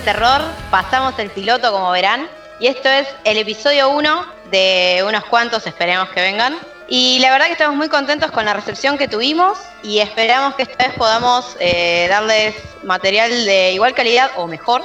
[0.00, 0.42] terror.
[0.70, 2.28] Pasamos el piloto, como verán.
[2.60, 6.56] Y esto es el episodio 1 de unos cuantos, esperemos que vengan.
[6.88, 10.62] Y la verdad que estamos muy contentos con la recepción que tuvimos y esperamos que
[10.62, 14.82] esta vez podamos eh, darles material de igual calidad o mejor.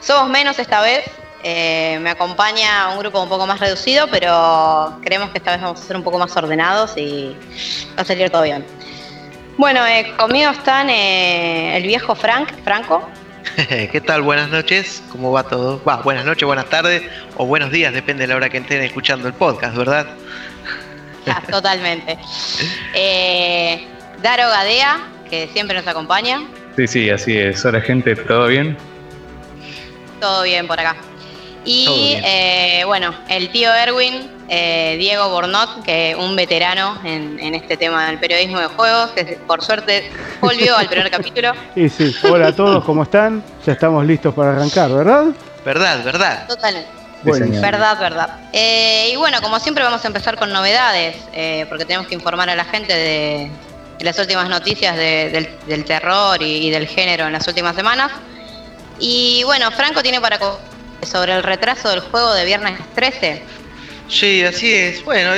[0.00, 1.04] Somos menos esta vez,
[1.42, 5.80] eh, me acompaña un grupo un poco más reducido, pero creemos que esta vez vamos
[5.80, 7.36] a ser un poco más ordenados y
[7.98, 8.64] va a salir todo bien.
[9.56, 13.08] Bueno, eh, conmigo están el viejo Frank, Franco.
[13.92, 14.22] ¿Qué tal?
[14.22, 15.82] Buenas noches, ¿cómo va todo?
[15.84, 17.02] Va, buenas noches, buenas tardes
[17.36, 20.06] o buenos días, depende de la hora que estén escuchando el podcast, ¿verdad?
[21.50, 22.18] totalmente.
[22.94, 23.86] Eh,
[24.22, 26.42] Daro Gadea, que siempre nos acompaña.
[26.76, 27.64] Sí, sí, así es.
[27.64, 28.76] Hola gente, ¿todo bien?
[30.20, 30.96] Todo bien por acá.
[31.64, 38.06] Y eh, bueno, el tío Erwin, eh, Diego Bornot, que un veterano en, este tema
[38.06, 41.52] del periodismo de juegos, que por suerte volvió al primer capítulo.
[41.76, 43.42] Y sí, hola a todos, ¿cómo están?
[43.66, 45.26] Ya estamos listos para arrancar, ¿verdad?
[45.64, 46.46] Verdad, verdad.
[46.46, 46.98] Totalmente.
[47.24, 48.30] Verdad, verdad.
[48.52, 52.48] Eh, y bueno, como siempre vamos a empezar con novedades, eh, porque tenemos que informar
[52.48, 53.50] a la gente de,
[54.00, 58.12] las últimas noticias del, terror y, del género en las últimas semanas.
[59.00, 60.38] Y bueno, Franco tiene para
[61.02, 63.42] sobre el retraso del juego de viernes 13.
[64.08, 65.04] Sí, así es.
[65.04, 65.32] Bueno,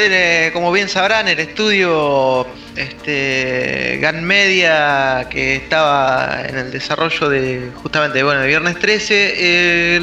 [0.53, 8.23] como bien sabrán, el estudio este, GAN Media que estaba en el desarrollo de justamente
[8.23, 9.99] bueno, de Viernes 13,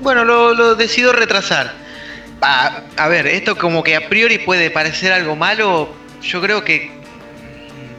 [0.00, 1.74] bueno, lo, decidió retrasar.
[2.40, 6.90] A, ver, esto como que a priori puede parecer algo malo, yo creo que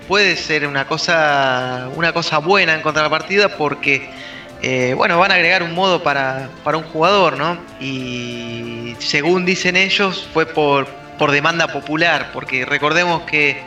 [0.08, 4.09] puede ser una cosa, una cosa buena en contrapartida porque
[4.62, 7.58] eh, bueno, van a agregar un modo para, un jugador, ¿no?
[7.80, 10.88] Y según dicen ellos, fue por,
[11.18, 13.62] por demanda popular, porque recordemos que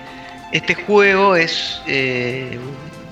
[0.52, 2.58] este juego es, eh,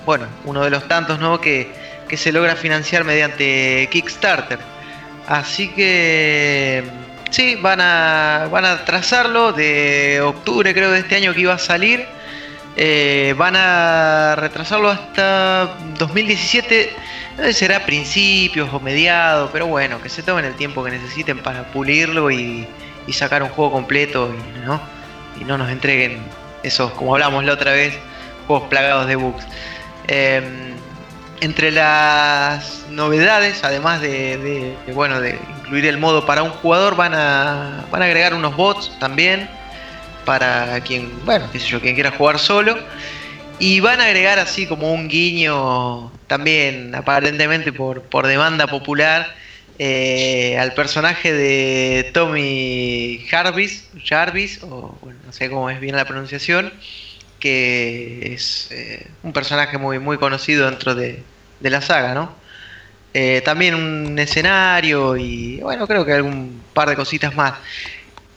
[0.05, 1.41] bueno, uno de los tantos, ¿no?
[1.41, 1.71] Que,
[2.07, 4.59] que se logra financiar mediante Kickstarter.
[5.27, 6.83] Así que
[7.31, 11.59] sí, van a, van a trazarlo de octubre, creo, de este año que iba a
[11.59, 12.05] salir.
[12.77, 16.95] Eh, van a retrasarlo hasta 2017
[17.51, 22.31] será principios o mediados, pero bueno, que se tomen el tiempo que necesiten para pulirlo
[22.31, 22.67] y,
[23.11, 24.79] sacar un juego completo y no,
[25.45, 26.21] no nos entreguen
[26.63, 27.93] esos, como hablamos la otra vez,
[28.47, 29.45] juegos plagados de bugs.
[30.07, 30.71] Em,
[31.41, 37.83] entre las novedades, además de, bueno, de incluir el modo para un jugador, van a,
[37.91, 39.49] van a agregar unos bots también
[40.25, 42.77] para quien, bueno, qué sé yo, quien quiera jugar solo.
[43.59, 49.35] Y van a agregar así como un guiño también, aparentemente por, por demanda popular,
[49.83, 56.71] eh, al personaje de Tommy Jarvis, Jarvis, o no sé cómo es bien la pronunciación,
[57.39, 61.23] que es eh, un personaje muy, muy conocido dentro de,
[61.61, 62.35] la saga, ¿no?
[63.13, 67.53] Eh, también un escenario y bueno, creo que algún par de cositas más.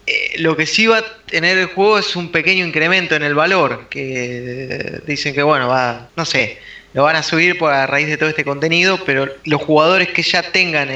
[0.07, 3.35] Eh, lo que sí va a tener el juego es un pequeño incremento en el
[3.35, 6.59] valor, que dicen que bueno, va, no sé,
[6.93, 10.23] lo van a subir por a raíz de todo este contenido, pero los jugadores que
[10.23, 10.91] ya tengan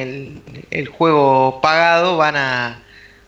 [0.70, 2.82] el, juego pagado van a,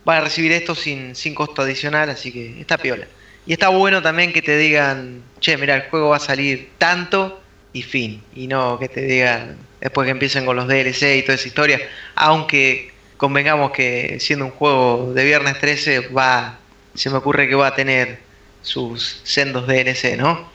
[0.05, 3.07] van a recibir esto sin, sin costo adicional, así que está piola.
[3.47, 7.43] Y está bueno también que te digan, che, mira, el juego va a salir tanto
[7.73, 11.35] y fin, y no que te digan después que empiecen con los DLC y toda
[11.35, 11.81] esa historia,
[12.15, 12.90] aunque
[13.21, 16.59] convengamos que siendo un juego de viernes 13 va,
[16.95, 18.23] se me ocurre que va a tener
[18.63, 20.49] sus sendos DNC, ¿no?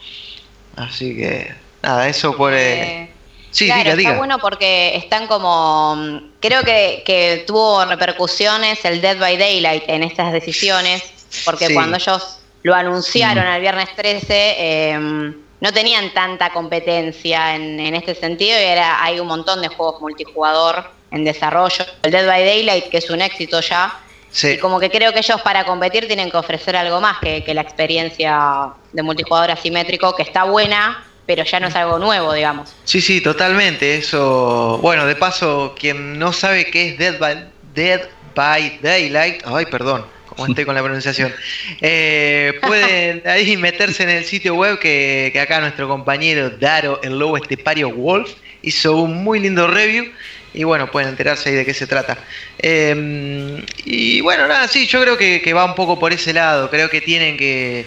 [0.76, 1.54] Así que
[1.84, 2.54] nada, eso por...
[2.56, 3.12] Eh,
[3.52, 6.22] sí, claro, está bueno porque están como...
[6.42, 11.04] Creo que, tuvo repercusiones el Dead by Daylight en estas decisiones,
[11.46, 14.56] porque cuando ellos lo anunciaron el viernes 13...
[14.58, 19.70] Em, no tenían tanta competencia en, en, este sentido y era, hay un montón de
[19.70, 21.86] juegos multijugador en desarrollo.
[22.04, 24.00] El Dead by Daylight, que es un éxito ya.
[24.44, 27.62] Y como que creo que ellos para competir tienen que ofrecer algo más que, la
[27.62, 32.76] experiencia de multijugador asimétrico, que está buena, pero ya no es algo nuevo, digamos.
[32.84, 33.96] Sí, sí, totalmente.
[33.96, 34.80] Eso.
[34.82, 38.02] Bueno, de paso, quien no sabe qué es Dead by, Dead
[38.36, 41.34] by Daylight, ay, perdón, como estoy con la pronunciación,
[41.80, 47.18] eh, pueden ahí meterse en el sitio web que, que acá nuestro compañero Daro, el
[47.18, 50.12] lobo estepario Wolf, hizo un muy lindo review
[50.56, 52.18] y bueno, pueden enterarse ahí de qué se trata.
[52.58, 56.90] Em, y bueno, nada, sí, yo creo que, va un poco por ese lado, creo
[56.90, 57.86] que tienen que,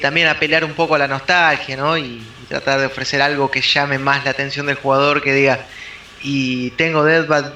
[0.00, 1.96] también apelar un poco a la nostalgia, ¿no?
[1.98, 5.66] Y, tratar de ofrecer algo que llame más la atención del jugador, que diga,
[6.20, 7.52] y tengo Dead Bad,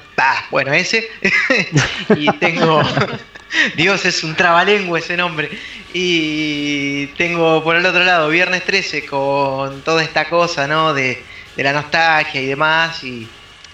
[0.51, 1.09] bueno, ese,
[2.15, 2.81] y tengo...
[3.75, 5.49] Dios, es un trabalengua ese nombre.
[5.93, 10.93] Y tengo por el otro lado Viernes 13 con toda esta cosa, ¿no?
[10.93, 11.23] De
[11.55, 13.27] de la nostalgia y demás, y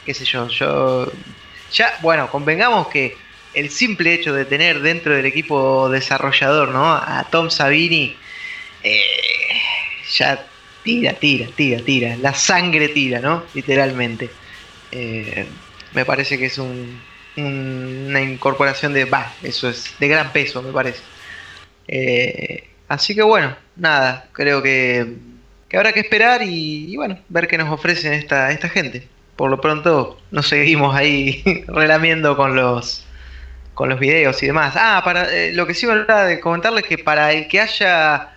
[0.05, 1.11] qué sé yo, yo...
[1.71, 3.15] Ya, bueno, convengamos que
[3.53, 6.93] el simple hecho de tener dentro del equipo desarrollador, ¿no?
[6.93, 8.15] A Tom Savini,
[8.83, 9.03] eh,
[10.13, 10.45] ya
[10.83, 13.45] tira, tira, tira, tira, la sangre tira, ¿no?
[13.53, 14.29] Literalmente.
[14.91, 15.47] Eh,
[15.93, 17.01] me parece que es un,
[17.37, 21.01] una incorporación de, va, eso es de gran peso, me parece.
[21.87, 25.15] Eh, así que bueno, nada, creo que,
[25.69, 29.07] que habrá que esperar y, bueno, ver qué nos ofrecen esta, esta gente.
[29.35, 33.05] Por lo pronto nos seguimos ahí relamiendo con los
[33.73, 34.75] con los videos y demás.
[34.77, 38.29] Ah, para eh, lo que sí me de comentarles que para el que haya,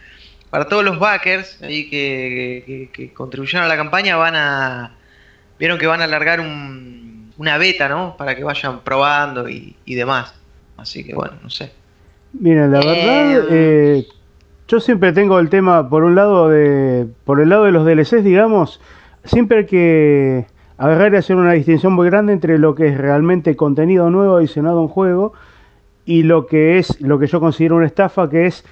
[0.49, 4.93] para todos los backers ahí que, que, contribuyeron a la campaña, van a,
[5.59, 8.17] vieron que van a alargar un, una beta, ¿no?
[8.17, 10.35] Para que vayan probando y, demás.
[10.77, 11.73] Así que bueno, no sé.
[12.33, 14.07] Miren, la verdad, eh, eh,
[14.67, 18.25] yo siempre tengo el tema, por un lado, de, por el lado de los DLCs,
[18.25, 18.81] digamos,
[19.25, 20.47] siempre que
[20.79, 24.79] agarrar y hacer una distinción muy grande entre lo que es realmente contenido nuevo adicionado
[24.79, 25.33] a un juego
[26.05, 28.65] y lo que es lo que yo considero una estafa, que es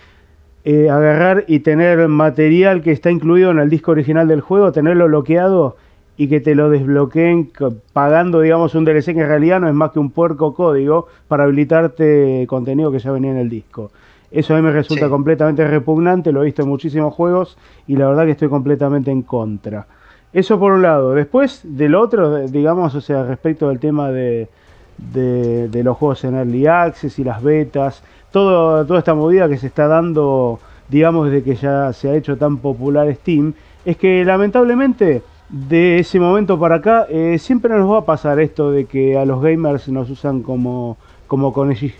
[0.64, 5.06] eh, agarrar y tener material que está incluido en el disco original del juego, tenerlo
[5.06, 5.76] bloqueado
[6.16, 7.50] y que te lo desbloqueen
[7.92, 11.44] pagando, digamos, un DLC que en realidad no es más que un puerco código para
[11.44, 13.90] habilitarte contenido que ya venía en el disco.
[14.30, 18.08] Eso a mí me resulta completamente repugnante, lo he visto en muchísimos juegos y la
[18.08, 19.86] verdad que estoy completamente en contra.
[20.32, 21.14] Eso por un lado.
[21.14, 24.48] Después, del otro, digamos, o sea, respecto del tema de,
[24.96, 29.66] de, los juegos en Early Access y las betas, todo, toda esta movida que se
[29.66, 30.58] está dando,
[30.88, 36.18] digamos, desde que ya se ha hecho tan popular Steam, es que lamentablemente de ese
[36.18, 39.88] momento para acá eh, siempre nos va a pasar esto de que a los gamers
[39.88, 40.96] nos usan como,
[41.26, 41.52] como,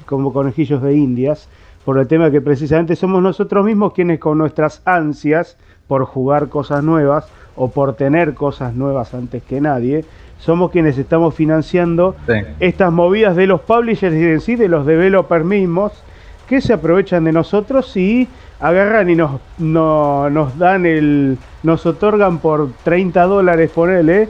[0.06, 1.49] como conejillos de indias,
[1.84, 5.58] por el tema que precisamente somos nosotros mismos quienes con nuestras ansias
[5.88, 10.04] por jugar cosas nuevas, o por tener cosas nuevas antes que nadie,
[10.38, 12.16] somos quienes estamos financiando
[12.58, 15.93] estas movidas de los publishers y en sí de los developers mismos
[16.49, 18.28] que se aprovechan de nosotros y
[18.58, 24.28] agarran y nos, nos dan el, nos otorgan por 30 dólares, ponele,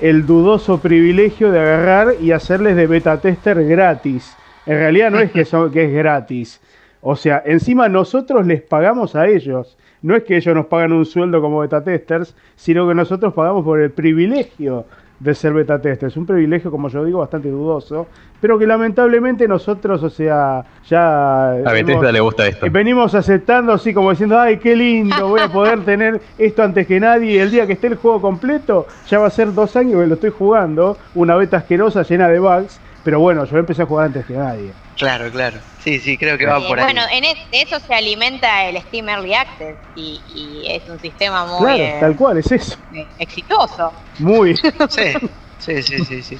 [0.00, 4.36] el dudoso privilegio de agarrar y hacerles de beta tester gratis.
[4.66, 6.60] En realidad no es que, son, que es gratis.
[7.00, 11.06] O sea, encima nosotros les pagamos a ellos no es que ellos nos pagan un
[11.06, 14.84] sueldo como beta testers, sino que nosotros pagamos por el privilegio
[15.18, 16.14] de ser beta testers.
[16.18, 18.06] Un privilegio, como yo digo, bastante dudoso,
[18.38, 21.52] pero que lamentablemente nosotros, o sea, ya...
[21.52, 22.66] A Bethesda le gusta esto.
[22.70, 27.00] Venimos aceptando así como diciendo, ay, qué lindo, voy a poder tener esto antes que
[27.00, 27.32] nadie.
[27.32, 30.06] Y el día que esté el juego completo, ya va a ser dos años que
[30.06, 34.06] lo estoy jugando, una beta asquerosa llena de bugs, pero bueno, yo empecé a jugar
[34.06, 34.72] antes que nadie.
[34.96, 35.58] Claro, claro.
[35.78, 36.84] Sí, sí, creo que va por ahí.
[36.86, 41.66] Bueno, en de eso se alimenta el Steam Early Access y, es un sistema muy.
[41.66, 42.78] Claro, eh, tal cual, es eso.
[43.18, 43.92] Exitoso.
[44.18, 44.56] Muy.
[44.88, 45.12] sí,
[45.58, 46.22] sí, sí, sí.
[46.22, 46.38] sí.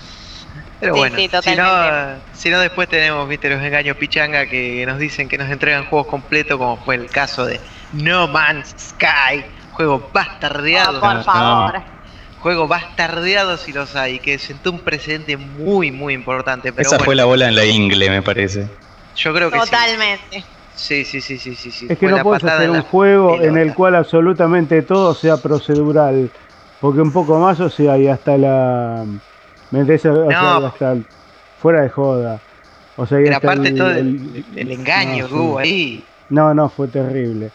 [0.81, 5.29] Pero bueno, si, no, si no, después tenemos, viste, los engaños pichanga que nos dicen
[5.29, 7.61] que nos entregan juegos completos, como fue el caso de
[7.93, 10.99] No Man's Sky, juego bastardeado.
[10.99, 11.95] Oh, por favor
[12.45, 16.75] juego bastardeado si los hay, que sentó un precedente muy, muy importante.
[16.77, 18.69] Esa fue la bola en la ingle, me parece.
[19.17, 20.45] Yo creo que Totalmente.
[20.75, 21.05] sí.
[21.05, 21.87] Sí, sí, sí, sí, sí.
[21.89, 26.31] Es que no puedes hacer un juego en el cual absolutamente todo sea procedural.
[26.83, 29.07] Porque un poco más, o sea, y hasta la.
[29.71, 30.05] ¿Me entiendes?
[30.05, 30.97] hasta
[31.63, 32.41] fuera de joda.
[32.97, 36.05] O sea, y Pero aparte todo el, engaño que hubo ahí.
[36.29, 37.51] No, no, fue terrible.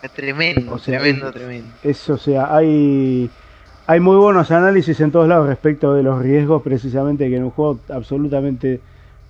[0.00, 1.68] Fue tremendo, tremendo, tremendo.
[1.82, 3.28] Eso, o sea, hay
[3.86, 7.50] hay muy buenos análisis en todos lados respecto de los riesgos, precisamente que en un
[7.50, 8.80] juego absolutamente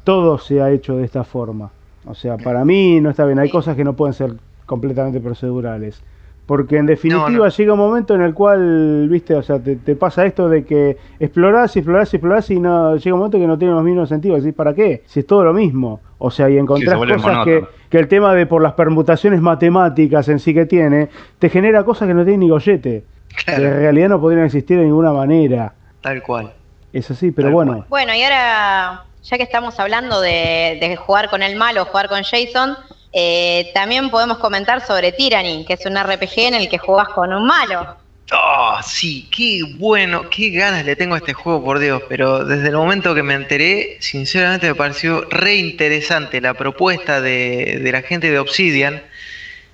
[0.04, 1.70] todo se ha hecho de esta forma.
[2.06, 3.38] O sea, para mí no está bien.
[3.38, 4.34] Hay cosas que no pueden ser
[4.66, 6.02] completamente procedurales.
[6.46, 10.46] Porque en definitiva llega un momento en el cual, viste, o sea, te, pasa esto
[10.46, 13.73] de que explorás y explorás y explorás y no, llega un momento que no tiene
[13.73, 14.42] los mismos sentidos.
[14.42, 15.02] Decís, ¿para qué?
[15.06, 16.00] Si es todo lo mismo.
[16.18, 20.38] O sea, y encontrás cosas que, que, el tema de por las permutaciones matemáticas en
[20.38, 21.08] sí que tiene,
[21.38, 23.04] te genera cosas que no tienen ni gollete.
[23.45, 25.73] Que en realidad no podrían existir de ninguna manera.
[26.00, 26.53] Tal cual.
[26.93, 27.85] Es así, pero bueno.
[27.88, 32.76] Bueno, y ahora, ya que estamos hablando de, jugar con el malo, jugar con Jason,
[33.12, 37.33] eh, también podemos comentar sobre Tyranny, que es un RPG en el que jugás con
[37.33, 37.97] un malo.
[38.33, 42.03] Oh, sí, qué bueno, qué ganas le tengo a este juego, por Dios.
[42.09, 47.81] Pero desde el momento que me enteré, sinceramente me pareció re interesante la propuesta de,
[47.83, 49.03] de la gente de Obsidian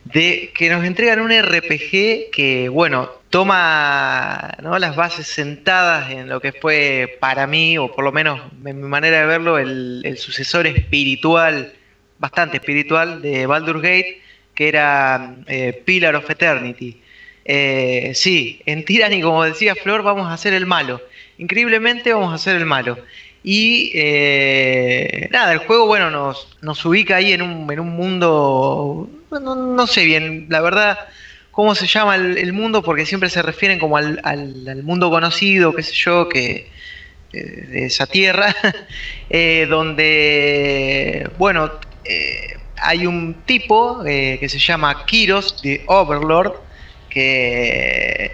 [0.04, 4.78] de que nos entregan un RPG que, bueno, toma ¿no?
[4.78, 8.88] las bases sentadas en lo que fue para mí, o por lo menos en mi
[8.88, 11.73] manera de verlo, el, sucesor espiritual,
[12.19, 14.21] bastante espiritual, de Baldur's Gate,
[14.54, 17.00] que era eh, Pillar of Eternity.
[17.45, 21.00] Eh, sí, en Tyranny, como decía Flor, vamos a hacer el malo.
[21.38, 22.99] Increíblemente vamos a hacer el malo.
[23.42, 29.09] Y eh, nada, el juego, bueno, nos, nos ubica ahí en un, en un mundo,
[29.30, 30.99] no, no sé bien, la verdad,
[31.50, 35.94] cómo se llama el, mundo, porque siempre se refieren como al, mundo conocido, qué sé
[35.94, 36.70] yo, que
[37.32, 38.54] eh, de esa tierra,
[39.30, 41.70] eh, donde, bueno,
[42.82, 46.54] hay un tipo que se llama Kiros, de Overlord,
[47.08, 48.32] que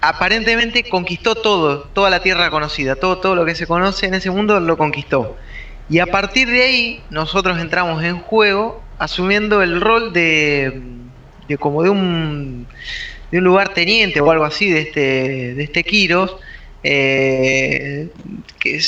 [0.00, 4.30] aparentemente conquistó todo, toda la tierra conocida, todo, todo lo que se conoce en ese
[4.30, 5.36] mundo lo conquistó.
[5.88, 10.82] Y a partir de ahí nosotros entramos en juego asumiendo el rol de,
[11.58, 12.66] como de un,
[13.30, 16.36] de un lugar teniente o algo así de este, de este Kiros,
[16.82, 18.08] eh,
[18.58, 18.80] que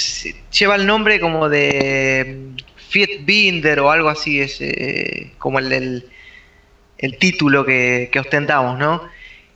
[0.53, 6.09] lleva el nombre como de Fiat Binder o algo así, es eh, como el,
[6.99, 9.03] el, título que, que ostentamos, ¿no?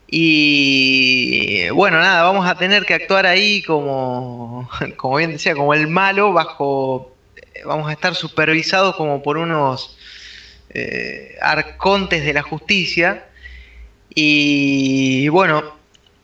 [0.07, 5.87] Y bueno, nada, vamos a tener que actuar ahí como, como bien decía, como el
[5.87, 7.15] malo, bajo,
[7.65, 9.97] vamos a estar supervisados como por unos
[10.73, 13.25] eh, arcontes de la justicia.
[14.15, 15.63] Y, bueno,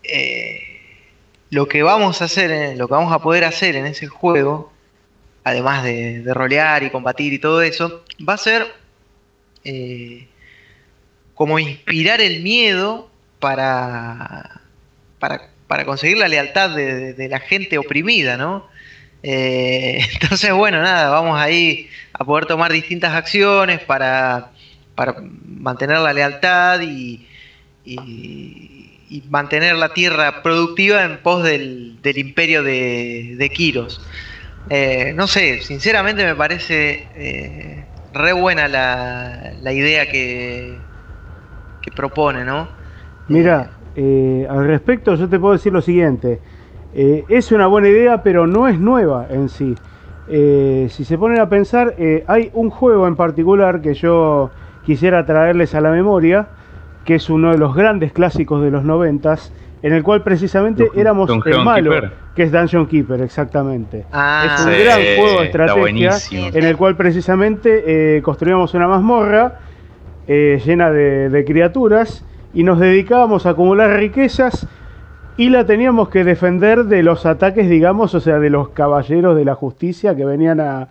[0.04, 0.62] eh,
[1.50, 4.72] lo que vamos a hacer, lo que vamos a poder hacer en ese juego,
[5.44, 8.68] además de, rolear y combatir y todo eso, va a ser
[9.64, 10.28] eh,
[11.34, 14.62] como inspirar el miedo para,
[15.20, 18.68] para, conseguir la lealtad de, la gente oprimida, ¿no?
[19.24, 21.90] Eh, entonces, bueno, nada, vamos ahí
[22.20, 24.52] a poder tomar distintas acciones para,
[24.94, 27.26] para mantener la lealtad y,
[27.86, 34.06] y, mantener la tierra productiva en pos del, imperio de, de Kiros.
[34.70, 40.78] Eh, no sé, sinceramente me parece eh, re buena la, la idea que,
[41.82, 42.68] que propone, ¿no?
[43.28, 46.40] Mira, eh, al respecto yo te puedo decir lo siguiente.
[46.94, 49.76] Eh, es una buena idea, pero no es nueva en sí.
[50.30, 51.96] Eh, si se ponen a pensar,
[52.28, 54.52] hay un juego en particular que yo
[54.86, 56.48] quisiera traerles a la memoria,
[57.06, 61.30] que es uno de los grandes clásicos de los noventas, en el cual precisamente éramos
[61.46, 61.92] el malo,
[62.36, 64.06] que es Dungeon Keeper, exactamente.
[64.12, 69.60] Ah, es un gran juego de estrategia en el cual precisamente construíamos una mazmorra
[70.28, 74.68] llena de criaturas y nos dedicábamos a acumular riquezas
[75.40, 79.46] y la teníamos que defender de los ataques, digamos, o sea, de los caballeros de
[79.46, 80.90] la justicia que venían a,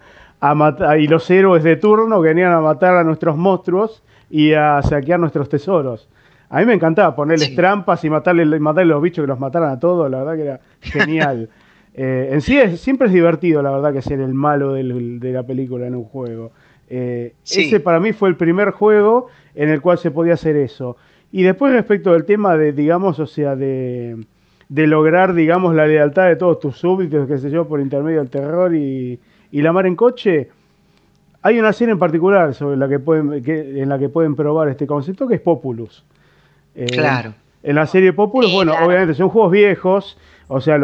[0.54, 4.80] matar, y los héroes de turno que venían a matar a nuestros monstruos y a
[4.80, 6.08] saquear nuestros tesoros.
[6.48, 9.78] A mí me encantaba ponerles trampas y matarle, matarle los bichos que los mataran a
[9.78, 11.50] todos, la verdad que era genial.
[12.00, 15.42] Eh, en sí es, siempre es divertido, la verdad, que ser el malo de la
[15.42, 16.52] película en un juego.
[16.88, 19.26] Eh, ese para mí fue el primer juego
[19.56, 20.96] en el cual se podía hacer eso.
[21.32, 24.16] Y después respecto del tema de, digamos, o sea, de,
[24.68, 28.74] lograr, digamos, la lealtad de todos tus súbditos, qué sé yo, por intermedio del terror
[28.74, 29.18] y,
[29.52, 30.50] la mar en coche,
[31.42, 34.86] hay una serie en particular sobre la que pueden, en la que pueden probar este
[34.86, 36.04] concepto que es Populus.
[36.74, 37.32] Eh, claro.
[37.62, 40.78] En la serie Populus, bueno, obviamente son juegos viejos, o sea,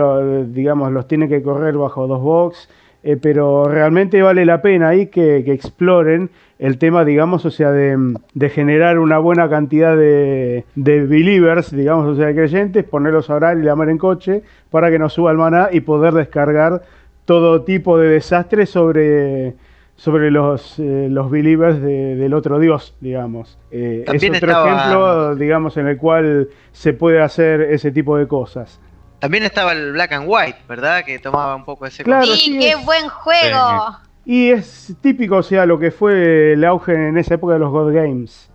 [0.47, 2.69] digamos, los tienen que correr bajo dos box,
[3.03, 7.73] eh, pero realmente vale la pena ahí que, que exploren el tema, digamos, o sea,
[7.73, 13.59] de, generar una buena cantidad de, believers, digamos, o sea, de creyentes, ponerlos a orar
[13.59, 16.83] y llamar en coche para que nos suba el maná y poder descargar
[17.25, 19.55] todo tipo de desastres sobre,
[19.97, 23.59] sobre los, eh, los believers del otro Dios, digamos.
[23.71, 28.81] Eh, es otro ejemplo, digamos, en el cual se puede hacer ese tipo de cosas.
[29.19, 31.03] También estaba el Black and White, ¿verdad?
[31.05, 32.05] Que tomaba un poco ese...
[32.05, 33.99] Claro, sí, qué buen juego.
[34.25, 37.71] Y es típico, o sea, lo que fue el auge en esa época de los
[37.71, 38.49] God Games.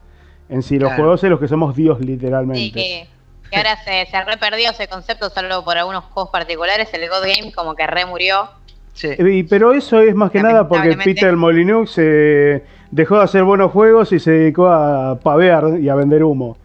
[0.49, 2.59] En sí, los juegos en los que somos Dios, literalmente.
[2.59, 3.07] Sí, que,
[3.55, 6.89] ahora se, se re perdió ese concepto, solo por algunos juegos particulares.
[6.93, 8.49] El God Game como que re murió.
[8.93, 9.45] Sí.
[9.49, 14.11] pero eso es más que nada porque Peter Molyneux se dejó de hacer buenos juegos
[14.11, 16.57] y se dedicó a pavear y a vender humo.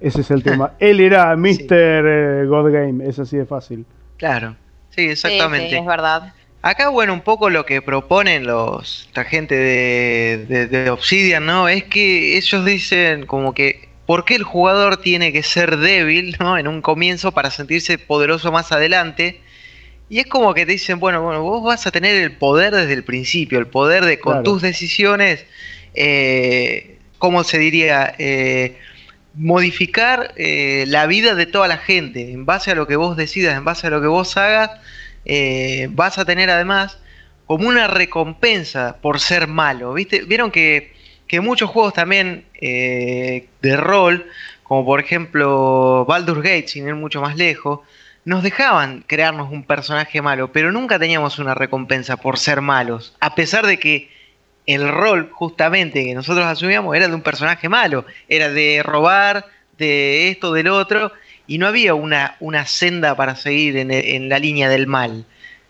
[0.00, 0.72] Ese es el tema.
[0.78, 1.66] Él era Mr.
[1.70, 3.84] Eh, God Game, es así de fácil.
[4.16, 4.56] Claro,
[4.90, 5.70] sí, exactamente.
[5.70, 6.32] Sí, es verdad.
[6.64, 11.68] Acá, bueno, un poco lo que proponen los, la gente de, Obsidian, ¿no?
[11.68, 16.56] Es que ellos dicen como que, ¿por qué el jugador tiene que ser débil, ¿no?
[16.56, 19.42] En un comienzo para sentirse poderoso más adelante.
[20.08, 22.94] Y es como que te dicen, bueno, bueno, vos vas a tener el poder desde
[22.94, 25.44] el principio, el poder de con tus decisiones,
[25.92, 28.14] eh, ¿cómo se diría?
[28.16, 28.78] Eh,
[29.34, 33.54] modificar eh, la vida de toda la gente en base a lo que vos decidas,
[33.54, 34.70] en base a lo que vos hagas
[35.24, 36.98] eh, vas a tener además
[37.46, 39.92] como una recompensa por ser malo.
[39.94, 40.22] ¿viste?
[40.22, 40.92] Vieron que,
[41.42, 44.24] muchos juegos también eh, de rol
[44.64, 47.80] como por ejemplo Baldur's Gate, sin ir mucho más lejos,
[48.24, 53.34] nos dejaban crearnos un personaje malo, pero nunca teníamos una recompensa por ser malos, a
[53.34, 54.10] pesar de que
[54.66, 60.30] el rol justamente que nosotros asumíamos era de un personaje malo, era de robar, de
[60.30, 61.12] esto, del otro,
[61.46, 65.24] y no había una, una senda para seguir en, en la línea del mal.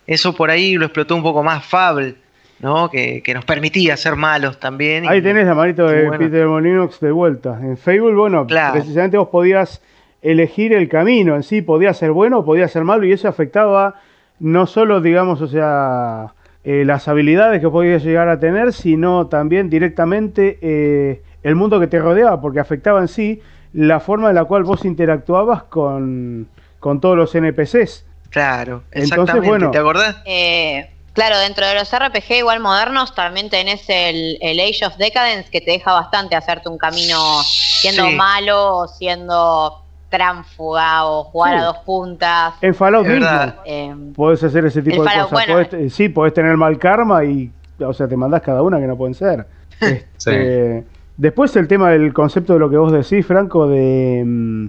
[0.07, 2.15] Eso por ahí lo explotó un poco más Fable,
[2.61, 2.91] ¿no?
[2.91, 5.09] Que, que nos permitía ser malos también.
[5.09, 6.19] Ahí y- tenés la manito de bueno.
[6.19, 7.59] Peter Molinox de vuelta.
[7.63, 8.75] En Fable, bueno, Claro.
[8.75, 9.83] precisamente vos podías
[10.23, 13.97] elegir el camino en sí, podía ser bueno o podía ser malo, y eso afectaba
[14.41, 16.33] no solo, digamos, o sea,
[16.65, 21.87] eh, las habilidades que podías llegar a tener, sino también directamente eh, el mundo que
[21.89, 23.43] te rodeaba, porque afectaba en sí
[23.75, 26.49] la forma en la cual vos interactuabas con,
[26.81, 28.07] con todos los NPCs.
[28.31, 29.49] Claro, Entonces, exactamente.
[29.49, 29.71] bueno.
[29.71, 30.17] ¿Te acordás?
[30.25, 35.51] Eh, claro, dentro de los RPG igual modernos también tenés el, el Age of Decadence
[35.51, 38.15] que te deja bastante hacerte un camino siendo Sí.
[38.17, 41.59] malo o siendo tránfuga o jugar Sí.
[41.61, 42.55] a dos puntas.
[42.61, 43.57] En Fallout mismo verdad.
[43.65, 45.47] Eh, podés hacer ese tipo de Fallout, cosas.
[45.47, 45.61] bueno.
[45.69, 48.87] Podés- eh, sí, podés tener mal karma y, o sea, te mandás cada una que
[48.87, 49.47] no pueden ser.
[50.17, 50.85] Este,
[51.17, 54.67] Después el tema del concepto de lo que vos decís, Franco, de, mm,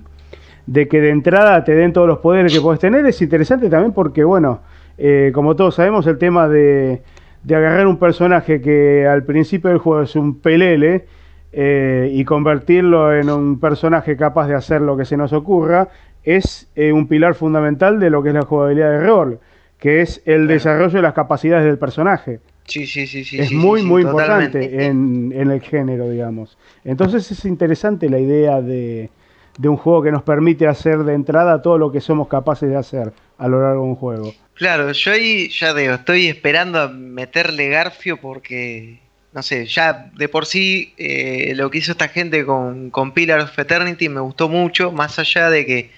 [0.67, 3.93] de que de entrada te den todos los poderes que podés tener, es interesante también
[3.93, 4.61] porque, bueno,
[4.97, 7.01] eh, como todos sabemos, el tema de,
[7.43, 11.05] de agarrar un personaje que al principio del juego es un pelele
[11.51, 15.89] eh, y convertirlo en un personaje capaz de hacer lo que se nos ocurra,
[16.23, 19.39] es eh, un pilar fundamental de lo que es la jugabilidad de rol,
[19.79, 23.39] que es el desarrollo de las capacidades del personaje Sí, sí, sí, sí.
[23.39, 24.63] es sí, muy, sí, muy totalmente.
[24.63, 26.57] importante en, en el género, digamos.
[26.83, 29.09] Entonces es interesante la idea de,
[29.57, 32.75] de un juego que nos permite hacer de entrada todo lo que somos capaces de
[32.75, 34.33] hacer a lo largo de un juego.
[34.55, 38.99] Claro, yo ahí ya digo, estoy esperando a meterle Garfio porque,
[39.33, 43.41] no sé, ya de por sí eh, lo que hizo esta gente con, con Pillar
[43.41, 45.91] of Eternity me gustó mucho, más allá de que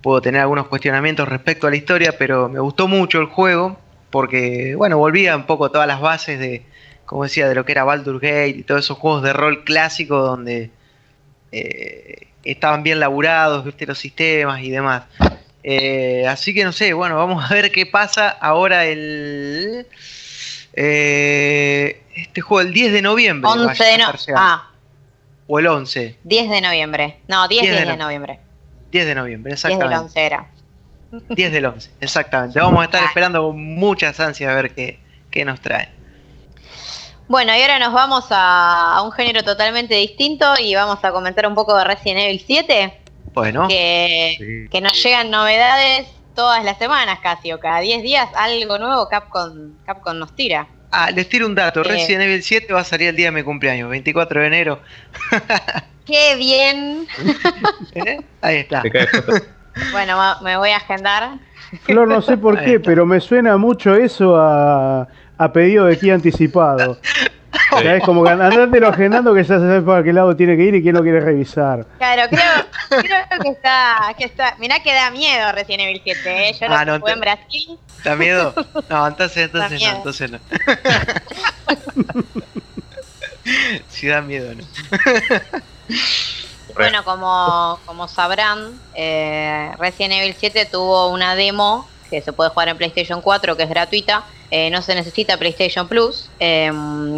[0.00, 3.78] puedo tener algunos cuestionamientos respecto a la historia, pero me gustó mucho el juego
[4.12, 6.62] porque, bueno, volvía un poco todas las bases de,
[7.06, 10.22] como decía, de lo que era Baldur's Gate y todos esos juegos de rol clásicos
[10.24, 10.70] donde
[11.50, 15.04] eh, estaban bien laburados, viste, los sistemas y demás.
[15.64, 19.86] Eh, así que no sé, bueno, vamos a ver qué pasa ahora el...
[20.74, 23.48] eh, este juego el 10 de noviembre.
[23.48, 24.40] va a 11 de no estar llegando.
[24.44, 24.70] ah,
[25.46, 26.18] O el 11.
[26.24, 27.16] 10 de noviembre.
[27.28, 28.40] No, 10, 10 de 10 de no- noviembre.
[28.90, 30.04] 10 de noviembre, 10 del exactamente.
[30.04, 30.46] 11 era.
[31.28, 32.58] 10 del 11, exactamente.
[32.58, 34.98] Vamos a estar esperando con muchas ansias a ver qué,
[35.30, 35.88] qué nos trae.
[37.28, 41.46] Bueno, y ahora nos vamos a, a un género totalmente distinto y vamos a comentar
[41.46, 42.98] un poco de Resident Evil 7,
[43.32, 44.68] Bueno, que, Sí.
[44.70, 49.72] que nos llegan novedades todas las semanas casi, o cada 10 días algo nuevo Capcom,
[49.86, 50.66] Capcom nos tira.
[50.90, 51.80] ah, les tiro un dato.
[51.80, 51.84] Eh.
[51.84, 54.80] Resident Evil 7 va a salir el día de mi cumpleaños, 24 de enero.
[56.06, 57.06] ¡Qué bien!
[57.94, 58.20] ¿Eh?
[58.42, 58.82] Ahí está.
[59.90, 61.38] Bueno, me voy a agendar.
[61.82, 66.10] Flor, no sé por qué, pero me suena mucho eso a, a pedido de aquí
[66.10, 66.98] anticipado.
[67.80, 70.64] Sea, es como que andátelo agendando que ya se sabe para qué lado tiene que
[70.64, 71.86] ir y quién lo quiere revisar.
[71.98, 72.66] Claro, creo,
[73.02, 74.56] creo que está, que está.
[74.58, 76.56] Mirá que da miedo Resident Evil 7, ¿eh?
[76.58, 77.78] Yo lo Ah, no, jugué en Brasil.
[78.04, 78.54] ¿Da miedo?
[78.88, 80.38] No, entonces, entonces no, entonces no.
[83.88, 84.64] si da miedo, no.
[86.74, 92.68] Bueno, como, como sabrán, eh, Resident Evil 7 tuvo una demo que se puede jugar
[92.68, 94.24] en PlayStation 4, que es gratuita.
[94.54, 96.28] Eh, no se necesita PlayStation Plus.
[96.38, 96.70] eh,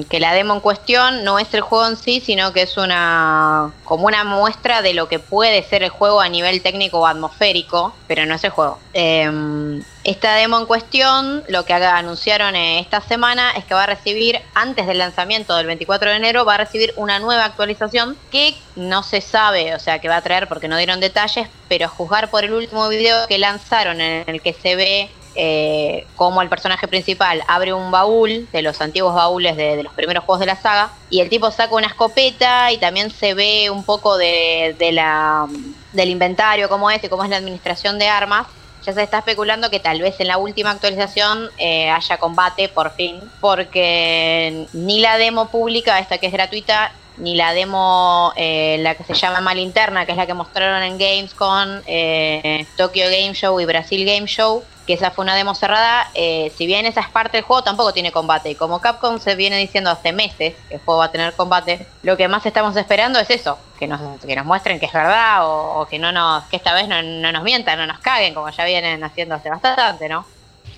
[0.09, 3.73] que la demo en cuestión no es el juego en sí, sino que es una
[3.85, 7.93] como una muestra de lo que puede ser el juego a nivel técnico o atmosférico,
[8.07, 8.79] pero no es el juego.
[8.93, 13.87] Eh, esta demo en cuestión, lo que anunciaron eh, esta semana es que va a
[13.87, 18.55] recibir, antes del lanzamiento del 24 de enero, va a recibir una nueva actualización que
[18.77, 21.89] no se sabe, o sea, que va a traer porque no dieron detalles, pero a
[21.89, 26.49] juzgar por el último video que lanzaron en el que se ve eh, cómo el
[26.49, 30.47] personaje principal abre un baúl de los antiguos baúles de, de los primeros juegos de
[30.47, 34.77] la saga y el tipo saca una escopeta y también se ve un poco de,
[34.79, 35.47] de la,
[35.93, 38.47] del inventario, cómo es y cómo es la administración de armas.
[38.83, 42.95] Ya se está especulando que tal vez en la última actualización eh, haya combate por
[42.95, 48.95] fin, porque ni la demo pública, esta que es gratuita, ni la demo, eh, la
[48.95, 53.61] que se llama Malinterna, que es la que mostraron en Gamescom, eh, Tokyo Game Show
[53.61, 57.09] y Brasil Game Show, que esa fue una demo cerrada, eh, si bien esa es
[57.09, 58.51] parte del juego, tampoco tiene combate.
[58.51, 61.87] Y como Capcom se viene diciendo hace meses que el juego va a tener combate,
[62.03, 65.49] lo que más estamos esperando es eso, que nos, que nos muestren que es verdad
[65.49, 68.35] o, o que no nos, que esta vez no, no nos mientan, no nos caguen,
[68.35, 70.27] como ya vienen haciendo hace bastante, ¿no?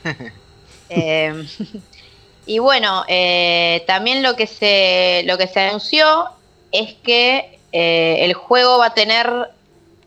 [0.89, 1.45] Eh,
[2.47, 6.29] y bueno, eh, también lo que se lo que se anunció
[6.73, 9.29] es que eh, el juego va a tener,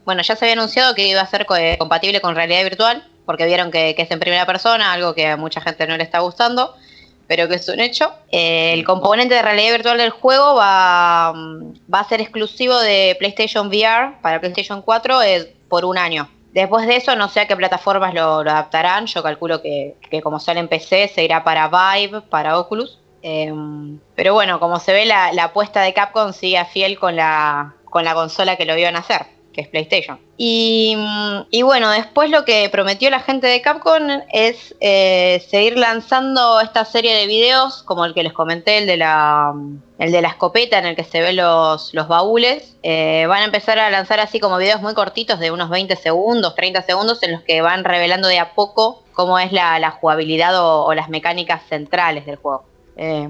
[0.06, 3.06] bueno, ya se había anunciado que iba a ser co- eh, compatible con realidad virtual,
[3.26, 6.04] porque vieron que, que es en primera persona, algo que a mucha gente no le
[6.04, 6.76] está gustando,
[7.28, 8.12] pero que es un hecho.
[8.32, 13.16] Eh, el componente de realidad virtual del juego va, mm, va a ser exclusivo de
[13.20, 16.28] PlayStation VR para PlayStation 4 eh, por un año.
[16.54, 19.06] Después de eso, no sé a qué plataformas lo, adaptarán.
[19.06, 23.00] Yo calculo que, que como sale en PC, se irá para Vive, para Oculus.
[23.22, 23.54] Eh,
[24.16, 28.04] pero bueno, como se ve, la, la apuesta de Capcom sigue fiel con la, con
[28.04, 29.26] la consola que lo iban a hacer,
[29.62, 30.20] es PlayStation.
[30.38, 35.78] Y, mm, y bueno, después lo que prometió la gente de Capcom es eh, seguir
[35.78, 39.54] lanzando esta serie de videos, como el que les comenté, el de la,
[39.98, 42.78] el de la escopeta en el que se ven los, los baúles.
[42.84, 46.56] Eh, van a empezar a lanzar así como videos muy cortitos de unos 20 segundos,
[46.56, 50.94] 30 segundos, en los que van revelando de a poco cómo es la, jugabilidad o,
[50.94, 52.64] las mecánicas centrales del juego.
[52.96, 53.28] Eh,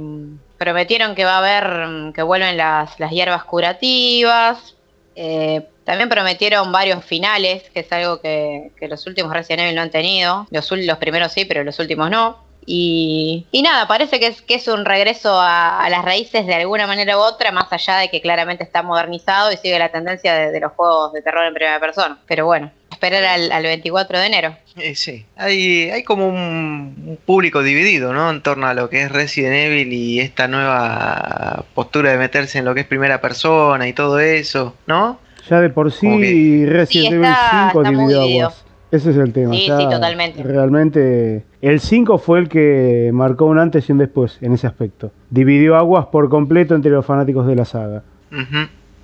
[0.59, 4.75] prometieron que va a haber, mm, que vuelven las, las hierbas curativas.
[5.15, 9.89] Eh, también prometieron varios finales, que es algo que, los últimos Resident Evil no han
[9.89, 10.45] tenido.
[10.51, 12.37] Los, los primeros sí, pero los últimos no.
[12.63, 17.17] Y, nada, parece que es, que es un regreso a, las raíces de alguna manera
[17.17, 20.73] u otra, más allá de que claramente está modernizado y sigue la tendencia de, los
[20.73, 22.19] juegos de terror en primera persona.
[22.27, 24.55] Pero bueno, esperar al, al 24 de enero.
[24.75, 28.29] Eh, sí, hay, hay como un público dividido, ¿no?
[28.29, 32.65] En torno a lo que es Resident Evil y esta nueva postura de meterse en
[32.65, 35.19] lo que es primera persona y todo eso, ¿no?
[35.49, 38.47] Ya de por sí Resident Sí, Evil está- 5 está muy dividió dividido.
[38.47, 38.65] aguas.
[38.91, 39.53] Ese es el tema.
[39.53, 40.41] Sí, ya sí, totalmente.
[40.43, 45.11] Realmente, el 5 fue el que marcó un antes y un después en ese aspecto.
[45.29, 48.03] Dividió aguas por completo entre los fanáticos de la saga.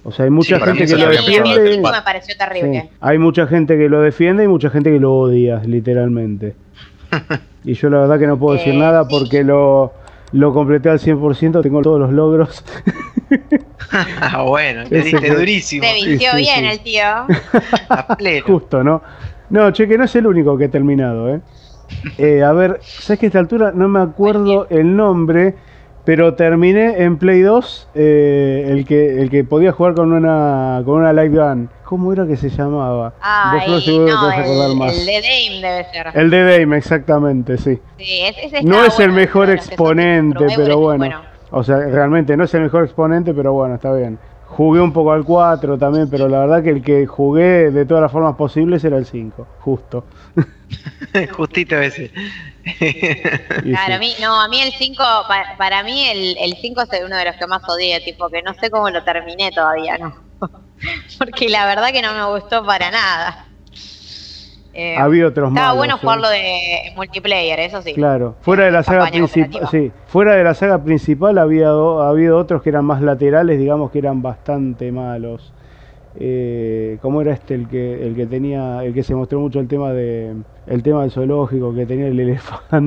[0.04, 1.78] O sea, hay mucha Sí, gente que lo a a defiende.
[1.82, 2.82] me pareció terrible.
[2.84, 6.56] Sí, Hay mucha gente que lo defiende y mucha gente que lo odia, literalmente.
[7.64, 9.10] Y yo la verdad que no puedo decir Eh, nada sí.
[9.10, 9.92] porque lo,
[10.36, 12.64] lo completé al 100%, tengo todos los logros.
[14.46, 15.86] Bueno, Ese diste fue- durísimo.
[15.86, 16.66] Se vistió sí, bien sí.
[16.66, 17.04] el tío.
[17.90, 18.46] A pleno.
[18.46, 19.02] Justo, ¿no?
[19.50, 21.42] No, che, que no es el único que he terminado, ¿eh?
[22.18, 25.56] Eh, a ver, ¿sabes que a esta altura no me acuerdo el nombre?
[26.06, 31.02] Pero terminé en Play 2 eh, el, que, el que podía jugar con una, con
[31.02, 31.70] una light gun.
[31.84, 33.14] ¿Cómo era que se llamaba?
[33.52, 34.98] Te no, el, más.
[34.98, 36.08] el de Dame debe ser.
[36.14, 37.80] El de Dame, exactamente, sí.
[37.98, 41.22] Sí, ese- No es el bueno, mejor exponente, pero Survivor, bueno.
[41.52, 44.20] O sea, realmente no es el mejor exponente, pero bueno, está bien.
[44.48, 48.02] Jugué un poco al 4 también, pero la verdad que el que jugué de todas
[48.04, 50.04] las formas posibles era el 5, justo.
[51.32, 52.12] Justito ese.
[53.64, 56.90] Claro, a mí, no, a mí el 5, pa- para mí el, el 5 es
[57.06, 60.16] uno de los que más odié, tipo que no sé cómo lo terminé todavía, ¿no?
[61.20, 63.46] Porque la verdad que no me gustó para nada.
[64.74, 66.00] Eh, Había otros estaba malos, bueno ¿eh?
[66.02, 67.94] jugarlo de multiplayer, eso sí.
[67.94, 72.62] Claro, fuera de la saga principal, sí, fuera de la saga principal había habido otros
[72.62, 75.54] que eran más laterales, digamos que eran bastante malos.
[76.18, 79.68] Eh, ¿Cómo era este el que el que tenía el que se mostró mucho el
[79.68, 80.34] tema de
[80.66, 82.20] el tema del zoológico que tenía el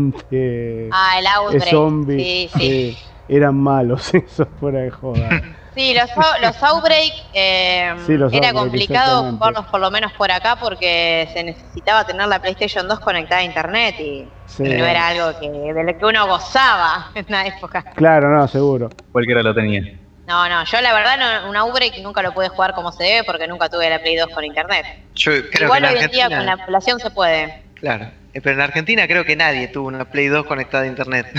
[0.02, 1.20] elefante Ah,
[1.52, 2.58] el zombie Sí, sí.
[2.96, 5.28] sí, eran malos eso fuera de joda
[5.74, 6.08] Sí, los,
[6.42, 11.28] los Outbreak eh, Sí, los era Outbreak, complicado jugarlos por lo menos por acá porque
[11.32, 14.64] se necesitaba tener la PlayStation 2 conectada a internet y, Sí.
[14.64, 17.82] y no era algo que, de lo que uno gozaba en la época.
[17.94, 19.82] claro no seguro Cualquiera lo tenía.
[20.28, 23.24] No, no, yo la verdad no, un Outbreak nunca lo pude jugar como se debe
[23.24, 24.84] porque nunca tuve la Play 2 con internet.
[25.14, 27.62] Yo creo Igual que hoy en día con la población se puede.
[27.76, 28.10] Claro.
[28.34, 31.26] Eh, Pero en Argentina creo que nadie tuvo una Play 2 conectada a internet.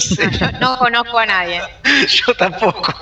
[0.00, 1.60] Sí, Yo no conozco a nadie.
[2.08, 2.92] yo tampoco.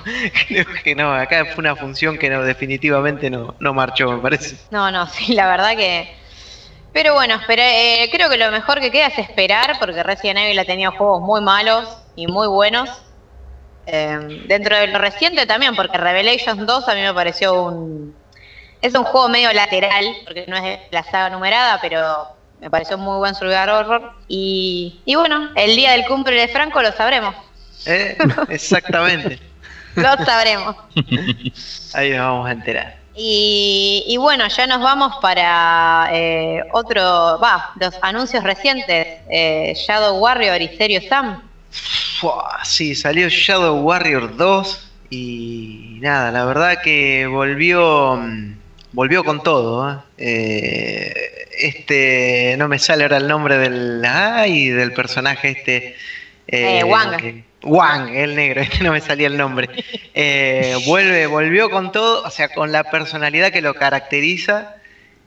[0.48, 1.14] Creo que no.
[1.14, 4.56] Acá fue una función que no, definitivamente no, no marchó, me parece.
[4.70, 6.14] No, no, sí, la verdad que...
[6.92, 10.58] Pero bueno, espera, eh, creo que lo mejor que queda es esperar porque Resident Evil
[10.58, 12.90] ha tenido juegos muy malos y muy buenos.
[13.92, 18.14] Eh, dentro de lo reciente también, porque Revelations 2 a mí me pareció un...
[18.80, 22.28] Es un juego medio lateral, porque no es de la saga numerada, pero
[22.60, 24.12] me pareció muy buen survival horror.
[24.28, 27.34] Y, y bueno, el día del cumple de Franco lo sabremos.
[27.86, 28.16] ¿Eh?
[28.48, 29.38] Exactamente.
[29.96, 30.76] Lo sabremos.
[31.94, 33.00] Ahí nos vamos a enterar.
[33.14, 40.16] Y, y bueno, ya nos vamos para eh, otro, va, los anuncios recientes, eh, Shadow
[40.18, 41.49] Warrior y Serio Sam.
[41.70, 48.54] Fua, sí, salió Shadow Warrior 2 y nada, la verdad que volvió mm,
[48.92, 49.90] volvió con todo.
[49.90, 49.98] ¿eh?
[50.18, 55.96] Eh, este, no me sale ahora el nombre del, ay, del personaje este.
[56.48, 57.44] Eh, Wang.
[57.62, 59.68] Wang, el negro, este no me salía el nombre.
[60.86, 64.76] Vuelve, volvió con todo, o sea, con la personalidad que lo caracteriza.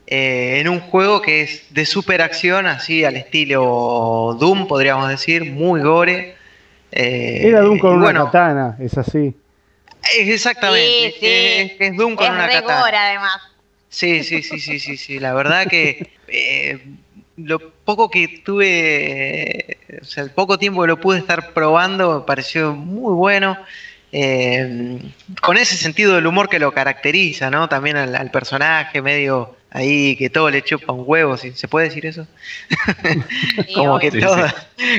[0.06, 6.33] en un juego que es de superacción, así al estilo Doom, podríamos decir, muy gore.
[6.94, 9.34] Eh, era Doom con una bueno, katana es así
[10.18, 11.12] exactamente.
[11.12, 11.26] Sí, sí.
[11.26, 12.80] Es, es Doom con es una katana.
[12.80, 13.42] gore, además.
[13.88, 15.18] Sí, sí, sí, sí, sí, sí.
[15.20, 16.96] La verdad que eh,
[17.36, 22.26] lo poco que tuve, o sea, el poco tiempo que lo pude estar probando me
[22.26, 23.58] pareció muy bueno.
[24.12, 25.00] eh,
[25.42, 27.68] con ese sentido del humor que lo caracteriza, ¿no?
[27.68, 31.86] También al, al personaje medio ahí que todo le chupa un huevo, si se puede
[31.88, 32.28] decir eso.
[33.72, 34.46] Como que Sí, todo,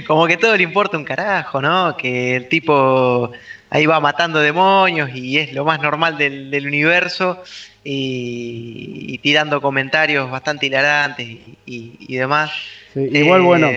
[0.08, 1.96] como que todo le importa un carajo, ¿no?
[1.98, 3.32] Que el tipo
[3.70, 7.42] ahí va matando demonios y es lo más normal del, del universo
[7.84, 12.52] y, y tirando comentarios bastante hilarantes y, y- y demás.
[12.94, 13.68] Sí, igual, Eh, bueno,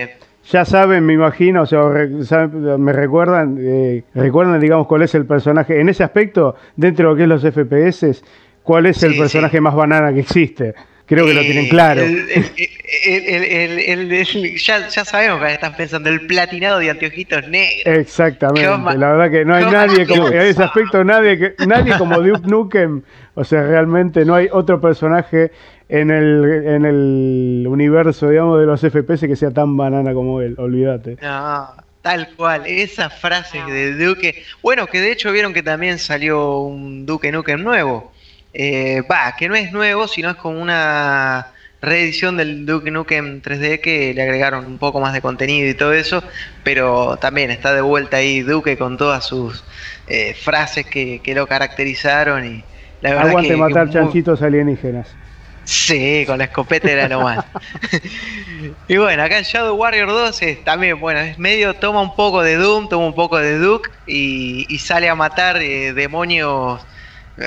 [0.51, 1.83] ya saben, me imagino, o sea,
[2.49, 7.17] me recuerdan, eh, recuerdan, digamos, cuál es el personaje, en ese aspecto, dentro de lo
[7.17, 8.21] que es los FPS,
[8.69, 9.61] cuál es el Sí, personaje sí.
[9.61, 10.75] más banana que existe.
[11.07, 12.01] Creo que lo tienen Eh, claro.
[12.03, 12.23] el-
[13.03, 13.79] el-
[14.11, 17.81] el- ya, ya sabemos que están pensando el platinado de anteojitos negros.
[17.97, 22.19] Exactamente, la verdad que no hay nadie como, en ese aspecto nadie que, nadie como
[22.21, 23.01] Duke Nukem,
[23.33, 25.51] o sea, realmente no hay otro personaje
[25.89, 30.53] en el, en el universo, digamos, de los FPS que sea tan banana como él,
[30.59, 31.17] olvídate.
[31.23, 31.69] No,
[32.03, 34.43] tal cual, esas frases de Duque.
[34.61, 38.11] Bueno, que de hecho vieron que también salió un Duque Nukem nuevo.
[38.53, 43.79] Eh, Va, que no es nuevo, sino es como una reedición del Duke Nukem 3D
[43.81, 46.23] que le agregaron un poco más de contenido y todo eso,
[46.63, 49.65] pero también está de vuelta ahí Duque con todas sus
[50.07, 52.65] eh, frases que, que lo caracterizaron y
[53.01, 55.19] la verdad Aguante que, que matar muy- chanchitos alienígenas.
[55.63, 57.45] Sí, con la escopeta era lo más.
[58.87, 62.41] y bueno, acá en Shadow Warrior 2 es también, bueno, es medio, toma un poco
[62.41, 66.85] de Doom, toma un poco de Duke y, y sale a matar eh, demonios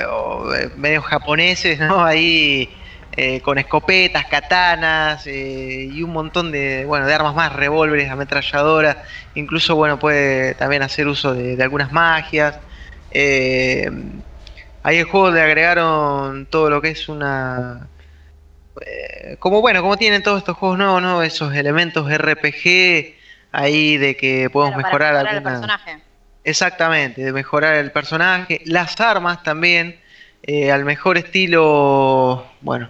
[0.09, 2.03] o, eh, medio japoneses, ¿no?
[2.05, 2.77] Ahí
[3.15, 8.97] eh, con escopetas, katanas eh, y un montón de, bueno, de armas más, revólveres, ametralladoras.
[9.35, 12.59] Incluso, bueno, puede también hacer uso de, de algunas magias.
[13.11, 13.89] Eh,
[14.81, 17.89] ahí el juego le agregaron todo lo que es una
[19.39, 21.21] como bueno, como tienen todos estos juegos nuevos, ¿no?
[21.21, 23.15] Esos elementos RPG
[23.51, 26.03] ahí de que podemos Claro, mejorar mejorar el alguna- personaje.
[26.43, 29.99] Exactamente, de mejorar el personaje, las armas también,
[30.41, 32.89] eh, al mejor estilo, bueno,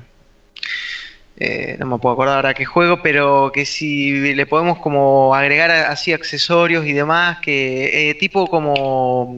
[1.38, 5.70] eh, no me puedo acordar ahora qué juego, pero que si le podemos como agregar
[5.72, 9.38] así accesorios y demás, que eh, tipo como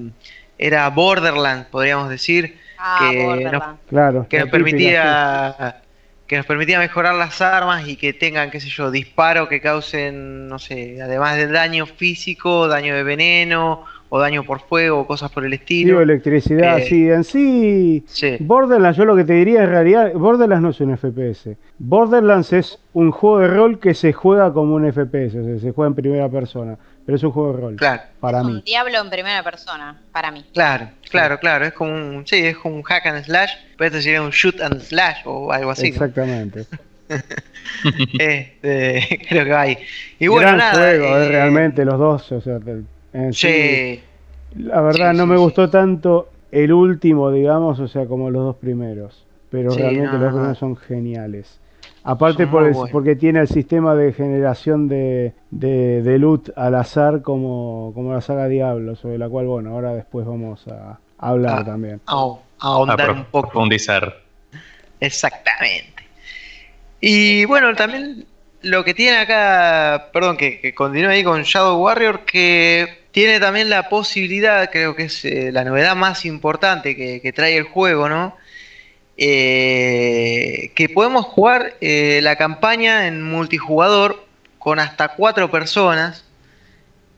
[0.58, 3.50] era Borderlands, podríamos decir, Ah, que.
[3.90, 4.20] Claro.
[4.20, 5.82] nos típica, permitía
[6.28, 10.48] que nos permitía mejorar las armas y que tengan, qué sé yo, disparos que causen,
[10.48, 15.30] no sé, además del daño físico, daño de veneno o daño por fuego o cosas
[15.30, 16.02] por el Sí, estilo.
[16.02, 18.04] electricidad, Eh, sí, en sí.
[18.08, 18.38] Sí.
[18.40, 21.58] Borderlands, yo lo que te diría en realidad, Borderlands no es un FPS.
[21.80, 25.72] Borderlands es un juego de rol que se juega como un FPS, o sea, se
[25.72, 27.76] juega en primera persona, pero es un juego de rol.
[27.76, 28.52] Claro, Para es mí.
[28.54, 30.46] un diablo en primera persona, para mí.
[30.54, 31.66] claro, claro, claro.
[31.66, 34.62] Es como un, sí, es como un hack and slash, pero esto sería un shoot
[34.62, 35.90] and slash o algo así.
[35.90, 35.96] ¿no?
[35.96, 36.66] Exactamente.
[38.20, 39.78] Este, creo que va ahí.
[40.20, 40.74] Y bueno, Gran nada.
[40.74, 42.60] juego, eh, eh, realmente, los dos, o sea,
[43.16, 44.04] en sí, Sí,
[44.56, 45.42] La verdad Sí, no sí, me sí.
[45.44, 49.26] gustó tanto el último, digamos, o sea, como los dos primeros.
[49.50, 50.34] Pero Sí, realmente no, los no.
[50.34, 51.60] primeros son geniales.
[52.04, 52.92] Aparte Son por muy el- buenos.
[52.92, 58.22] porque tiene el sistema de generación de, de, de loot al azar como, como la
[58.22, 62.02] saga Diablo, sobre la cual, bueno, ahora después vamos a hablar también.
[62.08, 63.50] a, ahondar un poco.
[63.50, 64.16] profundizar.
[65.00, 66.04] Exactamente.
[67.02, 68.26] Y bueno, también
[68.66, 73.70] lo que tiene acá, perdón, que, que continúe ahí con Shadow Warrior, que tiene también
[73.70, 78.36] la posibilidad, creo que es eh, la novedad más importante que, trae el juego, ¿no?
[79.18, 84.26] Eh, que podemos jugar eh, la campaña en multijugador
[84.58, 86.26] con hasta cuatro personas.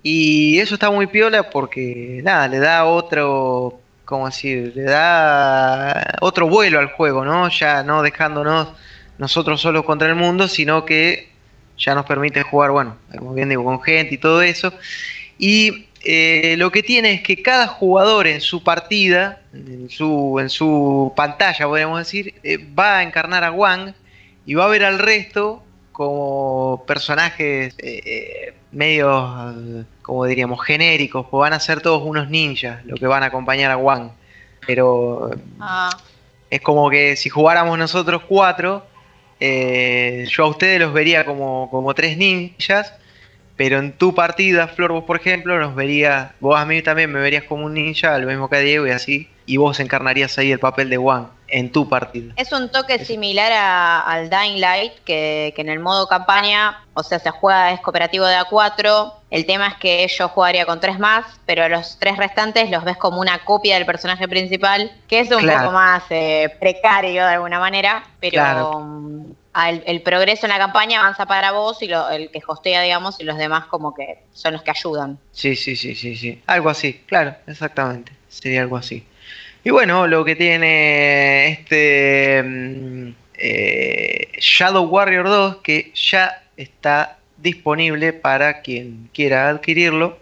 [0.03, 4.73] Y eso está muy piola porque, nada, le da otro, ¿cómo decir?
[4.75, 7.49] Le da otro vuelo al juego, ¿no?
[7.49, 8.67] Ya no dejándonos
[9.17, 11.36] nosotros solos contra el mundo, sino que
[11.77, 14.73] ya nos permite jugar, bueno, como bien digo, con gente y todo eso.
[15.37, 20.49] Y eh, lo que tiene es que cada jugador en su partida, en su, en
[20.49, 23.93] su pantalla, podríamos decir, eh, va a encarnar a Wang
[24.45, 25.63] y va a ver al resto
[25.97, 32.29] como personajes eh, eh, medio, eh, como diríamos, genéricos, pues van a ser todos unos
[32.29, 34.11] ninjas los que van a acompañar a Wang.
[34.67, 35.89] Pero Ah,
[36.51, 38.85] es como que si jugáramos nosotros cuatro,
[39.39, 42.93] eh, yo a ustedes los vería como, como tres ninjas,
[43.55, 47.19] pero en tu partida, Flor, vos por ejemplo, nos vería, vos a mí también me
[47.19, 50.51] verías como un ninja, lo mismo que a Diego y así, y vos encarnarías ahí
[50.51, 52.33] el papel de Wang en tu partida.
[52.35, 57.01] es un toque similar a- al Dying Light, que, que en el modo campaña, o
[57.03, 60.99] sea, se juega, es cooperativo de A4, El tema es que yo jugaría con tres
[60.99, 65.31] más, pero los tres restantes los ves como una copia del personaje principal, que es
[65.31, 65.59] un Claro.
[65.63, 68.79] poco más eh, precario de alguna manera, pero Claro.
[68.79, 69.25] mm,
[69.67, 73.19] el, el progreso en la campaña avanza para vos y lo- el que hostea, digamos,
[73.19, 75.17] y los demás como que son los que ayudan.
[75.33, 76.41] Sí, sí, sí, sí, sí.
[76.47, 78.13] Algo así, claro, exactamente.
[78.29, 79.05] Sería algo así.
[79.63, 88.13] Y bueno, lo que tiene este mm, eh, Shadow Warrior 2, que ya está disponible
[88.13, 90.17] para quien quiera adquirirlo,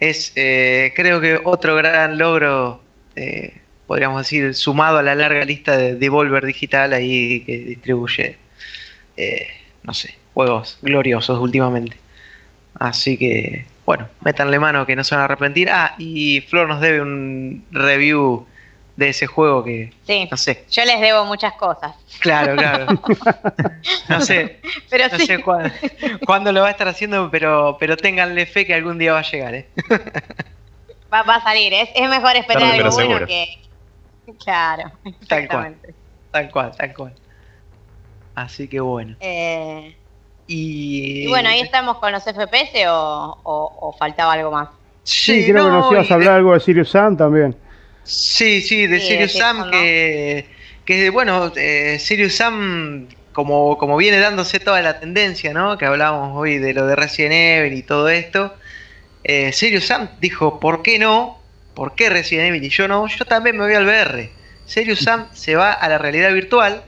[0.00, 2.80] es eh, creo que otro gran logro,
[3.16, 8.36] eh, podríamos decir, sumado a la larga lista de Devolver Digital ahí que distribuye,
[9.16, 9.48] eh,
[9.82, 11.96] no sé, juegos gloriosos últimamente.
[12.74, 15.68] Así que, bueno, métanle mano que no se van a arrepentir.
[15.70, 18.46] Ah, y Flor nos debe un review
[18.98, 22.86] de ese juego que, Sí, no sé, yo les debo muchas cosas, claro, claro.
[24.08, 25.26] No sé, pero no sí.
[25.26, 25.70] sé cuándo,
[26.26, 29.30] cuándo lo va a estar haciendo, pero, pero ténganle fe que algún día va a
[29.30, 29.68] llegar, ¿eh?
[31.12, 33.26] Va, va a salir, es, es mejor esperar Tarde, algo bueno seguro.
[33.26, 33.46] que...
[34.44, 34.90] Claro,
[35.28, 35.66] Tal cual.
[35.78, 35.94] exactamente.
[36.30, 37.14] Tal cual, tal cual.
[38.34, 39.16] Así que bueno.
[39.20, 39.96] Eh,
[40.46, 44.68] Y, y bueno, ahí estamos con los FPS o, o- o faltaba algo más.
[45.02, 47.56] Sí, creo que no, nos ibas a de- hablar algo de Sirius Sam también.
[48.08, 49.70] Sí, sí, de Sí, Sirius Sam, Jason, ¿no?
[49.70, 50.46] que,
[50.86, 55.76] que bueno, eh, Sirius Sam, como, como viene dándose toda la tendencia, ¿no?
[55.76, 58.54] Que hablábamos hoy de lo de Resident Evil y todo esto.
[59.24, 61.38] Eh, Sirius Sam dijo, ¿por qué no?
[61.74, 63.06] ¿Por qué Resident Evil y yo no?
[63.08, 64.30] Yo también me voy al VR.
[64.64, 66.82] Sirius Sam se va a la realidad virtual,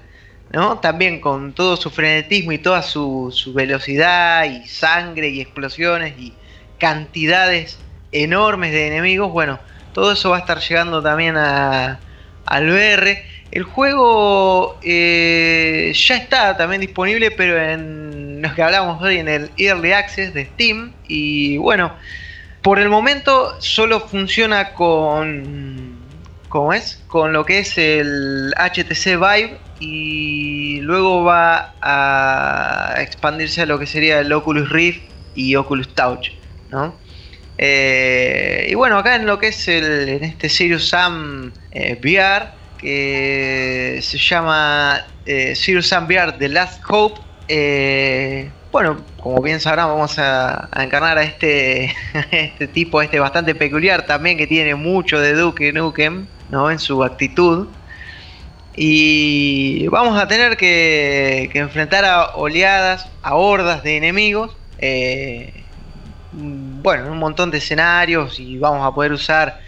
[0.54, 0.78] ¿no?
[0.78, 6.32] También con todo su frenetismo y toda su, su velocidad y sangre y explosiones y
[6.78, 7.78] cantidades
[8.10, 9.30] enormes de enemigos.
[9.30, 9.60] Bueno,
[9.92, 11.98] todo eso va a estar llegando también a,
[12.46, 13.24] al VR.
[13.50, 19.50] El juego eh, ya está también disponible, pero en los que hablamos hoy en el
[19.56, 20.92] Early Access de Steam.
[21.08, 21.92] Y bueno,
[22.62, 25.98] por el momento solo funciona con.
[26.48, 27.02] ¿Cómo es?
[27.06, 29.58] Con lo que es el HTC Vive.
[29.80, 35.02] Y luego va a expandirse a lo que sería el Oculus Rift
[35.34, 36.30] y Oculus Touch.
[36.70, 36.94] ¿no?
[37.62, 42.46] Eh, y bueno, acá en lo que es el, en este Sirius Sam eh, VR,
[42.78, 47.20] que se llama eh, Sirius Sam VR The Last Hope.
[47.48, 51.94] eh, bueno, como bien sabrán, vamos a, a encarnar a este,
[52.30, 56.70] este tipo, este bastante peculiar también, que tiene mucho de Duke Nukem, ¿no?
[56.70, 57.68] En su actitud.
[58.74, 64.56] Y vamos a tener que, enfrentar a oleadas, a hordas de enemigos.
[66.82, 69.60] Bueno, en un montón de escenarios y vamos a poder usar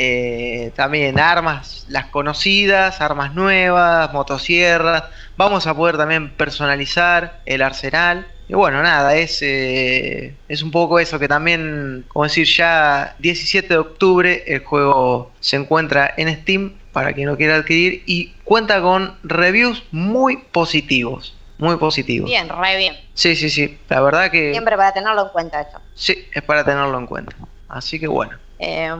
[0.00, 5.04] eh, también armas, las conocidas, armas nuevas, motosierras.
[5.36, 8.28] Vamos a poder también personalizar el arsenal.
[8.48, 13.68] Y bueno, nada, es, eh, es un poco eso que también, como decir, ya 17
[13.68, 18.80] de octubre el juego se encuentra en Steam para quien lo quiera adquirir y cuenta
[18.80, 21.34] con reviews muy positivos.
[21.58, 22.30] Muy positivos.
[22.30, 22.96] Bien, re bien.
[23.18, 23.76] Sí, sí, sí.
[23.88, 25.80] La verdad que Siempre para tenerlo en cuenta eso.
[25.92, 27.34] sí, es para tenerlo en cuenta.
[27.68, 28.36] Así que bueno.
[28.60, 28.92] Eh,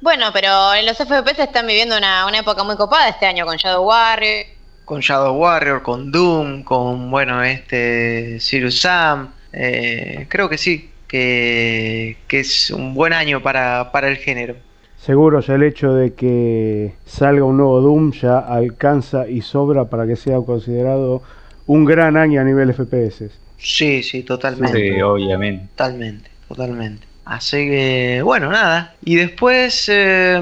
[0.00, 3.56] bueno, pero en los FPS están viviendo una, una época muy copada este año con
[3.56, 4.46] Shadow Warrior.
[4.84, 9.32] Con Shadow Warrior, con Doom, con bueno, este Sirius Sam.
[9.52, 14.56] eh, creo que sí, que, que es un buen año para, para el género.
[14.96, 20.08] Seguro ya el hecho de que salga un nuevo Doom ya alcanza y sobra para
[20.08, 21.22] que sea considerado
[21.66, 23.43] un gran año a nivel FPS.
[23.64, 24.78] Sí, sí, totalmente.
[24.78, 25.68] Sí, obviamente.
[25.74, 27.06] Totalmente, totalmente.
[27.24, 28.94] Así que, bueno, nada.
[29.02, 30.38] Y después, eh,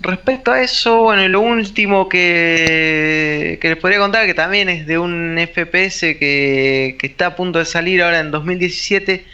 [0.00, 4.86] respecto a eso, bueno, y lo último que, que les podría contar, que también es
[4.86, 9.24] de un FPS que, que está a punto de salir ahora en 2017,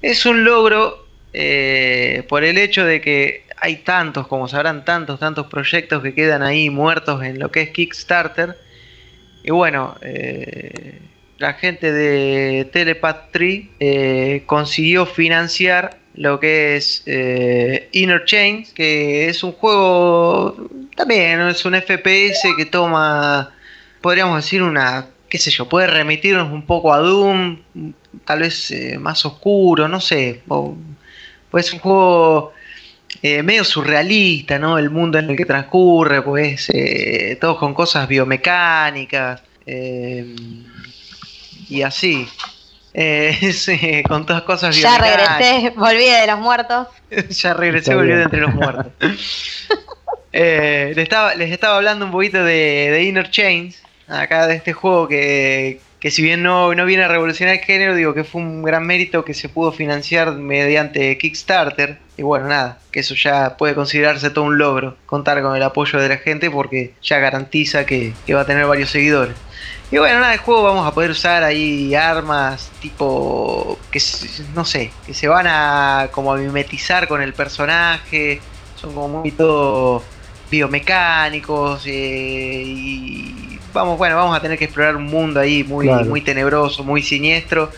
[0.00, 5.48] es un logro eh, por el hecho de que hay tantos, como sabrán, tantos, tantos
[5.48, 8.56] proyectos que quedan ahí muertos en lo que es Kickstarter.
[9.44, 10.98] Y bueno, eh,
[11.40, 19.42] la gente de Telepath eh, consiguió financiar lo que es eh, Inner Chains, que es
[19.42, 23.54] un juego también, es un FPS que toma,
[24.02, 27.62] podríamos decir, una, qué sé yo, puede remitirnos un poco a Doom,
[28.26, 30.76] tal vez eh, más oscuro, no sé, o,
[31.50, 32.52] pues un juego
[33.22, 34.76] eh, medio surrealista, ¿no?
[34.76, 39.42] El mundo en el que transcurre, pues, eh, todo con cosas biomecánicas
[41.70, 42.28] y así.
[42.92, 45.38] Eh, sí, con todas cosas Ya biomecánicas.
[45.38, 46.88] regresé, volví de los muertos.
[47.30, 48.24] ya regresé, volvió de bien.
[48.24, 48.92] entre los muertos.
[50.32, 54.72] Eh, les, estaba, les estaba hablando un poquito de, de Inner Chains, acá de este
[54.72, 58.40] juego que, que si bien no, no viene a revolucionar el género, digo que fue
[58.40, 61.98] un gran mérito que se pudo financiar mediante Kickstarter.
[62.16, 65.98] Y bueno, nada, que eso ya puede considerarse todo un logro, contar con el apoyo
[65.98, 69.34] de la gente porque ya garantiza que, que va a tener varios seguidores.
[69.92, 74.00] Y bueno, nada, el juego vamos a poder usar ahí armas tipo que
[74.54, 78.40] no sé, que se van a como a mimetizar con el personaje,
[78.76, 80.02] son como muy todo
[80.48, 86.20] biomecánicos eh, y vamos, bueno, vamos a tener que explorar un mundo ahí muy, muy
[86.20, 87.70] tenebroso, muy siniestro,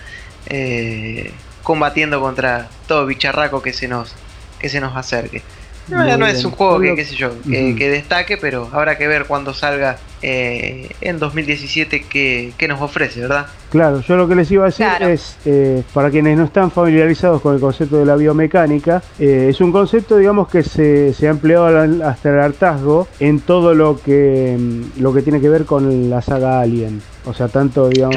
[0.47, 1.33] eh,
[1.63, 4.15] combatiendo contra todo bicharraco que se nos,
[4.59, 5.43] que se nos acerque.
[5.89, 9.27] No, no es un juego que, qué sé yo, que, destaque, pero habrá que ver
[9.27, 13.47] cuando salga eh, en 2017 qué, qué, nos ofrece, ¿verdad?
[13.71, 17.43] Claro, yo lo que les iba a decir es, eh, para quienes no están familiarizados
[17.43, 21.31] con el concepto de la biomecánica, eh, es un concepto, digamos, que se, se ha
[21.31, 21.67] empleado
[22.07, 24.57] hasta el hartazgo en todo lo que,
[24.99, 27.03] lo que tiene que ver con la saga Alien.
[27.25, 28.17] O sea, tanto, digamos,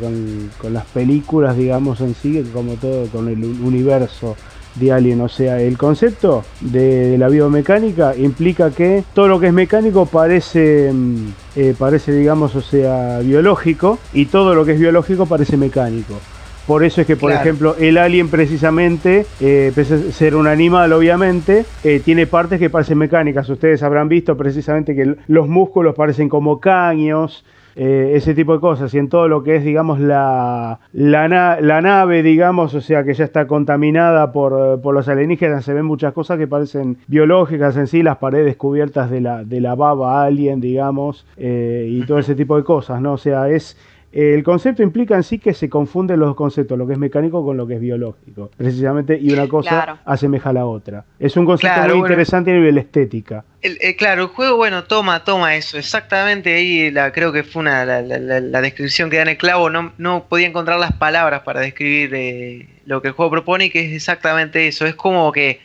[0.00, 4.36] con, con las películas, digamos, en sí, como todo con el universo
[4.76, 5.20] de Alien.
[5.20, 10.90] O sea, el concepto de, la biomecánica implica que todo lo que es mecánico parece,
[10.92, 16.14] mm, eh, parece, digamos, o sea, biológico y todo lo que es biológico parece mecánico.
[16.66, 20.92] Por eso es que, por ejemplo, el alien precisamente, eh, pese a ser un animal
[20.92, 23.48] obviamente, eh, tiene partes que parecen mecánicas.
[23.48, 27.44] Ustedes habrán visto precisamente que los músculos parecen como caños,
[27.78, 28.92] eh, ese tipo de cosas.
[28.94, 33.24] Y en todo lo que es, digamos, la, la, nave, digamos, o sea, que ya
[33.24, 38.02] está contaminada por, por, los alienígenas, se ven muchas cosas que parecen biológicas en sí,
[38.02, 42.56] las paredes cubiertas de la, de la baba alien, digamos, eh, y todo ese tipo
[42.56, 43.12] de cosas, ¿no?
[43.12, 43.76] O sea, es
[44.18, 47.58] el concepto implica en sí que se confunden los conceptos, lo que es mecánico con
[47.58, 51.04] lo que es biológico, precisamente, y una cosa asemeja a la otra.
[51.18, 53.44] Es un concepto muy interesante a nivel estética.
[53.60, 57.84] Eh, claro, el juego, bueno, toma, toma eso, exactamente ahí la, creo que fue una,
[57.84, 62.14] la, descripción que da en el clavo, no, no podía encontrar las palabras para describir
[62.14, 65.60] eh, lo que el juego propone y que es exactamente eso, es como que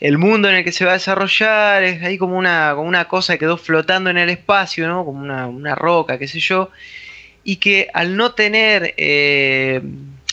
[0.00, 3.06] el mundo en el que se va a desarrollar es ahí como una, como una
[3.06, 5.04] cosa que quedó flotando en el espacio, ¿no?
[5.04, 6.70] Como una, una roca, qué sé yo,
[7.44, 9.80] y que al no tener, eh,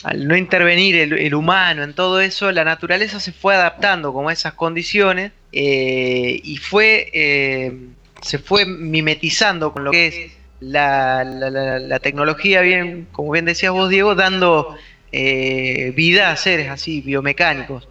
[0.04, 4.32] al no intervenir el, humano en todo eso, la naturaleza se fue adaptando como a
[4.32, 7.72] esas condiciones eh, y fue, eh,
[8.20, 14.14] se fue mimetizando con lo que es la, tecnología, bien, como bien decías vos, Diego,
[14.14, 14.76] dando
[15.10, 17.88] vida a seres así, biomecánicos.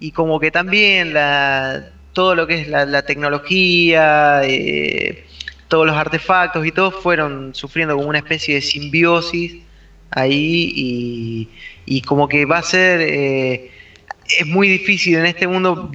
[0.00, 4.42] Y como que también la, todo lo que es la, tecnología,
[5.68, 9.56] todos los artefactos y todo fueron sufriendo como una especie de simbiosis
[10.10, 11.48] ahí
[11.86, 13.70] y, como que va a ser eh,
[14.38, 15.90] es muy difícil en este mundo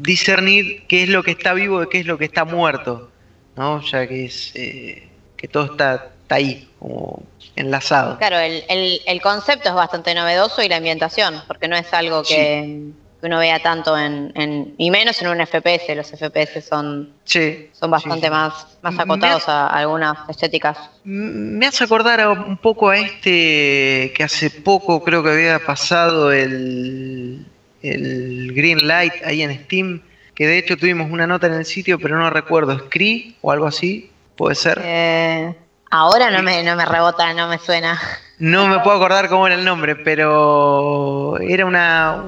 [0.00, 3.10] discernir qué es lo que está vivo de qué es lo que está muerto
[3.56, 7.22] no ya que es eh, que todo está, ahí como
[7.54, 8.18] enlazado.
[8.18, 12.22] Claro el, el, el, concepto es bastante novedoso y la ambientación porque no es algo
[12.24, 12.90] que
[13.24, 18.78] uno vea tanto en, y menos en un FPS, los FPS son, son bastante más,
[18.82, 20.78] más acotados a, algunas estéticas.
[21.04, 27.46] Me hace acordar un poco a este que hace poco creo que había pasado el,
[27.82, 30.02] el Green Light ahí en Steam,
[30.34, 33.66] que de hecho tuvimos una nota en el sitio, pero no recuerdo, Scree o algo
[33.66, 34.80] así, puede ser.
[34.82, 35.54] Eh,
[35.90, 38.00] ahora no me, no me rebota, no me suena.
[38.38, 42.24] No me puedo acordar cómo era el nombre, pero era una,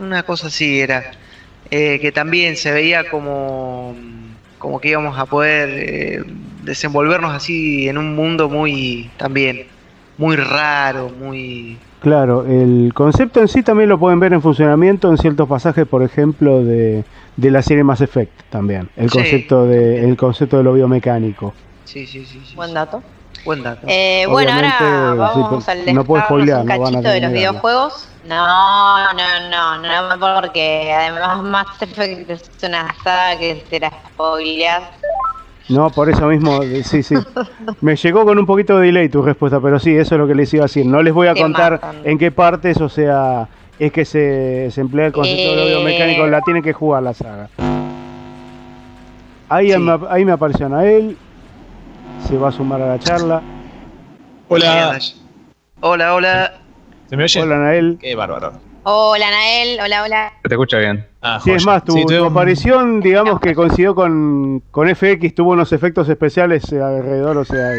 [0.00, 1.12] una cosa así, era
[1.70, 3.94] eh, que también se veía como,
[4.58, 6.24] como que íbamos a poder eh,
[6.62, 9.66] desenvolvernos así en un mundo muy también
[10.16, 15.18] muy raro, muy Claro, el concepto en sí también lo pueden ver en funcionamiento en
[15.18, 17.04] ciertos pasajes, por ejemplo, de,
[17.36, 18.88] de la serie Mass Effect también.
[18.96, 21.54] El concepto de el concepto de lo biomecánico.
[21.84, 22.40] Sí, sí, sí.
[22.44, 23.02] sí Buen dato.
[23.48, 23.86] Buen dato.
[23.88, 28.06] Eh, bueno, ahora vamos al no puedo spoilear, un cachito de los videojuegos.
[28.28, 34.82] No, no, no, no, porque además Mass Effect es una saga que te la spoileas.
[35.70, 37.14] No, por eso mismo, sí, sí.
[37.80, 40.34] Me llegó con un poquito de delay tu respuesta, pero sí, eso es lo que
[40.34, 40.84] les iba a decir.
[40.84, 45.06] No les voy a contar en qué partes, o sea, es que se, se emplea
[45.06, 47.48] el concepto de audio mecánico, la tienen que jugar la saga.
[49.48, 50.68] Ahí, me, ahí me apareció
[52.26, 53.42] se va a sumar a la charla.
[54.48, 54.98] Hola.
[55.80, 56.52] Hola, hola.
[57.08, 57.42] ¿Se me oye?
[57.42, 57.98] Hola, Nael.
[58.00, 58.52] Qué bárbaro.
[58.82, 59.80] Hola, Nael.
[59.80, 60.32] Hola, hola.
[60.42, 61.06] Te escucha bien.
[61.20, 66.08] Ah, sí, es más, tu, aparición, digamos que coincidió con, con FX, tuvo unos efectos
[66.08, 67.72] especiales alrededor, o sea,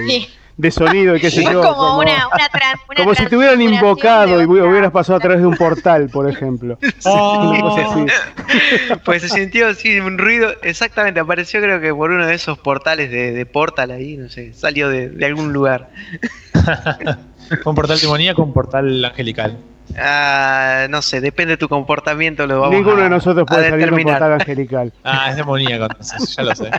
[0.60, 1.62] de sonido y qué sé Es yo.
[1.62, 5.48] como, una, una, una como si te hubieran invocado y hubieras pasado a través de
[5.48, 6.78] un portal, por ejemplo.
[6.82, 8.06] Así.
[9.06, 13.10] Pues se sintió así un ruido, exactamente, apareció creo que por uno de esos portales
[13.12, 15.90] de, de Portal ahí, no sé, salió de, de algún lugar.
[17.66, 19.58] Un portal demoníaco, un portal angelical.
[19.98, 23.70] Ah, no sé, depende de tu comportamiento, lo vamos Ninguno a- de nosotros a puede
[23.70, 24.20] salir de un determinar.
[24.20, 24.94] portal angelical.
[25.04, 26.70] Ah, es demoníaco, entonces, ya lo sé.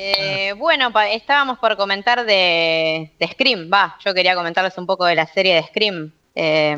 [0.00, 5.04] Eh, bueno, pa- estábamos por comentar de, de Scream, va, yo quería comentarles un poco
[5.04, 6.76] de la serie de Scream, eh,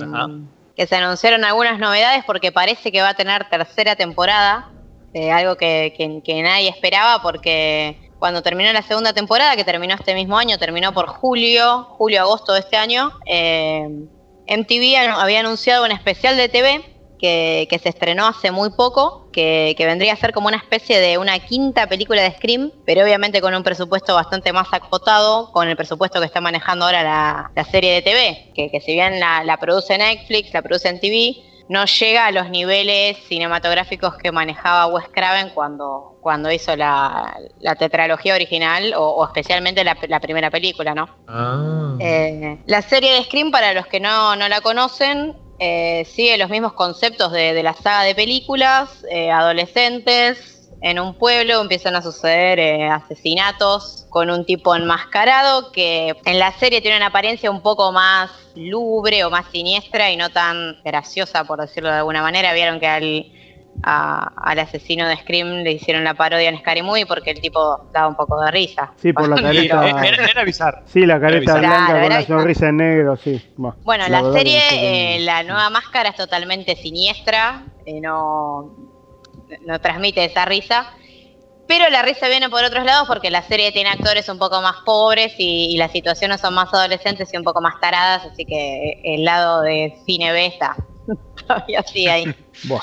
[0.74, 4.70] que se anunciaron algunas novedades porque parece que va a tener tercera temporada,
[5.12, 9.94] eh, algo que, que- que nadie esperaba porque cuando terminó la segunda temporada, que terminó
[9.94, 13.12] este mismo año, terminó por julio, julio-agosto de este año,
[14.46, 16.84] MTV anu- había anunciado un especial de TV
[17.20, 20.98] que, que se estrenó hace muy poco, que, que vendría a ser como una especie
[21.00, 25.68] de una quinta película de Scream, pero obviamente con un presupuesto bastante más acotado, con
[25.68, 29.20] el presupuesto que está manejando ahora la, la serie de TV, que, que si bien
[29.20, 34.88] la, la produce Netflix, la produce MTV, no llega a los niveles cinematográficos que manejaba
[34.88, 40.50] Wes Craven cuando, cuando hizo la, la tetralogía original o, o especialmente la, la primera
[40.50, 41.08] película, ¿no?
[41.28, 41.94] Ah.
[42.00, 46.48] Eh, la serie de Scream, para los que no, no la conocen, eh, sigue los
[46.48, 50.70] mismos conceptos de, de la saga de películas, eh, adolescentes.
[50.82, 56.52] En un pueblo empiezan a suceder eh, asesinatos con un tipo enmascarado que en la
[56.52, 61.44] serie tiene una apariencia un poco más lubre o más siniestra y no tan graciosa,
[61.44, 62.54] por decirlo de alguna manera.
[62.54, 63.26] Vieron que al,
[63.82, 67.88] a- al asesino de Scream le hicieron la parodia en Scary Movie porque el tipo
[67.92, 68.92] daba un poco de risa.
[68.96, 69.88] Sí, por la Sí, careta.
[69.88, 70.82] era, era bizarro.
[70.86, 72.00] Sí, la careta blanca bizarro.
[72.00, 72.38] con la bizarro.
[72.40, 73.42] sonrisa en negro, sí.
[73.56, 74.60] Bueno, Bueno, la, serie,
[75.16, 78.74] eh, la nueva máscara es totalmente siniestra, eh, no,
[79.66, 80.86] no transmite esa risa,
[81.66, 84.76] pero la risa viene por otros lados porque la serie tiene actores un poco más
[84.84, 89.00] pobres y, y las situaciones son más adolescentes y un poco más taradas, así que
[89.04, 90.74] el lado de cine B está
[91.46, 92.34] todavía sigue ahí.
[92.64, 92.80] Buah.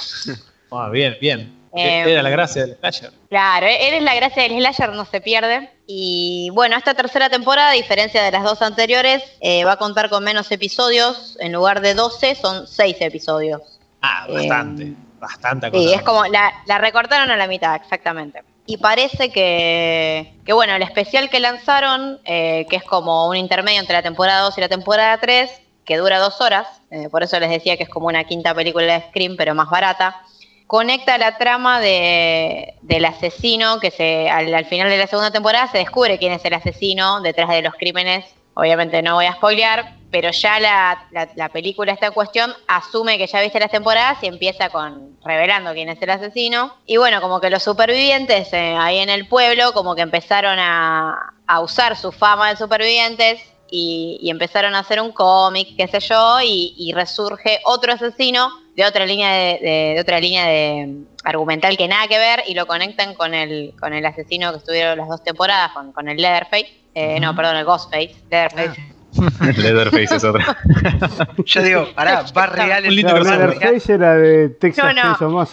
[0.71, 1.53] Ah, bien, bien.
[1.75, 3.11] Eh, Era la gracia del slasher.
[3.29, 5.69] Claro, él es la gracia del slasher, no se pierde.
[5.85, 10.09] Y bueno, esta tercera temporada, a diferencia de las dos anteriores, eh, va a contar
[10.09, 11.37] con menos episodios.
[11.39, 13.61] En lugar de 12, son 6 episodios.
[14.01, 14.93] Ah, eh, bastante.
[15.19, 18.43] Bastante Sí, es como la, la recortaron a la mitad, exactamente.
[18.67, 23.79] Y parece que, que bueno, el especial que lanzaron, eh, que es como un intermedio
[23.79, 25.49] entre la temporada 2 y la temporada 3,
[25.85, 28.93] que dura dos horas, eh, por eso les decía que es como una quinta película
[28.93, 30.21] de Scream, pero más barata,
[30.67, 35.67] conecta la trama de, del asesino, que se al, al final de la segunda temporada
[35.71, 38.25] se descubre quién es el asesino detrás de los crímenes.
[38.53, 43.17] Obviamente no voy a spoilear, pero ya la, la- la película esta en cuestión asume
[43.17, 46.73] que ya viste las temporadas y empieza con revelando quién es el asesino.
[46.85, 51.33] Y bueno, como que los supervivientes eh, ahí en el pueblo como que empezaron a,
[51.45, 53.39] a usar su fama de supervivientes
[53.69, 58.49] y, y empezaron a hacer un cómic, qué sé yo, y, y resurge otro asesino
[58.77, 62.43] de otra línea de, de- de otra línea de mm, argumental que nada que ver
[62.47, 66.07] y lo conectan con el con el asesino que estuvieron las dos temporadas con, con
[66.07, 68.81] el Leatherface Eh, no perdón el Ghostface Leatherface
[69.57, 70.55] Leatherface es otra.
[71.45, 73.01] Yo digo, pará, Barry Allen.
[73.01, 73.49] Crossover.
[73.49, 75.47] Leatherface era de Texas No, no.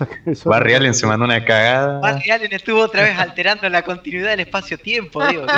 [0.44, 1.98] Barry Allen se mandó una cagada.
[2.00, 5.46] Barry Allen estuvo otra vez alterando la continuidad del espacio-tiempo, digo.
[5.46, 5.52] no,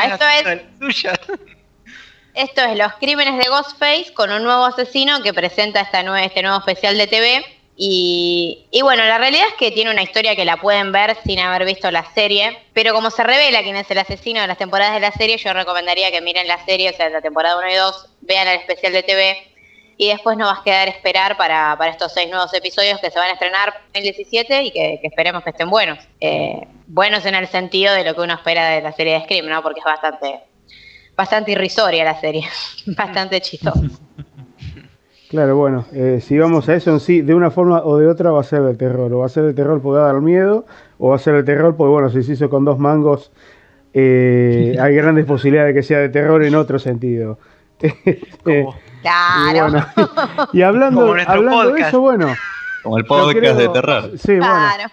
[0.00, 0.60] esto es-.
[2.34, 6.42] Esto es Los Crímenes de Ghostface con un nuevo asesino que presenta esta nue- este
[6.42, 7.44] nuevo especial de TV.
[7.76, 11.64] Y, bueno, la realidad es que tiene una historia que la pueden ver sin haber
[11.66, 12.58] visto la serie.
[12.72, 15.52] Pero como se revela quién es el asesino de las temporadas de la serie, yo
[15.52, 18.92] recomendaría que miren la serie, o sea, la temporada 1 y 2, vean el especial
[18.92, 19.48] de TV.
[19.98, 23.18] Y después nos va a quedar esperar para, para estos seis nuevos episodios que se
[23.18, 25.98] van a estrenar en el 17 y que, que esperemos que estén buenos.
[26.20, 29.46] Eh, buenos en el sentido de lo que uno espera de la serie de Scream,
[29.46, 29.62] ¿no?
[29.62, 30.40] Porque es bastante
[31.22, 32.44] bastante irrisoria la serie,
[32.96, 33.80] bastante chistosa.
[35.30, 38.30] Claro, bueno, eh, si vamos a eso en sí, de una forma o de otra
[38.30, 39.10] va a ser de terror.
[39.14, 40.66] O va a ser de terror porque va a dar miedo,
[40.98, 43.32] o va a ser de terror porque, bueno, si se hizo con dos mangos,
[43.94, 47.38] eh, hay grandes posibilidades de que sea de terror en otro sentido.
[47.80, 48.64] Eh, y,
[49.00, 49.70] Claro.
[49.70, 49.86] bueno,
[50.52, 52.26] y hablando, hablando de eso, bueno,
[52.82, 54.10] Como el podcast creo- de terror.
[54.18, 54.52] Sí, bueno.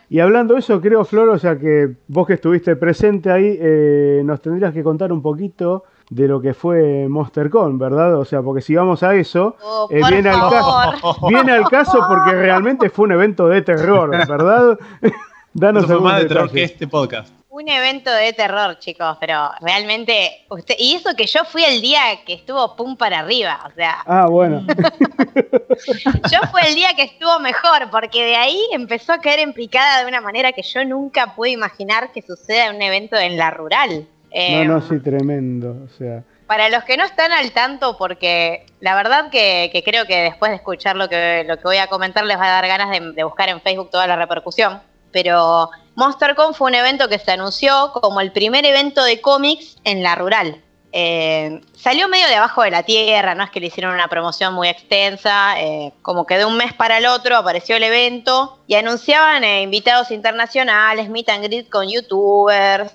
[0.09, 4.21] Y hablando de eso, creo, Flor, o sea que vos que estuviste presente ahí, eh,
[4.23, 8.15] nos tendrías que contar un poquito de lo que fue MonsterCon, ¿verdad?
[8.17, 10.93] O sea, porque si vamos a eso, Oh, eh, por viene, al favor.
[11.01, 14.77] caso, viene al caso porque realmente fue un evento de terror, ¿verdad?
[15.53, 17.33] Danos Eso fue más de terror que este podcast.
[17.49, 21.99] un evento de terror, chicos, pero realmente, usted, y eso que yo fui el día
[22.25, 24.65] que estuvo pum para arriba, o sea, Ah, bueno.
[26.31, 30.01] yo fue el día que estuvo mejor, porque de ahí empezó a caer en picada
[30.01, 33.51] de una manera que yo nunca pude imaginar que suceda en un evento en la
[33.51, 34.07] rural.
[34.31, 35.75] Eh, No, no, sí, tremendo.
[35.85, 40.05] O sea, Para los que no están al tanto, porque la verdad que, que creo
[40.05, 42.67] que después de escuchar lo que, lo que voy a comentar les va a dar
[42.67, 44.81] ganas de, de buscar en Facebook toda la repercusión.
[45.11, 50.03] Pero MonsterCon fue un evento que se anunció como el primer evento de cómics en
[50.03, 50.61] la rural.
[50.91, 54.55] Eh, salió medio de abajo de la tierra, no es que le hicieron una promoción
[54.55, 58.73] muy extensa, eh, como que de un mes para el otro apareció el evento y
[58.73, 62.91] anunciaban eh, invitados internacionales, meet and greet con youtubers,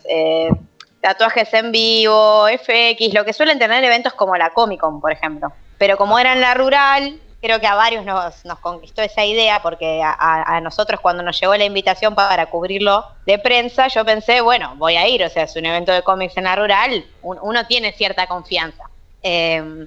[1.04, 5.52] tatuajes en vivo, FX, lo que suelen tener eventos como la Comic Con, por ejemplo.
[5.76, 10.00] Pero como era en la rural, creo que a varios nos, conquistó esa idea, porque
[10.02, 14.96] a, nosotros cuando nos llegó la invitación para cubrirlo de prensa, yo pensé, bueno, voy
[14.96, 17.92] a ir, o sea, es un evento de cómics en la rural, un- uno tiene
[17.92, 18.84] cierta confianza.
[19.22, 19.86] Eh,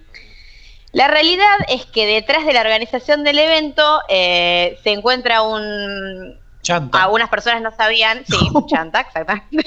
[0.92, 6.40] la realidad es que detrás de la organización del evento eh, se encuentra un...
[6.68, 7.02] Chanta.
[7.04, 8.38] Algunas personas no sabían, sí,
[8.68, 9.64] chanta, exactamente.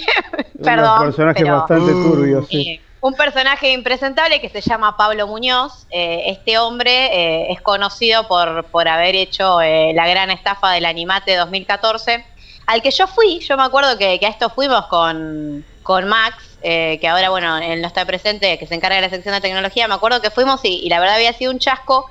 [0.59, 1.01] un Perdón.
[1.05, 2.69] personaje pero- bastante turbio, sí.
[2.73, 5.87] eh, un personaje impresentable que se llama Pablo Muñoz.
[5.91, 10.85] Eh, este hombre eh, es conocido por, por haber hecho eh, la gran estafa del
[10.85, 12.23] Animate 2014,
[12.67, 13.41] al que yo fui.
[13.41, 17.57] Yo me acuerdo que, que a esto fuimos con, con Max, eh, que ahora, bueno,
[17.57, 19.89] él no está presente, que se encarga de la sección de tecnología.
[19.89, 22.05] Me acuerdo que fuimos y, y la verdad había sido un chasco.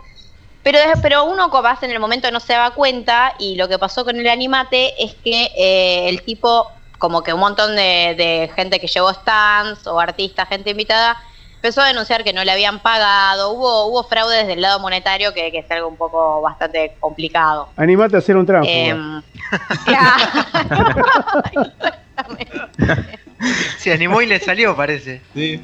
[0.63, 4.03] Pero, pero uno capaz en el momento no se daba cuenta y lo que pasó
[4.03, 8.79] con el animate es que eh, el tipo, como que un montón de, de gente
[8.79, 11.17] que llevó stands o artistas, gente invitada,
[11.55, 15.33] empezó a denunciar que no le habían pagado, hubo, hubo fraude desde el lado monetario
[15.33, 17.69] que, que es algo un poco bastante complicado.
[17.75, 18.45] Animate a hacer un
[19.85, 20.25] claro.
[22.17, 22.51] Exactamente.
[23.77, 25.21] Se animó y le salió, parece.
[25.33, 25.61] Sí.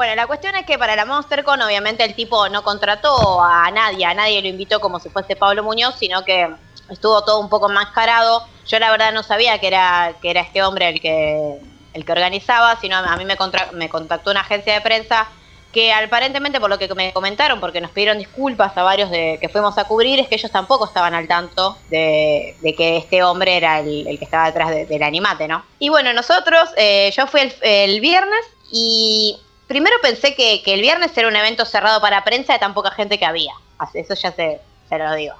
[0.00, 4.06] Bueno, la cuestión es que para la MonsterCon obviamente el tipo no contrató a nadie,
[4.06, 6.48] a nadie lo invitó como si fuese Pablo Muñoz, sino que
[6.88, 8.42] estuvo todo un poco enmascarado.
[8.66, 11.60] Yo la verdad no sabía que era, que era este hombre el que,
[11.92, 13.36] el que organizaba, sino a mí me,
[13.74, 15.28] me contactó una agencia de prensa
[15.70, 19.50] que aparentemente por lo que me comentaron, porque nos pidieron disculpas a varios de que
[19.50, 23.80] fuimos a cubrir, es que ellos tampoco estaban al tanto de, que este hombre era
[23.80, 25.62] el, que estaba detrás de- del animate, ¿no?
[25.78, 28.40] Y bueno, nosotros, eh, yo fui el viernes
[28.72, 29.38] y
[29.70, 32.90] primero pensé que, que el viernes era un evento cerrado para prensa de tan poca
[32.90, 33.52] gente que había.
[33.78, 35.36] Así- Eso ya se, se lo digo.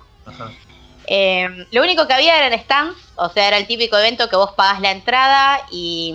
[1.09, 4.53] Eh, lo único que había eran stands, o sea, era el típico evento que vos
[4.53, 6.15] pagás la entrada y,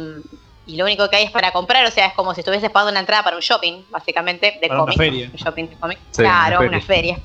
[0.66, 2.92] y lo único que hay es para comprar, o sea, es como si estuvieses pagando
[2.92, 4.98] una entrada para un shopping, básicamente, de Para una cómics.
[4.98, 5.30] feria.
[5.34, 6.02] Un shopping de cómics.
[6.12, 7.20] Sí, claro, una una feria.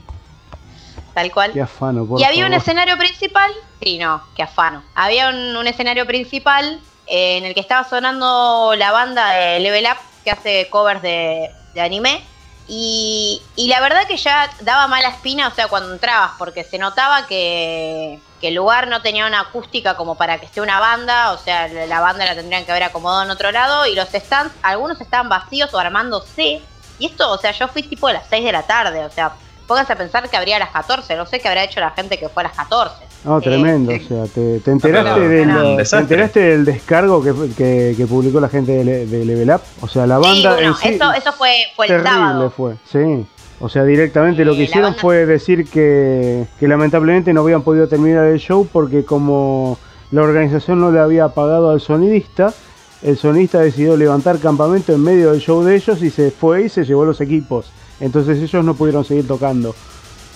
[1.15, 1.53] Tal cual.
[1.53, 4.83] Qué afano, por Y había un escenario principal, sí, no, qué afano.
[4.97, 9.85] Había un, un escenario principal eh, en el que estaba sonando la banda de Level
[9.87, 12.25] Up que hace covers de, anime.
[12.69, 16.79] Y, y la verdad que ya daba mala espina, o sea, cuando entrabas, porque se
[16.79, 21.33] notaba que, que el lugar no tenía una acústica como para que esté una banda,
[21.33, 24.09] o sea, la la banda la tendrían que haber acomodado en otro lado, y los
[24.09, 26.63] stands, algunos estaban vacíos o armándose.
[26.99, 29.33] Y esto, o sea, yo fui tipo a las 6 de la tarde, o sea,
[29.67, 32.19] pónganse a pensar que habría a las 14, no sé qué habrá hecho la gente
[32.19, 33.10] que fue a las 14.
[33.25, 33.93] No, Eh, tremendo.
[33.93, 33.99] sí.
[34.05, 38.41] O sea, te, te enteraste, del, no, te enteraste del descargo que, que, que publicó
[38.41, 39.61] la gente de, Le- de Level Up.
[39.83, 40.89] O sea, la Sí, banda bueno, en sí.
[40.95, 42.51] eso, eso fue, fue el terrible sábado.
[42.57, 43.27] fue, sí.
[43.61, 47.61] O sea, directamente lo Eh, que hicieron banda- fue decir que, que lamentablemente no habían
[47.63, 49.79] podido terminar el show porque como
[50.13, 52.55] la organización no le había pagado al sonidista,
[53.03, 56.69] el sonidista decidió levantar campamento en medio del show de ellos y se fue y
[56.71, 57.71] se llevó los equipos.
[58.01, 59.75] Entonces ellos no pudieron seguir tocando.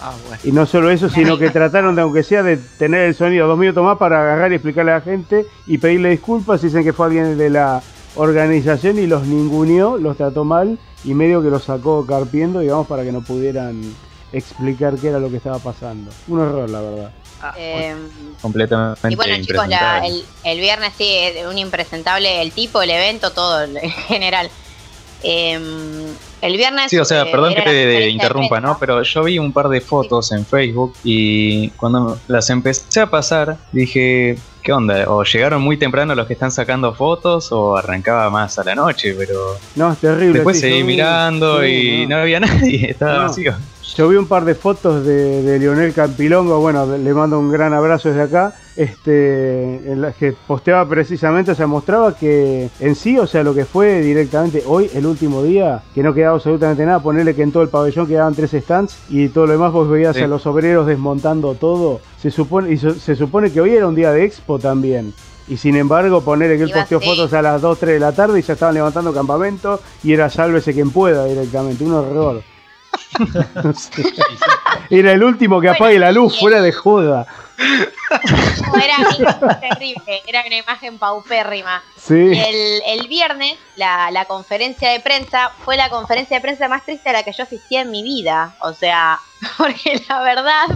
[0.00, 0.40] Ah, bueno.
[0.44, 3.58] Y no solo eso, sino que trataron de, aunque sea, de tener el sonido dos
[3.58, 6.60] minutos más para agarrar y explicarle a la gente y pedirle disculpas.
[6.62, 7.82] Dicen que fue alguien de la
[8.16, 13.02] organización y los ninguneó, los trató mal y medio que los sacó carpiendo, digamos, para
[13.02, 13.80] que no pudieran
[14.32, 16.10] explicar qué era lo que estaba pasando.
[16.28, 17.10] Un error, la verdad.
[17.40, 17.94] Ah, Eh,
[18.40, 22.90] Completamente y bueno, chicos, la- el, el viernes sí, es un impresentable, el tipo, el
[22.90, 23.76] evento, todo en
[24.08, 24.50] general.
[25.22, 25.58] Eh,
[26.46, 26.90] el viernes.
[26.90, 28.60] Sí, o sea, eh, perdón que te interrumpa.
[28.60, 28.76] ¿no?
[28.78, 33.56] Pero yo vi un par de fotos en Facebook y cuando las empecé a pasar
[33.72, 35.04] dije, ¿qué onda?
[35.08, 39.14] O llegaron muy temprano los que están sacando fotos o arrancaba más a la noche,
[39.18, 40.34] pero No, es terrible.
[40.34, 41.66] después sí, seguí mirando sí,
[42.02, 42.16] y no.
[42.16, 42.22] no.
[42.22, 43.22] había nadie, estaba No.
[43.22, 43.54] vacío.
[43.96, 47.72] Yo vi un par de fotos de, de Lionel Campilongo, bueno, le mando un gran
[47.74, 53.18] abrazo desde acá, este, en las que posteaba precisamente, o sea, mostraba que en sí,
[53.18, 57.00] o sea, lo que fue directamente hoy, el último día, que no quedaba absolutamente nada,
[57.00, 60.16] ponerle que en todo el pabellón quedaban tres stands y todo lo demás vos veías
[60.16, 60.22] Sí.
[60.22, 63.94] a los obreros desmontando todo, se supone, y so- se supone que hoy era un
[63.94, 65.12] día de expo también.
[65.46, 67.06] Y sin embargo, ponerle que él posteó así.
[67.06, 70.30] fotos a las 2, 3 de la tarde y ya estaban levantando campamento y era
[70.30, 71.84] sálvese quien pueda directamente.
[71.84, 72.40] Un horror.
[74.90, 77.26] Era el último que Bueno, apague la luz, fuera de joda.
[77.58, 78.96] No, era
[79.60, 81.82] terrible, era una imagen paupérrima.
[81.96, 82.14] Sí.
[82.32, 86.84] Y el, el viernes, la, la conferencia de prensa fue la conferencia de prensa más
[86.84, 88.56] triste a la que yo asistí en mi vida.
[88.60, 89.20] O sea,
[89.56, 90.66] porque la verdad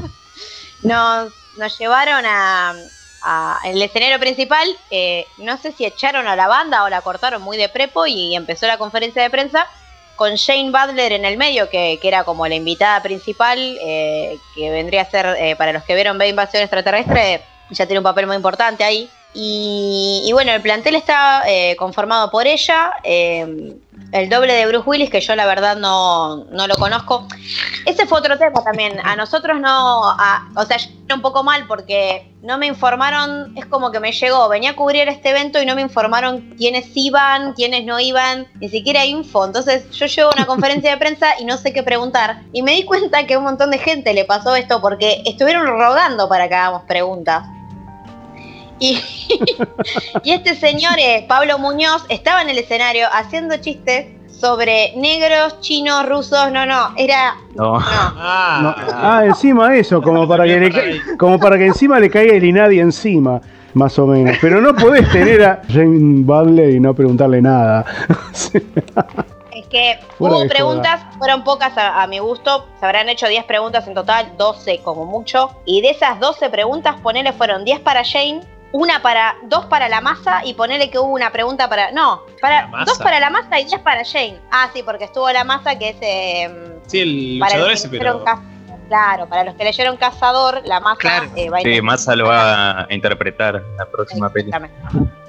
[0.82, 2.74] nos, nos llevaron a,
[3.22, 4.68] a- el escenario principal.
[4.90, 8.34] eh, no sé si echaron a la banda o la cortaron muy de prepo y
[8.36, 9.66] empezó la conferencia de prensa
[10.18, 14.68] con Shane Butler en el medio, que, que era como la invitada principal, eh, que
[14.68, 17.40] vendría a ser, eh, para los que vieron B Invasión Extraterrestre,
[17.70, 19.08] ya tiene un papel muy importante ahí.
[19.32, 22.90] Y, bueno, el plantel está eh, conformado por ella,
[24.12, 27.26] el doble de Bruce Willis, que yo la verdad no, no lo conozco.
[27.84, 28.98] Ese fue otro tema también.
[29.04, 33.66] A nosotros no, a- o sea, yo un poco mal porque no me informaron, es
[33.66, 37.52] como que me llegó, venía a cubrir este evento y no me informaron quiénes iban,
[37.54, 39.44] quiénes no iban, ni siquiera info.
[39.44, 42.42] Entonces yo llego a una conferencia de prensa y no sé qué preguntar.
[42.52, 45.66] Y me di cuenta que a un montón de gente le pasó esto porque estuvieron
[45.66, 47.44] rogando para que hagamos preguntas.
[48.78, 49.00] Y,
[50.24, 56.08] y este señor, eh, Pablo Muñoz, estaba en el escenario haciendo chistes sobre negros, chinos,
[56.08, 56.50] rusos.
[56.52, 57.34] No, no, era.
[57.54, 57.78] No.
[57.78, 57.82] No.
[57.82, 58.74] Ah, No.
[58.94, 62.78] Ah, encima eso, como para que le como para que encima le caiga el Inadi
[62.78, 63.40] encima,
[63.74, 64.36] más o menos.
[64.40, 67.84] Pero no podés tener a Jane Butler y no preguntarle nada.
[69.52, 72.66] Es que Fuera hubo preguntas, fueron pocas a, a mi gusto.
[72.78, 75.50] Se habrán hecho 10 preguntas en total, 12 como mucho.
[75.64, 78.40] Y de esas 12 preguntas, ponele fueron 10 para Jane,
[78.72, 81.90] una para, dos para la masa y ponele que hubo una pregunta para.
[81.92, 82.84] No, para masa.
[82.84, 84.38] dos para la masa y 10 para Jane.
[84.50, 85.96] Ah, sí, porque estuvo la masa que es.
[86.00, 88.24] eh, sí, el para luchador ese, que pero.
[88.88, 91.30] Claro, para los que leyeron Cazador, la masa Claro.
[91.36, 94.28] eh, va a Sí, Massa lo va a interpretar en la próxima.
[94.34, 94.76] Exactamente.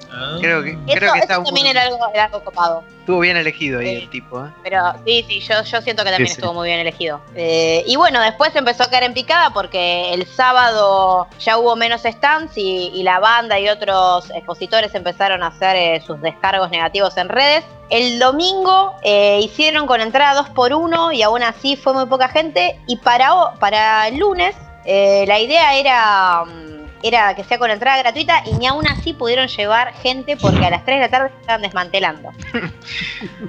[0.10, 0.38] Ah.
[0.40, 2.84] Creo que, Eso, creo que eso está también un- era algo, era algo copado.
[3.10, 3.95] Estuvo bien elegido ahí Sí.
[4.03, 4.45] el tipo.
[4.45, 4.49] ¿eh?
[4.62, 6.39] Pero sí, sí, yo, yo siento que también Sí, sí.
[6.41, 7.20] estuvo muy bien elegido.
[7.36, 12.03] Eh, y bueno, después empezó a caer en picada porque el sábado ya hubo menos
[12.03, 17.18] stands y, y la banda y otros expositores empezaron a hacer eh, sus descargos negativos
[17.18, 17.64] en redes.
[17.89, 22.28] El domingo eh, hicieron con entrada 2 por 1 y aún así fue muy poca
[22.30, 22.80] gente.
[22.86, 24.55] Y para, para el lunes
[24.86, 29.14] eh, la idea era, mm, era que sea con entrada gratuita y ni aún así
[29.14, 32.30] pudieron llevar gente porque a las 3 de la tarde se estaban desmantelando.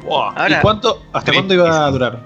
[0.02, 0.32] Wow.
[0.36, 2.18] Ahora- ¿Y cuánto, hasta Sí, cuánto iba a durar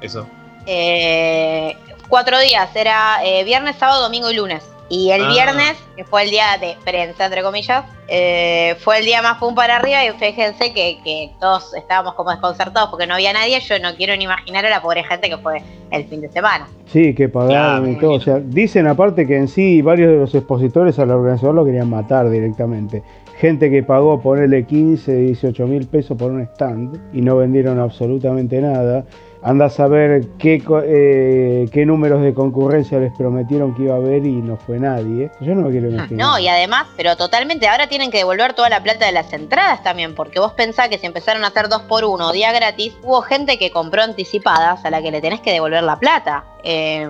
[0.00, 0.26] eso?
[0.66, 1.76] Eh,
[2.08, 4.62] cuatro días, era eh, viernes, sábado, domingo y lunes.
[4.88, 5.28] Y el Ah.
[5.30, 9.54] viernes, que fue el día de prensa, entre comillas, eh, fue el día más pum
[9.54, 13.58] para arriba y fíjense que, que todos estábamos como desconcertados porque no había nadie.
[13.60, 15.60] Yo no quiero ni imaginar a la pobre gente que fue
[15.90, 16.68] el fin de semana.
[16.92, 18.12] Sí, que pagaron y todo.
[18.12, 21.90] O sea, dicen aparte que en sí varios de los expositores al organizador lo querían
[21.90, 23.02] matar directamente.
[23.40, 28.60] Gente que pagó ponerle 15, 18 mil pesos por un stand y no vendieron absolutamente
[28.60, 29.04] nada.
[29.48, 33.98] Anda a saber qué, co- eh, qué números de concurrencia les prometieron que iba a
[33.98, 35.30] haber y no fue nadie.
[35.40, 36.26] Yo no me quiero imaginar.
[36.26, 39.84] No, y además, pero totalmente, ahora tienen que devolver toda la plata de las entradas
[39.84, 43.22] también, porque vos pensás que si empezaron a hacer dos por uno, día gratis, hubo
[43.22, 46.42] gente que compró anticipadas a la que le tenés que devolver la plata.
[46.64, 47.08] Eh,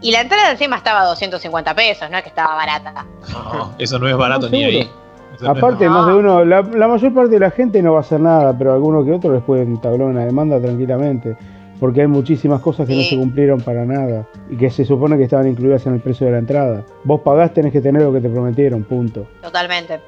[0.00, 3.04] y la entrada encima estaba a 250 pesos, no es que estaba barata.
[3.32, 4.78] No, eso no es barato No, ni seguro.
[4.78, 4.90] ahí.
[5.34, 5.90] Eso Aparte, no.
[5.90, 8.56] más de uno, la, la mayor parte de la gente no va a hacer nada,
[8.56, 11.36] pero alguno que otro les puede entablar una demanda tranquilamente.
[11.84, 15.24] Porque hay muchísimas cosas que no se cumplieron para nada y que se supone que
[15.24, 16.82] estaban incluidas en el precio de la entrada.
[17.04, 19.26] Vos pagás, tenés que tener lo que te prometieron, punto.
[19.42, 20.00] Totalmente.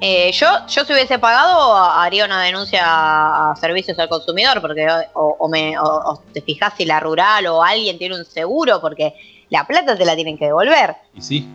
[0.00, 4.86] Eh, yo, yo si hubiese pagado, haría una denuncia a, a servicios al consumidor, porque
[5.14, 5.82] o, o me, o-
[6.12, 9.14] o te fijas si la rural o alguien tiene un seguro, porque
[9.50, 10.94] la plata te la tienen que devolver.
[11.16, 11.48] Y sí.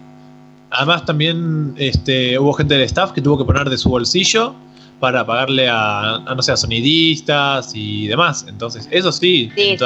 [0.72, 4.56] Además también este, hubo gente del staff que tuvo que poner de su bolsillo
[5.00, 8.46] para pagarle a, a, no sé, a sonidistas y demás.
[8.48, 9.52] Entonces, eso sí.
[9.56, 9.86] Sí, eso,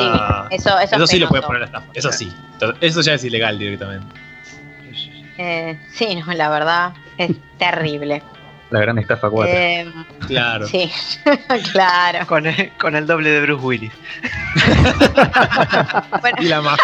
[0.49, 1.47] eso, eso es sí lo puede penoso.
[1.47, 1.83] poner el staff.
[1.93, 2.31] Eso sí.
[2.81, 4.07] Eso ya es ilegal directamente.
[5.37, 8.21] Eh, sí, no, la verdad es terrible.
[8.69, 9.53] La gran estafa 4.
[9.55, 9.91] Eh,
[10.27, 10.67] Claro.
[10.67, 10.89] sí,
[11.73, 12.25] claro.
[12.25, 13.91] Con el, con el doble de Bruce Willis.
[16.21, 16.83] Bueno, Y la masa.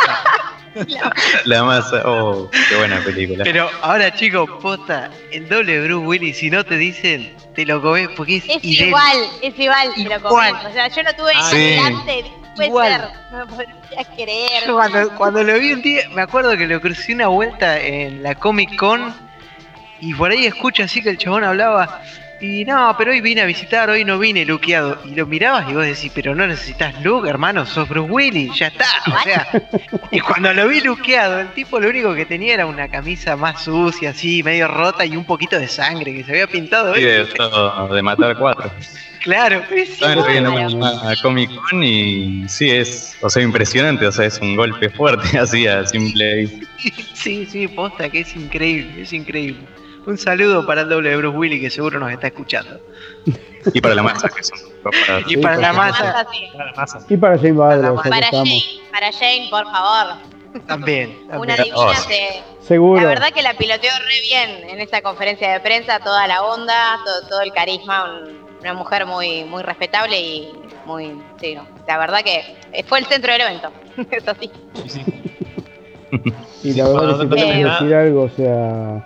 [1.46, 2.02] La masa.
[2.06, 3.44] Oh, qué buena película.
[3.44, 7.82] Pero ahora, chicos, posta, el doble de Bruce Willis, si no te dicen, te lo
[7.82, 10.54] comes porque es, igual, es igual, te lo Igual.
[10.54, 10.66] comí.
[10.70, 11.58] O sea, yo lo tuve Ah, sí.
[11.58, 12.92] delante, puede Igual.
[12.92, 14.64] ser, no me podrías creer.
[14.68, 18.22] Yo cuando, cuando lo vi un día, me acuerdo que lo crucé una vuelta en
[18.24, 19.14] la Comic Con
[20.02, 22.02] y por ahí escucho así que el chabón hablaba
[22.42, 25.00] Y no, pero hoy vine a visitar, hoy no vine luqueado.
[25.06, 28.68] Y lo mirabas y vos decís, pero no necesitas look, hermano, sos Bruce Willis, ya
[28.68, 28.86] está.
[29.08, 29.48] O sea,
[30.12, 33.64] y cuando lo vi luqueado, el tipo lo único que tenía era una camisa más
[33.64, 36.96] sucia, así, medio rota y un poquito de sangre que se había pintado.
[36.96, 38.72] Sí, de, matar cuatro.
[39.22, 40.32] Claro, es Estaba igual.
[40.32, 44.90] viendo a Comic Con y sí, es, o sea, impresionante, o sea, es un golpe
[44.90, 46.68] fuerte, así a simple vista.
[47.14, 49.60] Sí, sí, posta, que es increíble, es increíble.
[50.10, 52.80] Un saludo para el doble de Bruce Willis que seguro nos está escuchando.
[53.74, 56.48] Y para la masa, que son para- Y Sí, para la masa Masa, sí.
[56.54, 57.00] Para la masa.
[57.10, 58.28] Y para Jane Badler, Para Para.
[58.28, 60.16] Jane, para Jane, por favor.
[60.66, 61.20] también.
[61.30, 63.02] Una divina Oh, se- Seguro.
[63.02, 67.00] La verdad que la piloteó re bien en esa conferencia de prensa, toda la onda,
[67.06, 70.54] todo, todo el carisma, un- una mujer muy, muy respetable y
[70.86, 73.72] muy, sí, no, la verdad que fue el centro del evento,
[74.12, 74.50] eso sí.
[74.88, 75.04] Sí, sí.
[76.64, 79.06] Y Sí, la verdad que si no decir algo, o sea,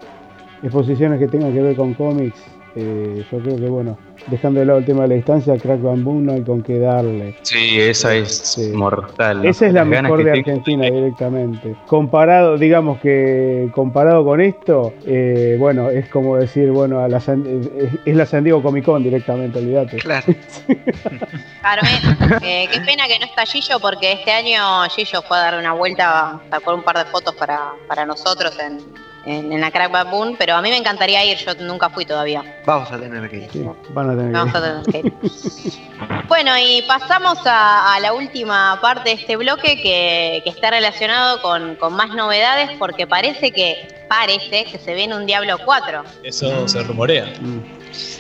[0.63, 2.39] exposiciones que tengan que ver con cómics,
[2.75, 3.95] eh, yo creo que bueno,
[4.27, 7.35] dejando de lado el tema de la distancia, Crack Bamboo no hay con qué darle.
[7.43, 8.71] Sí, esa es Sí.
[8.73, 9.43] mortal.
[9.43, 9.49] ¿no?
[9.49, 11.75] Esa es la Las mejor de tengo- Argentina directamente.
[11.85, 17.45] Comparado, digamos que comparado con esto, eh, bueno, es como decir, bueno, a la San-
[17.45, 19.97] es, es la San Diego Comic Con directamente, olvídate.
[19.97, 20.25] Claro.
[21.61, 25.59] Carmen, eh, qué pena que no está Gillo porque este año Gillo fue a dar
[25.59, 28.77] una vuelta, sacó un par de fotos para, para nosotros en,
[29.25, 32.43] en, en la Crack Baboon, pero a mí me encantaría ir, yo nunca fui todavía.
[32.65, 33.49] Vamos a tener que ir.
[33.51, 35.13] Sí, van a tener que- Vamos a tener que ir.
[36.27, 41.41] Bueno, y pasamos a, a la última parte de este bloque que, que está relacionado
[41.41, 46.03] con, con más novedades porque parece que parece que se viene un Diablo 4.
[46.23, 47.25] Eso se rumorea.
[47.39, 47.59] Mm.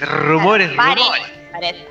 [0.01, 1.31] Rumores, Parece, rumores.
[1.51, 1.87] parece.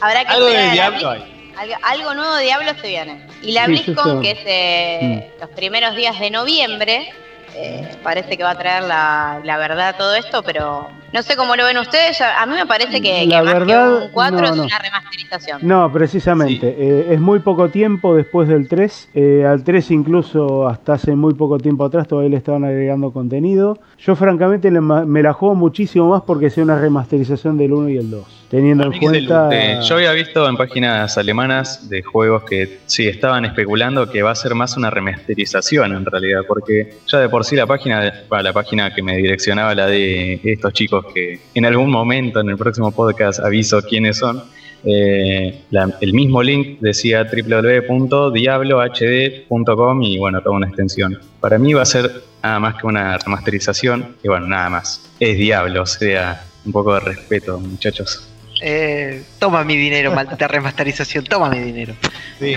[0.00, 1.52] Habrá que Algo de Diablo hay.
[1.58, 3.26] Algo, algo nuevo de Diablo se viene.
[3.42, 7.12] Y la Sí, BlizzCon, que es eh, los primeros días de noviembre,
[7.54, 11.36] eh, parece que va a traer la, la verdad a todo esto, pero no sé
[11.36, 12.20] cómo lo ven ustedes.
[12.20, 14.56] A a mí me parece que, La que más verdad, que un 4 no, es
[14.56, 14.62] no.
[14.64, 15.58] una remasterización.
[15.62, 16.74] No, precisamente.
[16.78, 19.08] eh, es muy poco tiempo después del 3.
[19.14, 23.78] eh, al 3 incluso hasta hace muy poco tiempo atrás todavía le estaban agregando contenido.
[23.98, 28.10] Yo francamente me la juego muchísimo más porque sea una remasterización del 1 y el
[28.10, 28.36] 2.
[28.50, 29.48] Teniendo en cuenta...
[29.52, 34.32] Eh, yo había visto en páginas alemanas de juegos que sí estaban especulando que va
[34.32, 38.42] a ser más una remasterización en realidad, porque ya de por sí la página, bueno,
[38.42, 42.56] la página que me direccionaba la de estos chicos que en algún momento en el
[42.56, 44.42] próximo podcast aviso quiénes son,
[44.84, 51.18] eh, la- el mismo link decía www.diablohd.com y bueno, toda una extensión.
[51.40, 52.10] Para mí va a ser
[52.42, 55.10] nada más que una remasterización y bueno, nada más.
[55.18, 58.26] Es Diablo, o sea, un poco de respeto, muchachos.
[58.62, 61.94] Eh, toma mi dinero, maldita remasterización, toma mi dinero.
[62.38, 62.54] Sí.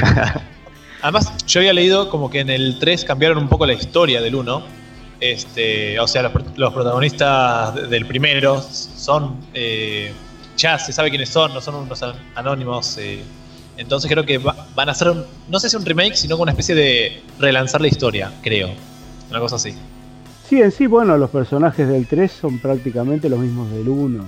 [1.02, 4.36] Además, yo había leído como que en el 3 cambiaron un poco la historia del
[4.36, 4.83] 1.
[5.32, 9.38] Este, o sea, los, pro- los protagonistas de- del primero son.
[9.54, 10.12] eh,
[10.58, 12.98] ya se sabe quiénes son, no son unos an- anónimos.
[13.00, 13.24] eh.
[13.78, 16.44] entonces creo que va- van a hacer, un- no sé si un remake, sino como
[16.44, 18.70] una especie de relanzar la historia, creo.
[19.32, 19.74] Una cosa así.
[20.48, 24.26] Sí, en sí, bueno, los personajes del 3 son prácticamente los mismos del 1.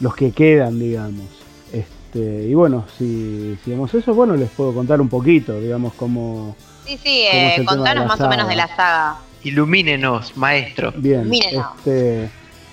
[0.00, 1.26] Los que quedan, digamos.
[1.72, 6.56] Este, y bueno, si, si vemos eso, bueno, les puedo contar un poquito, digamos, cómo...
[6.86, 9.16] Sí, sí, ¿Cómo eh, contanos más o menos de la saga.
[9.46, 10.92] Ilumínenos, maestro.
[10.96, 12.28] Bien, este,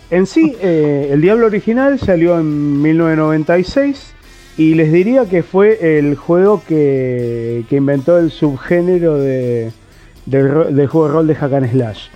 [0.10, 4.14] en sí, eh, el Diablo original salió en 1996
[4.58, 9.72] y les diría que fue el juego que, que inventó el subgénero de,
[10.26, 12.08] del, juego de rol de Hack and Slash.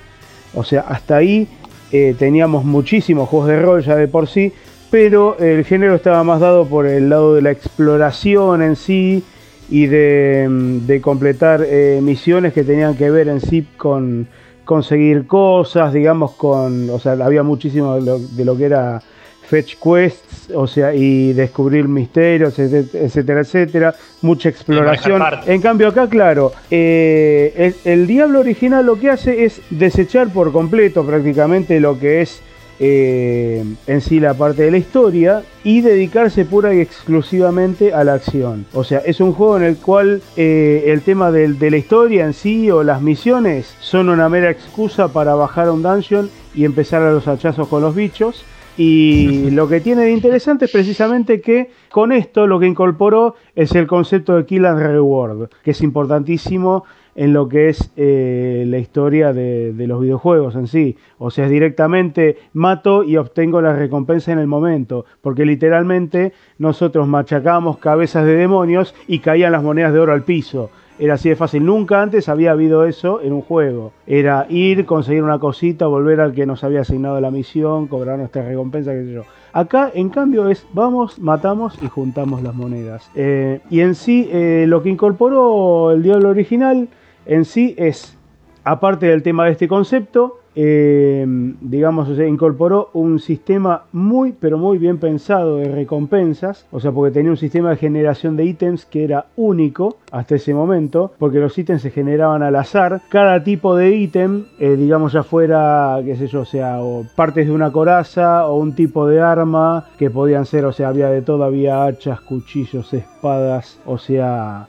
[0.55, 1.47] O sea, hasta ahí
[1.91, 4.53] eh, teníamos muchísimos juegos de rol ya de por sí,
[4.89, 9.23] pero el género estaba más dado por el lado de la exploración en sí
[9.69, 14.27] y de, de completar eh, misiones que tenían que ver en sí con
[14.67, 19.01] conseguir cosas, digamos, con, o sea, había muchísimo de lo, de lo que era
[19.47, 25.23] fetch quests, o sea, y descubrir misterios, etcétera, etcétera, mucha exploración.
[25.45, 30.51] En cambio acá, claro, eh, el, el Diablo original lo que hace es desechar por
[30.51, 32.41] completo prácticamente lo que es
[32.79, 38.13] eh, en sí la parte de la historia y dedicarse pura y exclusivamente a la
[38.13, 38.65] acción.
[38.73, 42.25] O sea, es un juego en el cual eh, el tema del- de la historia
[42.25, 46.65] en sí o las misiones son una mera excusa para bajar a un dungeon y
[46.65, 48.43] empezar a los hachazos con los bichos.
[48.79, 53.73] Y lo que tiene de interesante es precisamente que con esto lo que incorporó es
[53.73, 56.83] el concepto de kill and reward, que es importantísimo
[57.17, 60.97] en lo que es eh, la historia de, los videojuegos en sí.
[61.17, 67.07] O sea, es directamente mato y obtengo la recompensa en el momento, porque literalmente nosotros
[67.07, 70.69] machacábamos cabezas de demonios y caían las monedas de oro al piso.
[70.99, 71.65] era así de fácil.
[71.65, 73.93] Nunca antes había habido eso en un juego.
[74.05, 78.47] Era ir, conseguir una cosita, volver al que nos había asignado la misión, cobrar nuestra
[78.47, 79.23] recompensa, qué sé yo.
[79.53, 83.09] Acá, en cambio, es vamos, matamos y juntamos las monedas.
[83.15, 86.89] Eh, y en sí, eh, lo que incorporó el Diablo original,
[87.27, 88.17] en sí es,
[88.63, 91.23] aparte del tema de este concepto, eh,
[91.61, 97.13] digamos, o incorporó un sistema muy, pero muy bien pensado de recompensas, o sea, porque
[97.13, 101.55] tenía un sistema de generación de ítems que era único hasta ese momento, porque los
[101.55, 103.01] ítems se generaban al azar.
[103.09, 107.45] Cada tipo de ítem, eh, digamos, ya fuera, qué sé yo, o sea, o partes
[107.45, 111.21] de una coraza o un tipo de arma, que podían ser, o sea, había de
[111.21, 114.67] todo, había hachas, cuchillos, espadas, o sea,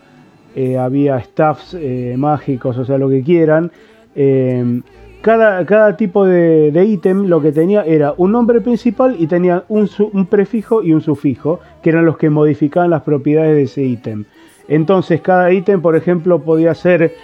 [0.58, 1.76] eh, había staffs
[2.16, 3.70] mágicos, o sea, lo que quieran
[5.20, 9.88] cada, tipo de, ítem lo que tenía era un nombre principal y tenía un,
[10.26, 14.24] prefijo y un sufijo, que eran los que modificaban las propiedades de ese ítem.
[14.68, 17.14] Entonces cada ítem, por ejemplo, podía ser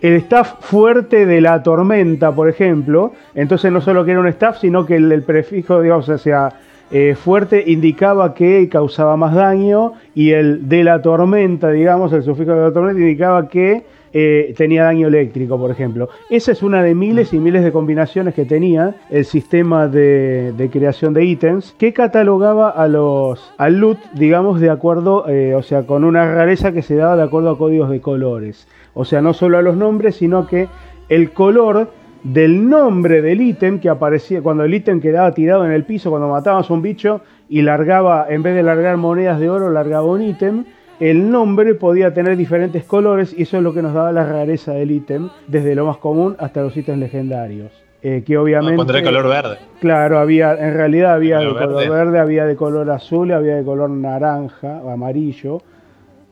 [0.00, 3.12] el staff fuerte de la tormenta, por ejemplo.
[3.34, 6.52] Entonces no solo que era un staff, sino que el, prefijo, digamos, o sea,
[6.90, 12.52] eh, fuerte indicaba que causaba más daño y el de la tormenta, digamos, el sufijo
[12.52, 16.08] de la tormenta indicaba que eh, tenía daño eléctrico, por ejemplo.
[16.30, 21.14] Esa es una de miles y miles de combinaciones que tenía el sistema de, creación
[21.14, 26.02] de ítems que catalogaba a los, al loot, digamos, de acuerdo, eh, o sea, con
[26.02, 28.66] una rareza que se daba de acuerdo a códigos de colores.
[28.94, 30.66] O sea, no solo a los nombres, sino que
[31.08, 35.84] el color del nombre del ítem que aparecía cuando el ítem quedaba tirado en el
[35.84, 39.70] piso, cuando matabas a un bicho y largaba, en vez de largar monedas de oro,
[39.70, 40.64] largaba un ítem
[41.00, 44.72] el nombre podía tener diferentes colores y eso es lo que nos daba la rareza
[44.72, 47.72] del ítem, desde lo más común hasta los ítems legendarios.
[48.02, 48.92] Eh, que obviamente.
[48.92, 49.58] de color verde.
[49.80, 52.18] Claro, había, en realidad había de color, verde.
[52.18, 55.62] había de color azul, había de color naranja o amarillo.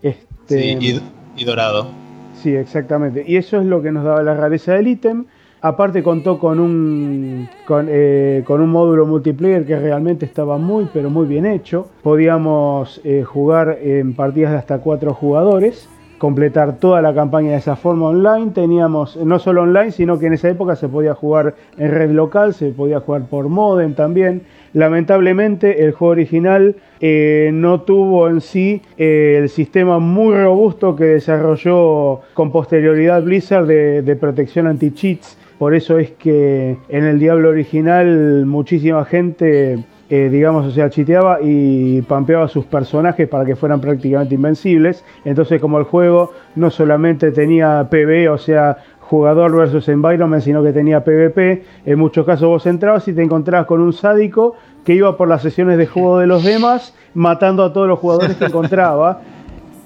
[0.03, 1.01] Este, sí,
[1.37, 1.89] y dorado.
[2.35, 3.25] Sí, exactamente.
[3.27, 5.27] Y eso es lo que nos daba la rareza del ítem.
[5.61, 7.49] Aparte contó con un,
[7.89, 11.89] eh, con, un módulo multiplayer que realmente estaba muy pero muy bien hecho.
[12.03, 15.89] Podíamos eh, jugar en partidas de hasta cuatro jugadores,
[16.19, 18.53] completar toda la campaña de esa forma online.
[18.55, 22.55] Teníamos no solo online, sino que en esa época se podía jugar en red local,
[22.55, 24.43] se podía jugar por modem también.
[24.75, 32.21] Lamentablemente el juego original eh, no tuvo en sí el sistema muy robusto que desarrolló
[32.35, 38.47] con posterioridad Blizzard de, de protección anti-cheats por eso es que en el Diablo original
[38.47, 44.37] muchísima gente, eh, digamos, o sea, chiteaba y pampeaba sus personajes para que fueran prácticamente
[44.37, 45.05] invencibles.
[45.25, 50.73] Entonces, como el juego no solamente tenía PvE, o sea, jugador versus environment, sino que
[50.73, 54.55] tenía PvP, en muchos casos vos entrabas y te encontrabas con un sádico
[54.85, 58.37] que iba por las sesiones de juego de los demás, matando a todos los jugadores
[58.37, 59.23] que encontraba.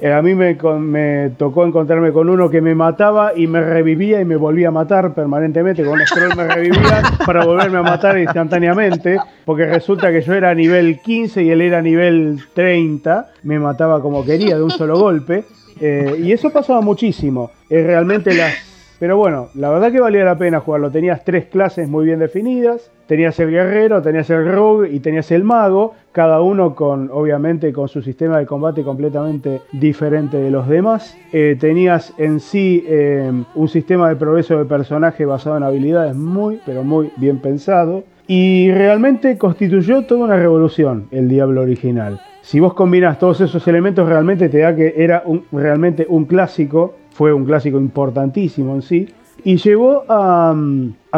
[0.03, 4.25] Eh, a mí me, tocó encontrarme con uno que me mataba y me revivía y
[4.25, 5.85] me volvía a matar permanentemente.
[5.85, 9.17] Con un scroll me revivía para volverme a matar instantáneamente.
[9.45, 13.31] Porque resulta que yo era nivel 15 y él era nivel 30.
[13.45, 15.45] Me mataba como quería de un solo golpe.
[15.81, 17.53] Eh, y eso pasaba muchísimo.
[17.71, 18.72] Eh, realmente las
[19.03, 20.93] pero bueno, la verdad que valía la pena jugarlo.
[20.93, 22.93] Tenías tres clases muy bien definidas.
[23.09, 25.95] Tenías el guerrero, tenías el rogue y tenías el mago.
[26.13, 31.19] Cada uno con, obviamente, con su sistema de combate completamente diferente de los demás.
[31.33, 36.61] Eh, tenías en sí eh, un sistema de progreso de personaje basado en habilidades muy,
[36.65, 38.05] pero muy bien pensado.
[38.29, 42.21] Y realmente constituyó toda una revolución el Diablo original.
[42.43, 47.33] Si vos combinas todos esos elementos, realmente te da que era realmente un clásico fue
[47.33, 49.09] un clásico importantísimo en sí,
[49.45, 50.55] y llevó a,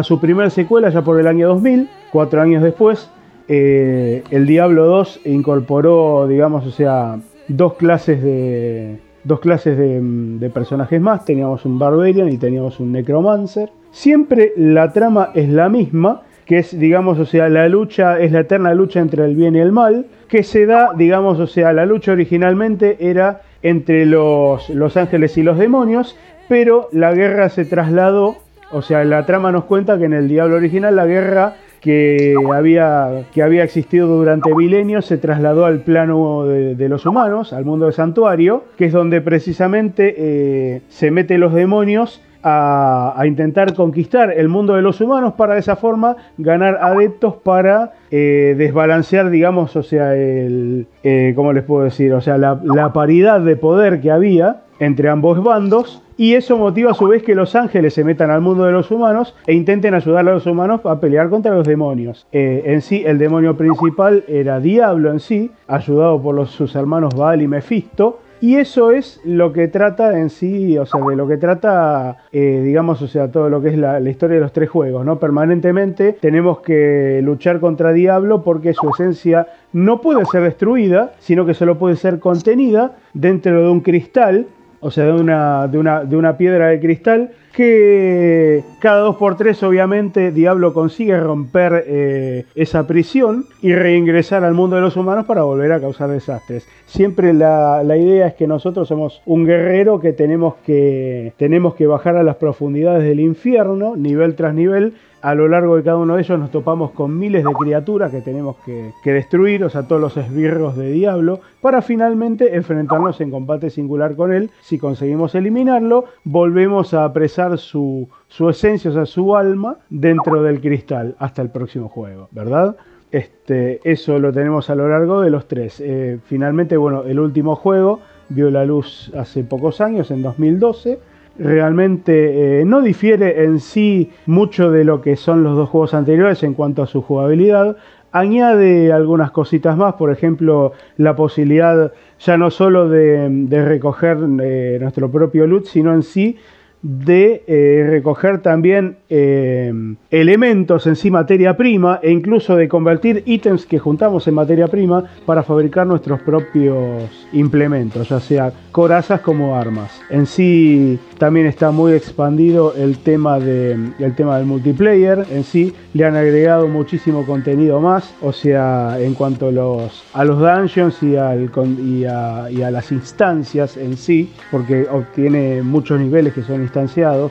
[0.02, 3.10] su primera secuela ya por el año 2000, cuatro años después,
[3.48, 7.18] eh, el Diablo 2 incorporó, digamos, o sea,
[7.48, 12.92] dos clases de dos clases de, de, personajes más, teníamos un Barbarian y teníamos un
[12.92, 13.70] Necromancer.
[13.90, 18.40] Siempre la trama es la misma, que es, digamos, o sea, la lucha, es la
[18.40, 21.86] eterna lucha entre el bien y el mal, que se da, digamos, o sea, la
[21.86, 26.16] lucha originalmente era entre los, los ángeles y los demonios,
[26.48, 28.36] pero la guerra se trasladó,
[28.70, 33.24] o sea, la trama nos cuenta que en el Diablo original la guerra que había,
[33.32, 37.94] que había existido durante milenios se trasladó al plano de, los humanos, al mundo del
[37.94, 44.74] santuario, que es donde precisamente eh, se meten los demonios a, intentar conquistar el mundo
[44.74, 50.14] de los humanos para de esa forma ganar adeptos para eh, desbalancear, digamos, o sea,
[50.14, 52.12] el, eh, ¿cómo les puedo decir?
[52.12, 56.94] O sea, la, paridad de poder que había entre ambos bandos y eso motiva a
[56.94, 60.28] su vez que los ángeles se metan al mundo de los humanos e intenten ayudar
[60.28, 62.26] a los humanos a pelear contra los demonios.
[62.30, 67.42] Eh, en sí, el demonio principal era Diablo en sí, ayudado por sus hermanos Baal
[67.42, 71.38] y Mefisto, Y eso es lo que trata en sí, o sea, de lo que
[71.38, 74.68] trata, eh, digamos, o sea, todo lo que es la, la, historia de los tres
[74.68, 75.18] juegos, ¿no?
[75.18, 81.54] Permanentemente tenemos que luchar contra Diablo porque su esencia no puede ser destruida, sino que
[81.54, 84.46] solo puede ser contenida dentro de un cristal
[84.84, 89.36] o sea, de una, de una, de una piedra de cristal, que cada dos por
[89.36, 95.24] tres obviamente Diablo consigue romper eh, esa prisión y reingresar al mundo de los humanos
[95.26, 96.66] para volver a causar desastres.
[96.86, 101.86] Siempre la, la, idea es que nosotros somos un guerrero que tenemos, que tenemos que
[101.86, 104.94] bajar a las profundidades del infierno, nivel tras nivel,
[105.24, 108.20] a lo largo de cada uno de ellos nos topamos con miles de criaturas que
[108.20, 113.70] tenemos que, destruir, o sea, todos los esbirros de Diablo, para finalmente enfrentarnos en combate
[113.70, 114.50] singular con él.
[114.60, 118.06] Si conseguimos eliminarlo, volvemos a apresar su,
[118.50, 122.76] esencia, o sea, su alma, dentro del cristal, hasta el próximo juego, ¿verdad?
[123.10, 125.80] Este, eso lo tenemos a lo largo de los tres.
[125.80, 132.60] Eh, finalmente, bueno, el último juego vio la luz hace pocos años, en 2012 realmente
[132.60, 136.54] eh, no difiere en sí mucho de lo que son los dos juegos anteriores en
[136.54, 137.76] cuanto a su jugabilidad.
[138.12, 145.10] Añade algunas cositas más, por ejemplo, la posibilidad ya no solo de, recoger eh, nuestro
[145.10, 146.38] propio loot, sino en sí
[146.84, 149.72] de eh, recoger también eh,
[150.10, 155.02] elementos en sí materia prima e incluso de convertir ítems que juntamos en materia prima
[155.24, 159.98] para fabricar nuestros propios implementos, ya sea corazas como armas.
[160.10, 165.72] En sí también está muy expandido el tema, de, el tema del multiplayer, en sí
[165.94, 170.04] le han agregado muchísimo contenido más, o sea, en cuanto a los,
[170.38, 176.60] dungeons y, a, y a las instancias en sí, porque obtiene muchos niveles que son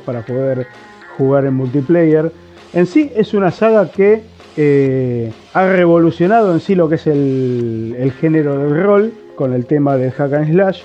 [0.05, 0.67] para poder
[1.17, 2.31] jugar en multiplayer.
[2.73, 4.23] En sí es una saga que
[4.55, 9.97] eh, ha revolucionado en sí lo que es el, género del rol con el tema
[9.97, 10.81] del hack and slash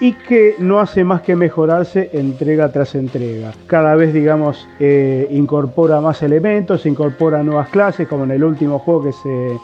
[0.00, 3.52] y que no hace más que mejorarse entrega tras entrega.
[3.66, 9.04] Cada vez, digamos, eh, incorpora más elementos, incorpora nuevas clases, como en el último juego
[9.04, 9.58] que se,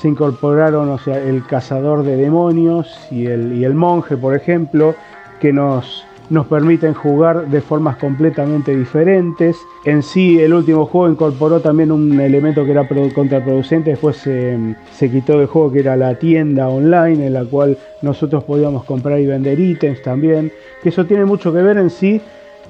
[0.00, 4.94] se incorporaron, o sea, el cazador de demonios y el monje, por ejemplo,
[5.40, 9.56] que nos nos permiten jugar de formas completamente diferentes.
[9.84, 15.38] En sí, el último juego incorporó también un elemento que era contraproducente, después se, quitó
[15.38, 19.60] del juego que era la tienda online en la cual nosotros podíamos comprar y vender
[19.60, 20.52] ítems también,
[20.82, 22.20] que eso tiene mucho que ver en sí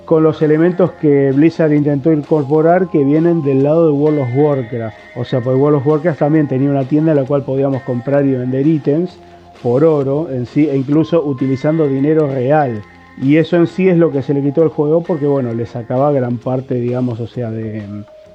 [0.04, 4.96] con los elementos que Blizzard intentó incorporar que vienen del lado de World of Warcraft.
[5.16, 8.24] O sea, pues World of Warcraft también tenía una tienda en la cual podíamos comprar
[8.24, 9.18] y vender ítems
[9.62, 12.82] por oro en sí e incluso utilizando dinero real.
[13.18, 15.66] Y eso en sí es lo que se le quitó al juego porque, bueno, le
[15.66, 17.82] sacaba gran parte, digamos, o sea, de,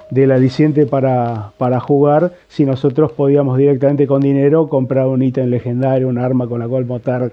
[0.10, 6.08] del aliciente para, para jugar si nosotros podíamos directamente con dinero comprar un ítem legendario,
[6.08, 7.32] un arma con la cual matar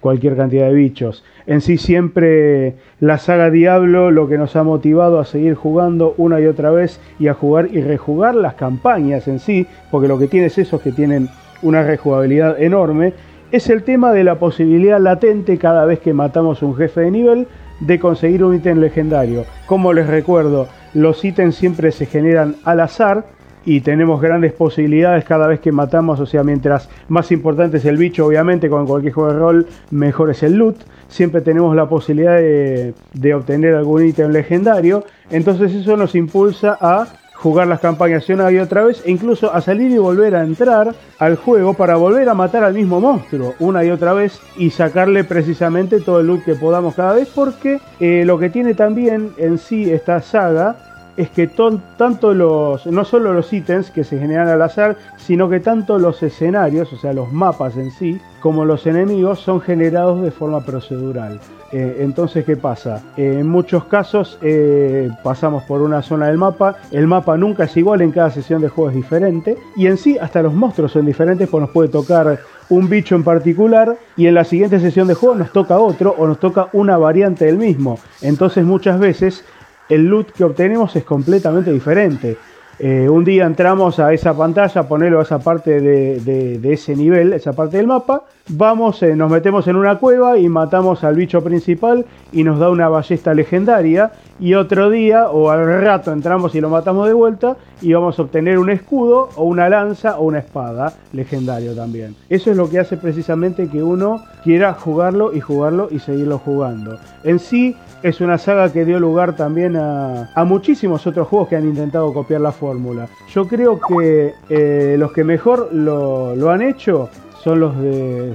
[0.00, 1.24] cualquier cantidad de bichos.
[1.46, 6.40] En sí siempre la saga Diablo lo que nos ha motivado a seguir jugando una
[6.40, 10.28] y otra vez y a jugar y rejugar las campañas en sí, porque lo que
[10.28, 11.28] tiene es eso, que tienen
[11.62, 13.14] una rejugabilidad enorme
[13.52, 17.46] es el tema de la posibilidad latente cada vez que matamos un jefe de nivel
[17.80, 19.44] de conseguir un ítem legendario.
[19.66, 23.26] Como les recuerdo, los ítems siempre se generan al azar
[23.64, 27.98] y tenemos grandes posibilidades cada vez que matamos, o sea, mientras más importante es el
[27.98, 30.76] bicho, obviamente, con cualquier juego de rol, mejor es el loot.
[31.08, 37.06] Siempre tenemos la posibilidad de, de obtener algún ítem legendario, entonces eso nos impulsa a
[37.42, 40.94] jugar las campañas una y otra vez e incluso a salir y volver a entrar
[41.18, 45.24] al juego para volver a matar al mismo monstruo una y otra vez y sacarle
[45.24, 49.58] precisamente todo el loot que podamos cada vez porque eh, lo que tiene también en
[49.58, 50.76] sí esta saga
[51.16, 55.60] es que tanto los, no solo los ítems que se generan al azar, sino que
[55.60, 60.30] tanto los escenarios, o sea, los mapas en sí, como los enemigos son generados de
[60.30, 61.38] forma procedural.
[61.72, 63.02] Eh, entonces, ¿qué pasa?
[63.16, 67.76] Eh, en muchos casos eh, pasamos por una zona del mapa, el mapa nunca es
[67.76, 71.06] igual en cada sesión de juego es diferente, y en sí hasta los monstruos son
[71.06, 75.14] diferentes, pues nos puede tocar un bicho en particular y en la siguiente sesión de
[75.14, 77.98] juego nos toca otro o nos toca una variante del mismo.
[78.20, 79.44] Entonces muchas veces
[79.88, 82.36] el loot que obtenemos es completamente diferente.
[82.78, 87.52] Eh, un día entramos a esa pantalla, ponerlo a esa parte de, ese nivel, esa
[87.52, 92.06] parte del mapa, vamos, eh, nos metemos en una cueva y matamos al bicho principal
[92.32, 94.12] y nos da una ballesta legendaria.
[94.40, 98.22] Y otro día o al rato entramos y lo matamos de vuelta y vamos a
[98.22, 102.16] obtener un escudo o una lanza o una espada legendario también.
[102.28, 106.98] Eso es lo que hace precisamente que uno quiera jugarlo y jugarlo y seguirlo jugando.
[107.22, 111.64] En sí es una saga que dio lugar también a, muchísimos otros juegos que han
[111.64, 113.08] intentado copiar la fórmula.
[113.28, 117.08] Yo creo que eh, los que mejor lo, han hecho
[117.42, 118.32] son los de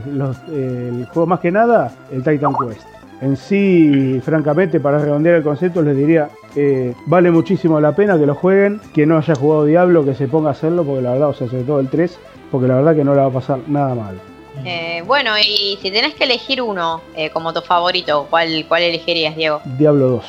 [0.49, 2.87] eh, juego más que nada, el Titan Quest.
[3.19, 8.27] En sí, francamente, para redondear el concepto, les diría, eh, vale muchísimo la pena que
[8.27, 11.29] lo jueguen, que no haya jugado Diablo, que se ponga a hacerlo, porque la verdad,
[11.29, 12.19] o sea, sobre todo el 3,
[12.51, 14.19] porque la verdad que no le va a pasar nada mal.
[14.65, 19.35] Eh, bueno, y si tenés que elegir uno eh, como tu favorito, ¿cuál, ¿cuál elegirías,
[19.35, 19.61] Diego?
[19.77, 20.25] Diablo 2,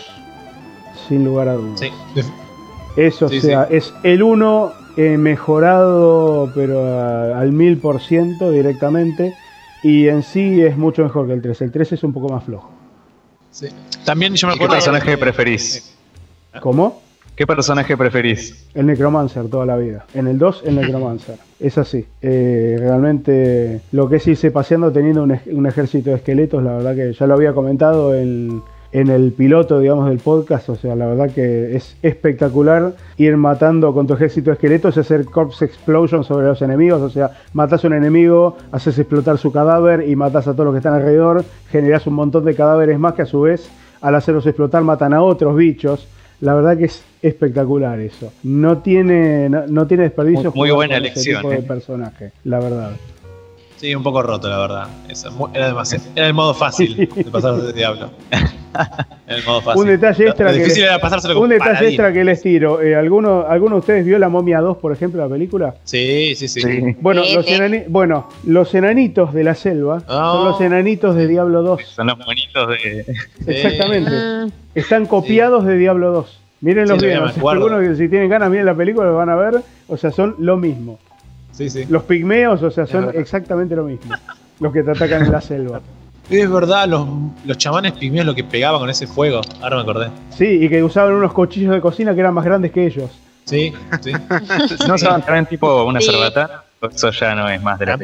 [1.08, 1.80] sin lugar a dudas.
[1.80, 1.90] Sí.
[2.96, 9.36] Eso, Sí, o sea, es el 1 mejorado, pero a- al mil por ciento directamente.
[9.82, 11.62] Y en sí es mucho mejor que el 3.
[11.62, 12.68] El 3 es un poco más flojo.
[13.52, 13.68] Sí.
[14.04, 15.96] También yo me ¿Y qué personaje preferís?
[16.60, 17.02] ¿Cómo?
[17.38, 18.68] ¿Qué personaje preferís?
[18.74, 20.04] El Necromancer toda la vida.
[20.12, 21.36] En el 2, el Necromancer.
[21.60, 22.04] Es así.
[22.22, 26.74] Eh, realmente lo que es irse paseando teniendo un, ej- un ejército de esqueletos, la
[26.76, 28.62] verdad que ya lo había comentado en,
[28.92, 30.68] en el piloto, digamos, del podcast.
[30.68, 35.00] O sea, la verdad que es espectacular ir matando con tu ejército de esqueletos y
[35.00, 37.00] hacer corpse explosion sobre los enemigos.
[37.02, 40.74] O sea, matas a un enemigo, haces explotar su cadáver y matas a todos los
[40.74, 41.44] que están alrededor.
[41.70, 43.68] Generas un montón de cadáveres más que a su vez,
[44.00, 46.06] al hacerlos explotar, matan a otros bichos.
[46.40, 48.32] La verdad que es espectacular eso.
[48.44, 50.50] No tiene, no, no tiene desperdicio.
[50.52, 51.62] Muy- muy buena ese elección, de eh.
[51.62, 52.92] personaje, la verdad.
[53.78, 54.88] Sí, un poco roto, la verdad.
[55.08, 58.10] Esa- mu- Era, demasiado, era el modo fácil de pasar de Diablo.
[59.26, 59.82] Era el modo fácil.
[59.82, 61.88] Un detalle extra Lo que difícil les- era pasárselo con Un detalle paladín.
[61.88, 62.82] extra que les tiro.
[62.82, 65.74] Eh, ¿alguno, ¿Alguno de ustedes vio La Momia 2, por ejemplo, la película?
[65.84, 66.60] Sí, sí, sí.
[66.60, 66.96] Sí.
[67.00, 67.46] Bueno, los,
[67.88, 70.32] bueno, los enanitos de la selva Oh.
[70.32, 71.80] son los enanitos de Diablo 2.
[71.86, 73.04] Son los monitos de.
[73.46, 74.10] Exactamente.
[74.10, 76.40] Mm, Están copiados de Diablo 2.
[76.60, 77.18] Mírenlos Sí, bien.
[77.18, 77.66] o sea, acuerdo.
[77.66, 79.60] algunos que si tienen ganas, miren la película, lo van a ver.
[79.86, 80.98] O sea, son lo mismo.
[81.58, 81.84] Sí, sí.
[81.88, 84.14] Los pigmeos, o sea, son exactamente lo mismo.
[84.60, 85.80] Los que te atacan en la selva.
[86.30, 87.06] Es verdad, los,
[87.44, 89.40] los chamanes pigmeos lo que pegaban con ese fuego.
[89.60, 90.08] Ahora me acordé.
[90.30, 93.10] Sí, y que usaban unos cuchillos de cocina que eran más grandes que ellos.
[93.44, 94.12] Sí, sí.
[94.88, 96.10] ¿No se van también tipo una Sí.
[96.12, 96.62] cerbatana?
[96.94, 97.98] Eso ya no es más de la.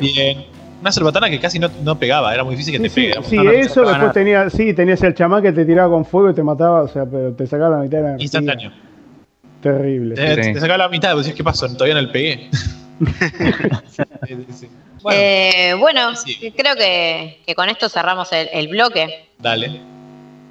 [0.81, 3.29] Una cerbatana que casi no, no pegaba, era muy difícil que Sí, te sí, pegue.
[3.29, 4.13] sí, no, eso después nada.
[4.13, 7.05] tenía, sí, tenías el chamán que te tiraba con fuego y te mataba, o sea,
[7.07, 8.25] pero te sacaba la mitad de la energía.
[8.25, 8.71] Instantáneo.
[9.63, 10.15] Terrible.
[10.17, 10.53] Te, Sí.
[10.55, 11.67] te sacaba la mitad, pues decías, ¿qué pasó?
[11.73, 12.51] Todavía no le pegué.
[13.89, 14.69] Sí, sí, sí.
[15.03, 16.53] Bueno, eh, bueno, sí.
[16.57, 19.81] creo que, que con esto cerramos el, el bloque dale.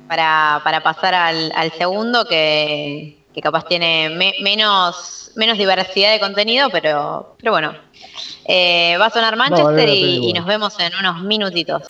[0.07, 6.19] para, para pasar al, al segundo que, que capaz tiene me- menos, menos diversidad de
[6.19, 7.73] contenido, pero, pero bueno.
[8.45, 11.83] Eh, va a sonar Manchester y nos vemos en unos minutitos.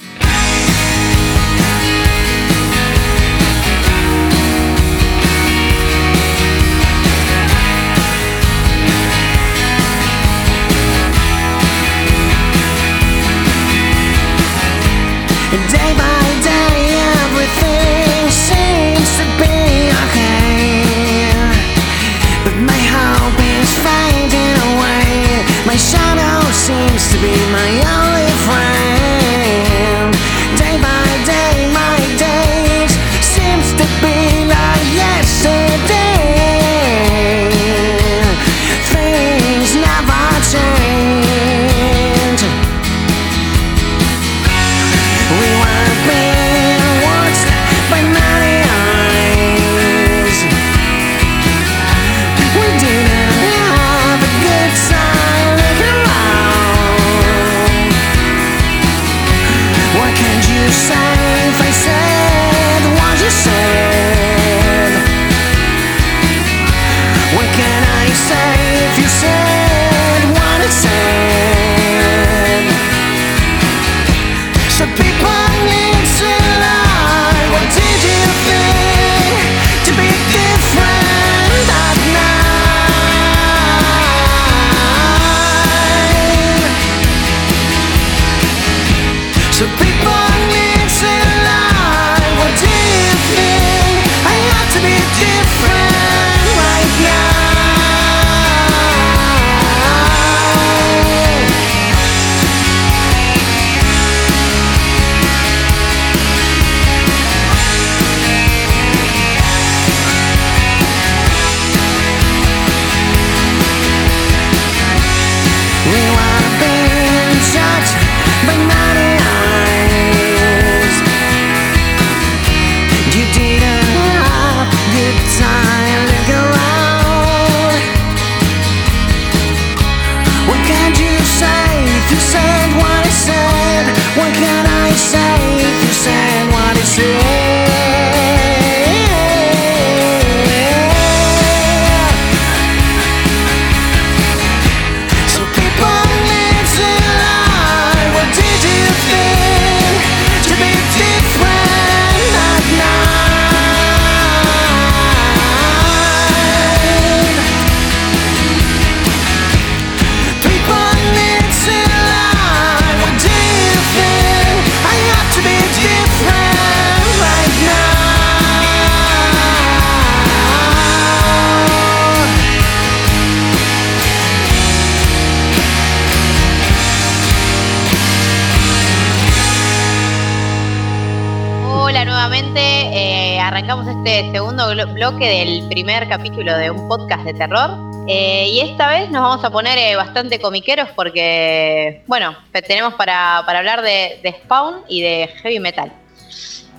[184.94, 187.70] Bloque del primer capítulo de un podcast de terror.
[188.08, 192.36] Eh, y esta vez nos vamos a poner eh, bastante comiqueros porque, bueno,
[192.68, 195.92] tenemos para, para hablar de, de Spawn y de Heavy Metal.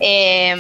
[0.01, 0.51] Eh,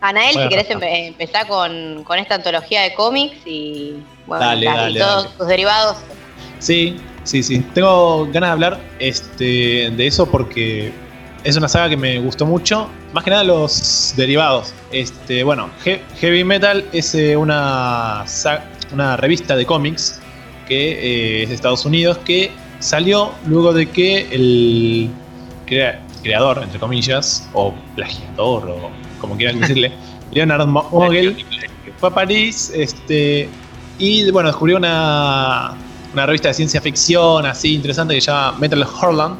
[0.00, 3.94] Anael, Bueno, si querés empe- empezar con, con esta antología de cómics y,
[4.26, 5.36] bueno, Dale, y todos dale.
[5.38, 5.96] sus derivados.
[6.58, 7.60] Sí, sí, sí.
[7.72, 10.92] Tengo ganas de hablar este, de eso porque
[11.44, 12.88] es una saga que me gustó mucho.
[13.12, 14.72] Más que nada los derivados.
[14.90, 18.24] Este, bueno, He- Heavy Metal es eh, una,
[18.92, 20.18] una revista de cómics
[20.66, 25.10] que eh, es de Estados Unidos que salió luego de que el
[25.66, 28.90] crea- creador, entre comillas, o plagiador, o
[29.20, 29.92] como quieran decirle,
[30.32, 31.44] Leonard Mo- Mogel,
[31.98, 33.48] fue a París este,
[33.98, 35.74] y bueno, descubrió una,
[36.14, 39.38] una revista de ciencia ficción así interesante que se llama Metal Horland,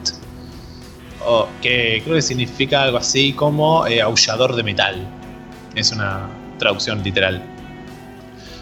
[1.60, 5.06] que creo que significa algo así como eh, aullador de metal.
[5.74, 6.28] Es una
[6.58, 7.42] traducción literal.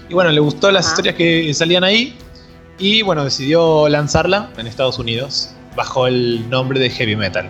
[0.08, 0.94] Y bueno, le gustó las Ajá.
[0.94, 2.16] historias que salían ahí
[2.78, 7.46] y bueno, decidió lanzarla en Estados Unidos bajo el nombre de Heavy Metal.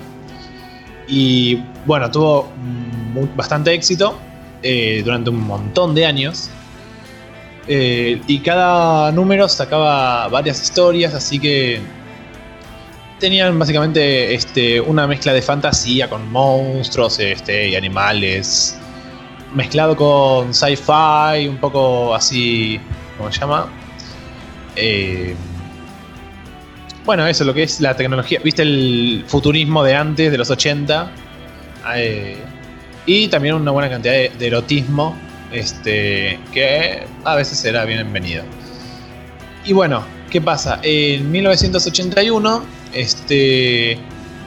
[1.09, 1.57] Y
[1.87, 4.19] bueno, tuvo mm, bastante éxito
[4.63, 6.51] eh, durante un montón de años.
[7.67, 11.81] Eh, y cada número sacaba varias historias, así que
[13.21, 18.77] tenían básicamente este, una mezcla de fantasía con monstruos este, y animales,
[19.55, 22.81] mezclado con sci-fi, un poco así,
[23.17, 23.69] ¿cómo se llama?
[24.75, 25.37] Eh,
[27.05, 28.41] bueno, eso, lo que es la tecnología.
[28.43, 31.11] ¿Viste el futurismo de antes, de los 80?
[31.97, 32.37] Eh,
[33.07, 35.17] y también una buena cantidad de, de erotismo,
[35.53, 38.45] este, que a veces era bienvenido.
[39.65, 40.79] Y bueno, ¿qué pasa?
[40.83, 43.99] En 1981, este,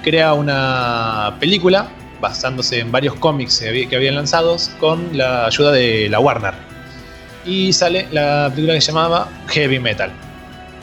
[0.04, 1.90] crea una película
[2.22, 6.54] basándose en varios cómics que había- que habían lanzados con la ayuda de la Warner.
[7.46, 10.12] Y sale la película que se llamaba Heavy Metal.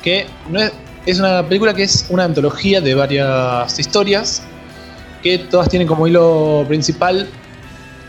[0.02, 0.72] Que no es,
[1.06, 4.42] es una película que es una antología de varias historias
[5.22, 7.28] que todas tienen como hilo principal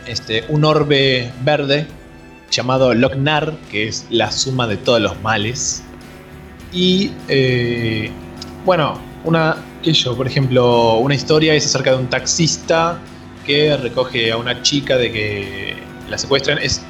[0.07, 1.85] este, un orbe verde
[2.49, 5.83] llamado Loknar, que es la suma de todos los males.
[6.73, 8.11] Y eh,
[8.65, 12.99] bueno, una que yo, por ejemplo, una historia es acerca de un taxista
[13.45, 15.75] que recoge a una chica de que
[16.09, 16.57] la secuestran.
[16.59, 16.81] Es,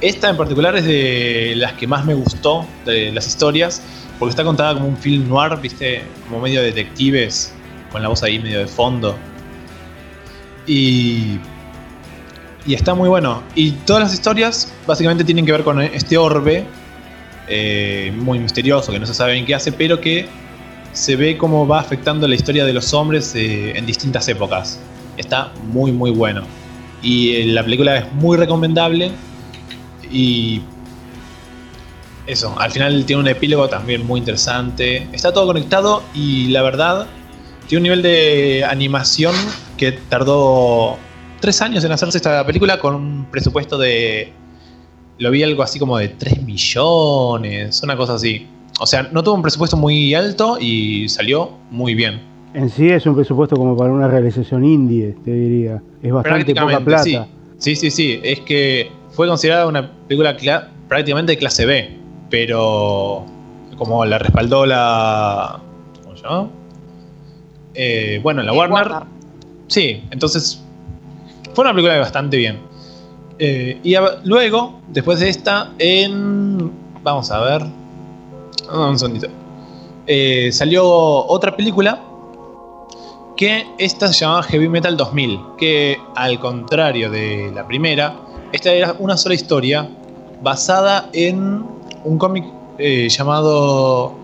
[0.00, 3.82] esta en particular es de las que más me gustó de las historias,
[4.18, 7.52] porque está contada como un film noir, viste, como medio detectives,
[7.92, 9.16] con la voz ahí medio de fondo.
[10.66, 11.38] Y,
[12.66, 13.42] y está muy bueno.
[13.54, 16.64] Y todas las historias básicamente tienen que ver con este orbe,
[17.48, 20.28] eh, muy misterioso, que no se sabe bien qué hace, pero que
[20.92, 24.80] se ve cómo va afectando la historia de los hombres eh, en distintas épocas.
[25.16, 26.42] Está muy, muy bueno.
[27.02, 29.12] Y eh, la película es muy recomendable.
[30.10, 30.62] Y
[32.26, 35.08] eso, al final tiene un epílogo también muy interesante.
[35.12, 37.06] Está todo conectado y la verdad
[37.66, 39.34] tiene un nivel de animación
[39.76, 40.98] que tardó
[41.40, 44.32] tres años en hacerse esta película con un presupuesto de...
[45.18, 48.46] Lo vi algo así como de 3 millones, una cosa así.
[48.82, 52.22] O sea, no tuvo un presupuesto muy alto y salió muy bien.
[52.54, 55.82] En sí es un presupuesto como para una realización indie, te diría.
[56.02, 57.02] Es bastante poca plata.
[57.04, 57.18] sí.
[57.58, 58.20] Sí, sí, sí.
[58.24, 61.96] Es que fue considerada una película cla- prácticamente de clase B.
[62.30, 63.26] Pero
[63.76, 65.60] como la respaldó la.
[66.02, 66.48] ¿Cómo se llama?
[67.74, 68.86] Eh, bueno, la Warner.
[69.66, 70.62] Sí, entonces
[71.54, 72.58] fue una película bastante bien.
[73.38, 76.70] Eh, y a- luego, después de esta, en.
[77.02, 77.62] Vamos a ver.
[78.72, 79.28] Ah, un segundito.
[80.06, 82.00] Eh, salió otra película
[83.36, 88.16] que esta se llamaba Heavy Metal 2000, que al contrario de la primera,
[88.52, 89.88] esta era una sola historia
[90.42, 91.64] basada en
[92.04, 92.44] un cómic
[92.78, 94.14] eh, llamado...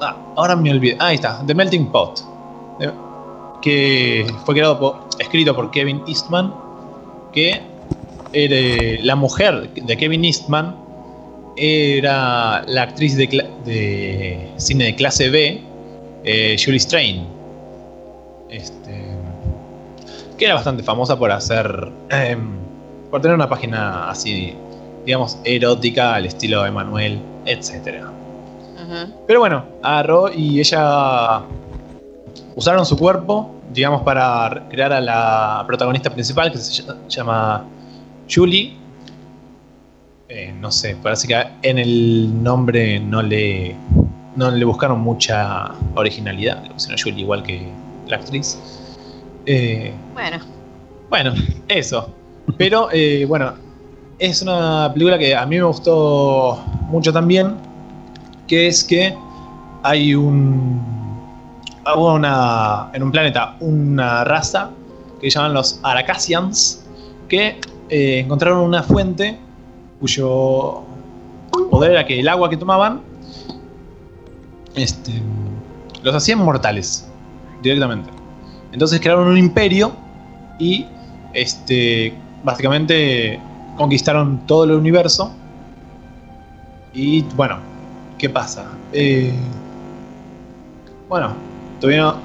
[0.00, 0.96] Ah, ahora me olvidé.
[1.00, 2.20] Ah, ahí está, The Melting Pot,
[2.80, 2.92] eh,
[3.60, 6.54] que fue creado por, escrito por Kevin Eastman,
[7.32, 7.60] que
[8.32, 10.87] era la mujer de Kevin Eastman
[11.58, 13.26] era la actriz de,
[13.64, 15.60] de cine de clase B,
[16.24, 17.26] eh, Julie Strain.
[18.48, 19.04] Este,
[20.38, 21.90] que era bastante famosa por hacer.
[22.10, 22.56] em,
[23.10, 24.54] por tener una página así,
[25.04, 28.04] digamos, erótica al estilo Emanuel, etc.
[28.74, 29.12] Ujú.
[29.26, 31.40] Pero bueno, agarró y ella
[32.54, 37.64] usaron su cuerpo, digamos, para crear a la protagonista principal que se ll- llama
[38.32, 38.76] Julie.
[40.30, 43.74] Eh, no sé, parece que en el nombre no le,
[44.36, 46.62] no le buscaron mucha originalidad.
[46.64, 47.66] Le pusieron Julie igual que
[48.06, 48.58] la actriz.
[49.46, 50.38] Eh, Bueno,
[51.08, 51.32] bueno,
[51.68, 52.14] eso.
[52.58, 53.54] Pero eh, bueno,
[54.18, 57.54] es una película que a mí me gustó mucho también,
[58.46, 59.14] que es que
[59.82, 60.78] hay un,
[61.96, 64.70] hubo una, en un planeta una raza
[65.22, 66.84] que llaman los Aracasians,
[67.28, 69.38] que encontraron una fuente
[70.00, 70.82] cuyo
[71.70, 73.00] poder era que el agua que tomaban
[74.74, 75.12] este,
[76.02, 77.08] los hacían mortales
[77.62, 78.10] directamente.
[78.72, 79.92] Entonces crearon un imperio
[80.58, 80.86] y
[81.32, 82.14] este,
[82.44, 83.40] básicamente
[83.76, 85.32] conquistaron todo el universo.
[86.92, 87.58] Y bueno,
[88.18, 88.66] ¿qué pasa?
[88.92, 89.32] Eh,
[91.08, 91.34] bueno,
[91.82, 92.16] no.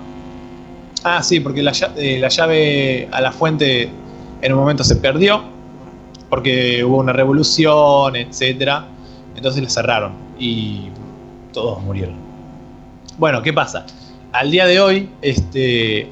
[1.04, 3.90] Ah, sí, porque la, eh, la llave a la fuente
[4.42, 5.53] en un momento se perdió.
[6.34, 8.88] Porque hubo una revolución, etcétera.
[9.36, 10.88] Entonces la cerraron y
[11.52, 12.16] todos murieron.
[13.20, 13.86] Bueno, ¿qué pasa?
[14.32, 16.10] Al día de hoy, este,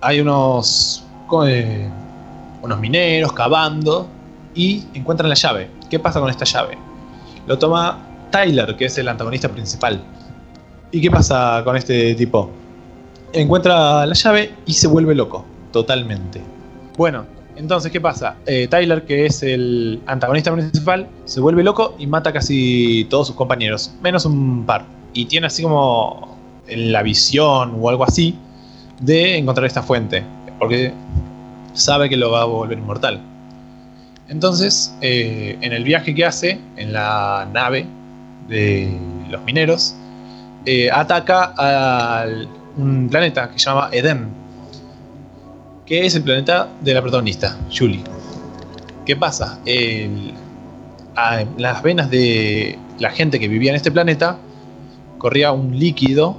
[0.00, 4.08] hay unos, unos mineros cavando
[4.54, 5.68] y encuentran la llave.
[5.90, 6.78] ¿Qué pasa con esta llave?
[7.46, 7.98] Lo toma
[8.30, 10.02] Tyler, que es el antagonista principal.
[10.92, 12.48] ¿Y qué pasa con este tipo?
[13.34, 16.40] Encuentra la llave y se vuelve loco, totalmente.
[16.96, 17.26] Bueno,
[17.56, 18.36] entonces, ¿qué pasa?
[18.46, 23.36] Eh, Tyler, que es el antagonista principal, se vuelve loco y mata casi todos sus
[23.36, 24.84] compañeros, menos un par.
[25.12, 26.36] Y tiene así como
[26.68, 28.36] la visión o algo así
[29.00, 30.24] de encontrar esta fuente,
[30.58, 30.92] porque
[31.74, 33.20] sabe que lo va a volver inmortal.
[34.28, 37.86] Entonces, eh, en el viaje que hace en la nave
[38.48, 38.98] de
[39.30, 39.94] los mineros,
[40.66, 42.26] eh, ataca a
[42.76, 44.28] un planeta que se llama Eden,
[45.86, 48.02] que es el planeta de la protagonista, Julie.
[49.04, 49.58] ¿Qué pasa?
[49.66, 50.32] El-
[51.16, 54.38] a- las venas de la gente que vivía en este planeta
[55.18, 56.36] corría un líquido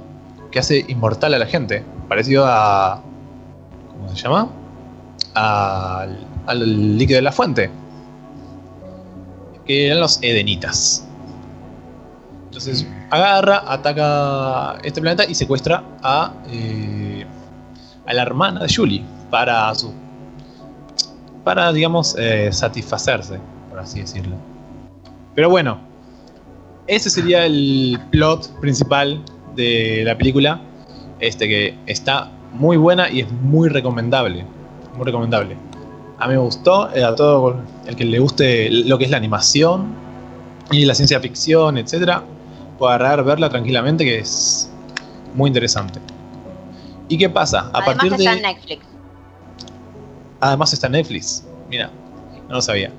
[0.50, 3.02] que hace inmortal a la gente, parecido a...
[3.92, 4.48] ¿Cómo se llama?
[5.34, 7.70] Al, al líquido de la fuente.
[9.64, 11.06] Que eran los edenitas.
[12.46, 17.26] Entonces agarra, ataca este planeta y secuestra a, eh,
[18.06, 19.04] a la hermana de Julie
[19.36, 19.92] para su
[21.44, 23.38] para digamos eh, satisfacerse,
[23.68, 24.34] por así decirlo.
[25.34, 25.78] Pero bueno,
[26.86, 29.22] ese sería el plot principal
[29.54, 30.58] de la película,
[31.20, 34.46] este que está muy buena y es muy recomendable,
[34.96, 35.58] muy recomendable.
[36.18, 39.18] A mí me gustó, eh, a todo el que le guste lo que es la
[39.18, 39.94] animación
[40.70, 42.22] y la ciencia ficción, etcétera,
[42.78, 44.72] puede agarrar, verla tranquilamente, que es
[45.34, 46.00] muy interesante.
[47.10, 47.70] ¿Y qué pasa?
[47.74, 48.36] A Además partir está de.
[48.38, 48.95] en Netflix.
[50.48, 51.44] Además está en Netflix.
[51.68, 51.90] Mira,
[52.48, 52.92] no lo sabía.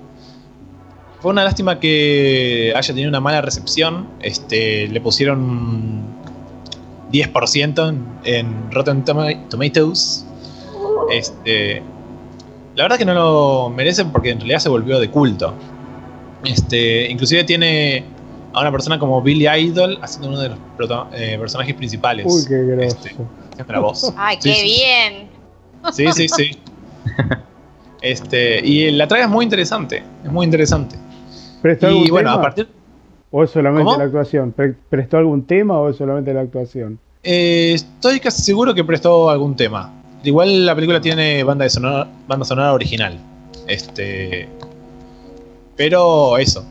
[1.21, 4.07] Fue una lástima que haya tenido una mala recepción.
[4.21, 6.03] Este, le pusieron
[7.11, 10.25] 10% en, en Rotten Toma- Tomatoes.
[11.11, 11.81] Este,
[12.75, 15.53] la verdad que no lo merecen porque en realidad se volvió de culto.
[16.43, 18.03] Este, inclusive tiene
[18.53, 20.59] a una persona como Billy Idol haciendo uno de los
[21.13, 22.25] eh, personajes principales.
[22.27, 22.85] Uy, qué.
[22.85, 23.15] Este,
[23.79, 24.13] voz.
[24.17, 24.65] Ay, Sí, qué sí.
[24.65, 25.29] bien.
[25.93, 26.51] Sí, sí, sí.
[28.01, 30.95] Este, y la traga es muy interesante, es muy interesante.
[31.63, 32.39] ¿Prestó algún bueno, tema?
[32.39, 32.67] a partir
[33.31, 33.97] ¿O es solamente ¿Cómo?
[33.97, 34.51] la actuación?
[34.51, 36.99] ¿Pre- ¿Prestó algún tema o es solamente la actuación?
[37.23, 39.91] eh, estoy casi seguro que prestó algún tema.
[40.23, 43.17] Igual la película tiene banda de sonora, banda sonora original.
[43.67, 44.47] Este,
[45.75, 46.63] pero eso.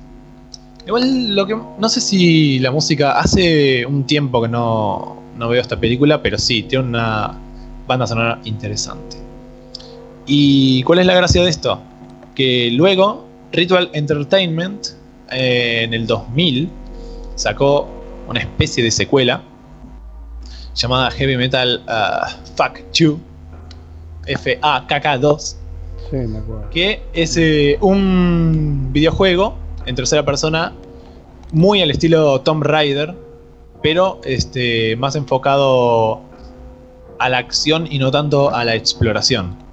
[0.86, 5.60] Igual lo que no sé si la música hace un tiempo que no, no veo
[5.60, 7.34] esta película, pero sí tiene una
[7.86, 9.16] banda sonora interesante.
[10.26, 11.80] ¿Y cuál es la gracia de esto?
[12.34, 14.88] Que luego Ritual Entertainment
[15.30, 16.68] eh, en el 2000
[17.36, 17.88] sacó
[18.28, 19.42] una especie de secuela
[20.74, 23.18] llamada Heavy Metal uh, Fuck You
[24.26, 25.56] FAKK2
[26.10, 26.70] Sí, me acuerdo.
[26.70, 30.72] que es eh, un videojuego en tercera persona
[31.52, 33.14] muy al estilo Tomb Raider,
[33.82, 36.20] pero este, más enfocado
[37.18, 39.65] a la acción y no tanto a la exploración.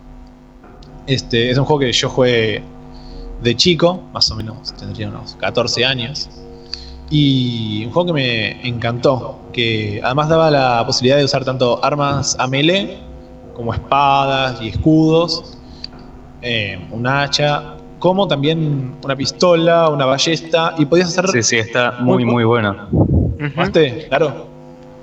[1.07, 2.63] Este, es un juego que yo jugué
[3.41, 6.29] de chico, más o menos tendría unos 14 años,
[7.09, 12.35] y un juego que me encantó, que además daba la posibilidad de usar tanto armas
[12.39, 12.99] a melee
[13.53, 15.57] como espadas y escudos,
[16.41, 21.27] eh, un hacha, como también una pistola, una ballesta, y podías hacer...
[21.29, 22.75] Sí, sí, está muy, muy bueno.
[22.91, 24.07] ¿Jugaste?
[24.07, 24.47] Claro.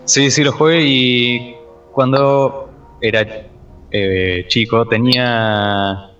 [0.05, 1.55] Sí, sí, lo jugué y
[1.93, 2.71] cuando
[3.01, 3.50] era
[3.91, 6.11] eh, chico tenía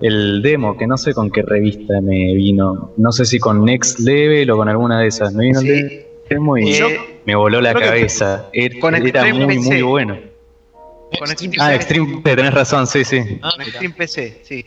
[0.00, 2.92] el demo, que no sé con qué revista me vino.
[2.96, 5.34] No sé si con Next Level o con alguna de esas.
[5.34, 5.68] Me vino Sí.
[5.68, 8.46] el demo y Eh, me voló la creo que cabeza.
[8.52, 9.68] Era, con era muy, PC.
[9.68, 10.16] muy bueno.
[11.18, 11.74] Con Extreme Ah, PC.
[11.76, 13.38] Extreme, tenés razón, sí, sí.
[13.42, 14.64] Ah, Con Extreme PC, sí.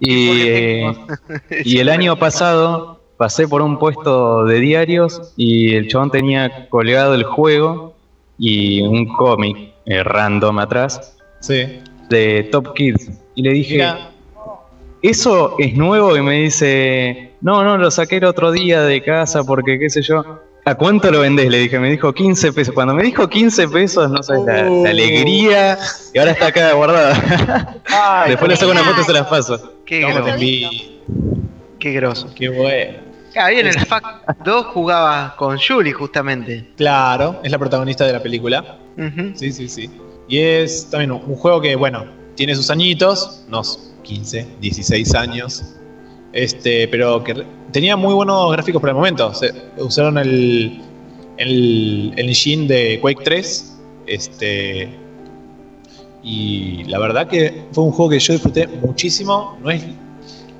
[0.00, 0.92] Y, eh,
[1.64, 7.14] y el año pasado pasé por un puesto de diarios y el chabón tenía colgado
[7.14, 7.94] el juego
[8.38, 9.56] y un cómic
[9.86, 11.11] eh, random atrás
[11.42, 11.80] Sí.
[12.08, 13.10] de Top Kids.
[13.34, 14.10] Y le dije, Mira,
[15.02, 16.16] ¿eso es nuevo?
[16.16, 20.02] Y me dice, no, no, lo saqué el otro día de casa porque qué sé
[20.02, 20.40] yo.
[20.64, 21.50] ¿A cuánto lo vendés?
[21.50, 22.72] Le dije, me dijo 15 pesos.
[22.72, 25.76] Cuando me dijo 15 pesos, no sabes la, la alegría.
[26.14, 27.80] Y ahora está acá guardada.
[27.92, 29.72] ay, Después le saco una foto y se las paso.
[29.84, 30.38] Qué te groso.
[31.80, 32.30] Qué groso.
[32.36, 32.98] Qué bueno.
[33.34, 34.04] Ah, bien, en el FAC
[34.44, 36.68] 2 jugaba con Julie justamente.
[36.76, 38.76] Claro, es la protagonista de la película.
[39.34, 39.90] Sí, sí, sí.
[40.28, 42.04] Y es también un juego que, bueno,
[42.34, 45.62] tiene sus añitos, unos 15, 16 años.
[46.32, 49.32] Este, pero que tenía muy buenos gráficos por el momento.
[49.78, 50.80] Usaron el,
[51.36, 53.78] el, el engine de Quake 3.
[54.06, 54.88] Este.
[56.22, 59.58] Y la verdad que fue un juego que yo disfruté muchísimo.
[59.62, 59.84] No es,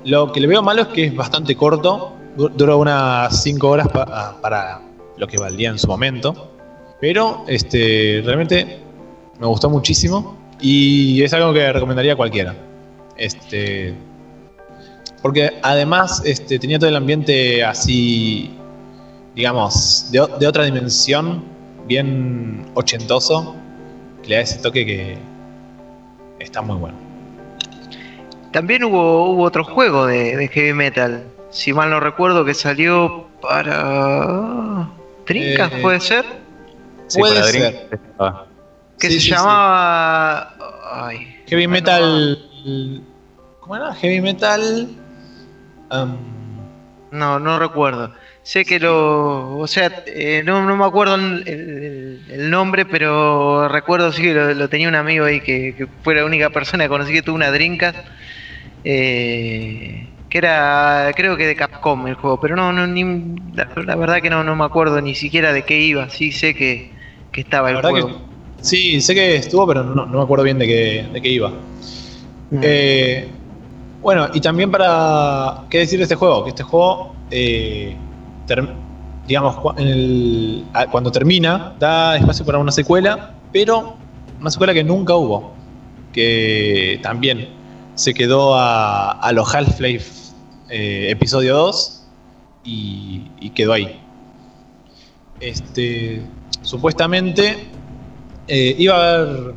[0.05, 2.13] lo que le veo malo es que es bastante corto.
[2.35, 4.81] du- Duró unas 5 horas pa- para
[5.17, 6.51] lo que valía en su momento.
[6.99, 8.79] Pero este, realmente
[9.39, 10.37] me gustó muchísimo.
[10.59, 12.55] Y es algo que recomendaría a cualquiera.
[13.17, 13.93] Este.
[15.21, 18.53] Porque además este, tenía todo el ambiente así.
[19.35, 21.43] Digamos, de, de otra dimensión.
[21.87, 23.55] Bien ochentoso.
[24.21, 25.17] Que le da ese toque que.
[26.39, 26.97] Está muy bueno.
[28.51, 31.23] También hubo, hubo otro juego de, de heavy metal.
[31.49, 34.89] Si mal no recuerdo, que salió para.
[35.25, 36.25] ¿Trincas Eh, puede ser?
[37.07, 37.89] Sí, Puede para ser.
[38.99, 40.53] Que Sí, se sí, llamaba.
[40.93, 41.35] Ay.
[41.47, 42.39] Heavy no, metal.
[43.59, 43.93] ¿Cómo era?
[43.95, 44.89] Heavy metal.
[45.91, 46.17] um,
[47.11, 48.13] No, no recuerdo.
[48.43, 49.57] Sé que lo.
[49.57, 54.33] O sea, eh, no, no me acuerdo el, el- el nombre, pero recuerdo sí que
[54.33, 57.21] lo, lo tenía un amigo ahí que, que fue la única persona que conocí que
[57.21, 57.97] tuvo una Dreamcast.
[58.83, 63.03] eh, que era, creo que de Capcom el juego, pero no, no ni,
[63.53, 66.09] la, la verdad que no, no me acuerdo ni siquiera de qué iba.
[66.09, 66.95] Sí sé que,
[67.31, 68.07] que estaba la el juego.
[68.07, 68.32] que.
[68.63, 71.49] Sí, sé que estuvo, pero no, no me acuerdo bien de qué, de qué iba.
[71.49, 72.59] Mm.
[72.61, 73.27] Eh,
[74.01, 75.65] bueno, y también para.
[75.69, 76.43] ¿Qué decir de este juego?
[76.43, 77.13] Que este juego.
[77.29, 77.95] eh,
[78.47, 78.67] ter-
[79.27, 83.95] digamos, en el- cuando termina, da espacio para una secuela, pero
[84.39, 85.53] una secuela que nunca hubo.
[86.13, 87.49] Que también
[87.95, 90.31] se quedó a, a los Half-Life
[90.69, 92.03] eh, episodio 2
[92.63, 93.99] y, y quedó ahí.
[95.39, 96.21] Este,
[96.61, 97.67] supuestamente
[98.47, 99.53] eh, iba a haber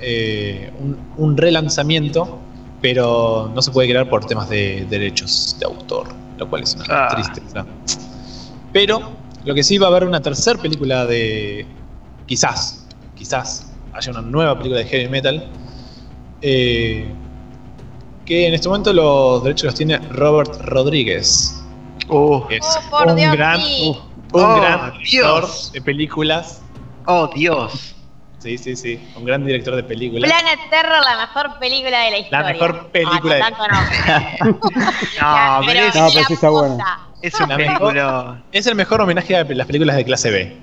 [0.00, 2.38] eh, un, un relanzamiento,
[2.80, 6.08] pero no se puede crear por temas de derechos de autor,
[6.38, 7.08] lo cual es una Ah.
[7.14, 7.66] tristeza.
[8.72, 9.00] Pero
[9.44, 11.66] lo que sí va a haber una tercera película de.
[12.26, 12.86] Quizás,
[13.16, 15.48] quizás haya una nueva película de heavy metal.
[16.42, 17.06] eh,
[18.24, 21.60] que en este momento los derechos los tiene Robert Rodríguez.
[22.08, 23.96] Oh, es Oh, por un Dios, gran, un
[24.32, 25.70] Oh, gran director Dios.
[25.72, 26.62] de películas.
[27.06, 27.94] oh, Dios.
[28.40, 29.12] Sí, sí, sí.
[29.16, 30.30] Un gran director de películas.
[30.30, 32.46] Planet Terror, la mejor película de la historia.
[32.52, 35.60] mejor película de- Ah, no, tanto no.
[35.60, 36.98] No, pero es, No, pero la sí está buena.
[37.22, 38.42] es un La mejor- película.
[38.52, 40.56] Es el mejor homenaje a las películas de clase B.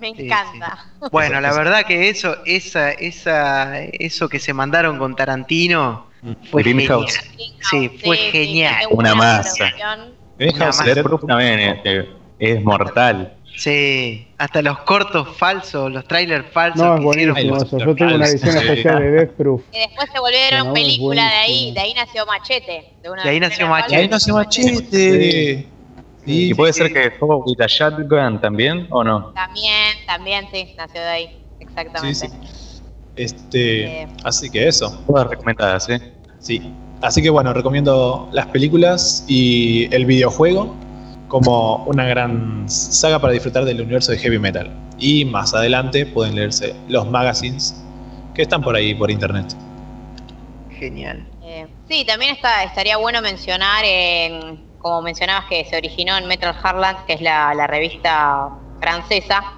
[0.00, 0.86] Me Sí, encanta.
[1.12, 6.06] Bueno, la verdad que eso, esa, esa, eso que se mandaron con Tarantino
[6.50, 7.18] fue Greenhouse.
[7.18, 7.52] genial.
[7.70, 8.76] Sí, fue genial.
[8.80, 9.70] qué buena Una masa.
[10.38, 10.80] Greenhouse
[11.22, 12.08] Una eh, eh,
[12.38, 13.36] es mortal.
[13.56, 17.78] Sí, hasta los cortos falsos, los trailers falsos No, es buenísimo eso.
[17.78, 19.62] Yo tengo una edición especial de Death Proof.
[19.70, 22.92] Que después se volvieron No, película de ahí, de ahí nació Machete.
[23.02, 23.94] De, una De ahí de nació Machete.
[23.94, 25.66] Y ahí se machete.
[26.24, 26.48] Sí.
[26.48, 26.78] ¿Y puede sí.
[26.82, 29.32] ser que fue with a Shotgun también o no?
[29.34, 31.42] También, también, sí, nació de ahí.
[31.60, 32.14] Exactamente.
[32.14, 32.80] Sí, sí.
[33.16, 34.08] Este, Eh.
[34.24, 34.90] así que eso.
[35.06, 36.12] Todas recomendadas, ¿eh?
[36.38, 36.72] Sí.
[37.02, 40.74] Así que bueno, recomiendo las películas y el videojuego
[41.32, 44.70] como una gran saga para disfrutar del universo de heavy metal.
[44.98, 47.82] Y más adelante pueden leerse los magazines
[48.34, 49.46] que están por ahí por internet.
[50.78, 51.26] Genial.
[51.42, 56.54] Eh, sí, también está, estaría bueno mencionar, en, como mencionabas que se originó en Metal
[56.62, 58.50] Harland, que es la, la revista
[58.82, 59.54] francesa,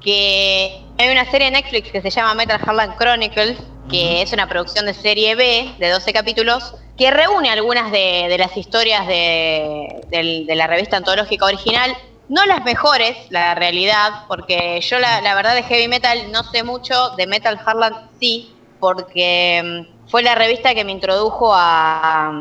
[0.00, 3.56] que hay una serie en Netflix que se llama Metal Harland Chronicles,
[3.88, 8.56] que es una producción de serie B de 12 capítulos, que reúne algunas de, las
[8.56, 11.96] historias de, la revista antológica original.
[12.28, 16.62] No las mejores, la realidad, porque yo la, la verdad de heavy metal no sé
[16.62, 22.32] mucho, de Metal Harland sí, porque mm, fue la revista que me introdujo a,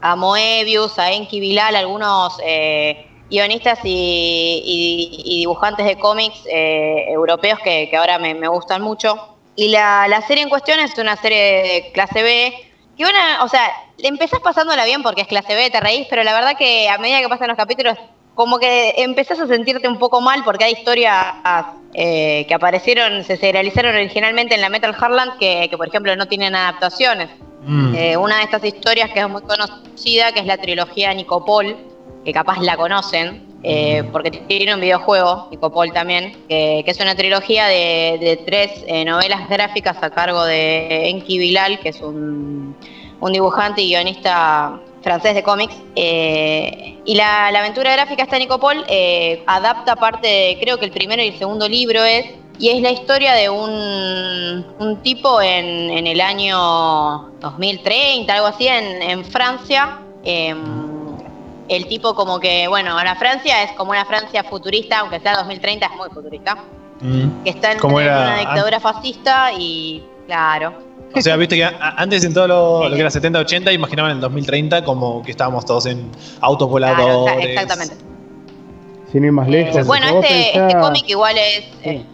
[0.00, 4.62] a Moebius, a Enki Bilal, algunos eh, guionistas y,
[5.24, 9.16] y- dibujantes de cómics eh, europeos que, ahora me, me gustan mucho.
[9.56, 12.54] Y la, la serie en cuestión es una serie de clase B
[12.96, 16.32] que una, o sea, empezás pasándola bien porque es clase B, te reís, pero la
[16.32, 17.96] verdad que a medida que pasan los capítulos,
[18.34, 21.16] como que empezás a sentirte un poco mal porque hay historias
[21.94, 26.26] eh, que aparecieron, se serializaron originalmente en la Metal Hardland que, que, por ejemplo, no
[26.26, 27.30] tienen adaptaciones.
[27.62, 27.94] Mm.
[27.94, 31.76] Eh, una de estas historias que es muy conocida, que es la trilogía Nicopol,
[32.24, 37.14] que capaz la conocen, eh, porque tiene un videojuego, Nicopol también, que, que es una
[37.14, 42.76] trilogía de, de tres eh, novelas gráficas a cargo de Enki Bilal, que es un,
[43.20, 45.74] un dibujante y guionista francés de cómics.
[45.94, 50.84] Eh, y la, la aventura gráfica esta de Nicopol eh, adapta parte, de, creo que
[50.84, 52.26] el primero y el segundo libro es,
[52.58, 58.66] y es la historia de un, un tipo en, en el año 2030, algo así,
[58.66, 60.00] en, en Francia.
[61.68, 65.86] El tipo como que, bueno, la Francia es como una Francia futurista, aunque sea 2030
[65.86, 66.56] es muy futurista,
[67.00, 67.44] Mm.
[67.44, 70.72] que está en, en una dictadura fascista y, claro,
[71.14, 74.82] O sea, viste que antes en todo lo, lo que era 70-80 imaginaban el 2030
[74.84, 76.10] como que estábamos todos en
[76.40, 77.36] autos claro, voladores.
[77.46, 77.94] exa- exactamente.
[79.12, 79.86] Sin ir más Eh, lejos.
[79.86, 81.64] bueno, vos este, pensás- este cómic igual es...
[81.82, 81.88] Sí.
[81.90, 82.04] eh,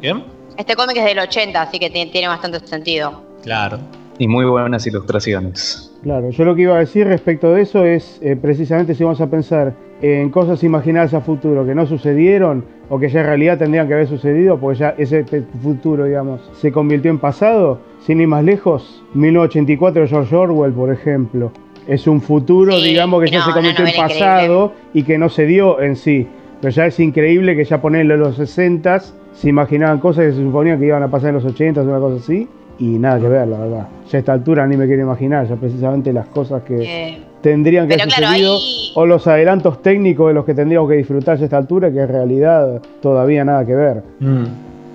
[0.00, 0.24] ¿Bien?
[0.56, 3.22] este cómic es del 80, así que tiene, tiene bastante sentido.
[3.42, 3.78] Claro.
[4.18, 5.89] Y muy buenas ilustraciones.
[6.02, 9.20] Claro, yo lo que iba a decir respecto de eso es eh, precisamente si vamos
[9.20, 13.58] a pensar en cosas imaginadas a futuro que no sucedieron o que ya en realidad
[13.58, 15.24] tendrían que haber sucedido, porque ya ese
[15.62, 20.90] futuro, digamos, se convirtió en pasado, sin ir más lejos, 1984 de George Orwell, por
[20.90, 21.52] ejemplo.
[21.86, 25.44] Es un futuro, Sí, digamos, que ya se convirtió en pasado y que no se
[25.44, 26.26] dio en sí.
[26.60, 29.00] Pero ya es increíble que ya ponerle los 60
[29.32, 32.16] se imaginaban cosas que se suponían que iban a pasar en los 80 una cosa
[32.16, 32.48] así.
[32.80, 33.86] Y nada que ver, la verdad.
[34.10, 37.86] Ya a esta altura ni me quiero imaginar, ya precisamente las cosas que Eh, tendrían
[37.86, 41.36] que haber claro, sucedido ahí- o los adelantos técnicos de los que tendríamos que disfrutar
[41.36, 44.02] ya a esta altura, que en realidad todavía nada que ver.
[44.18, 44.44] Mm.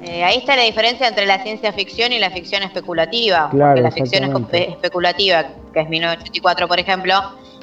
[0.07, 3.49] eh, ahí está la diferencia entre la ciencia ficción y la ficción especulativa.
[3.49, 5.44] Claro, porque la ficción espe- especulativa,
[5.74, 7.14] que es 1984, por ejemplo,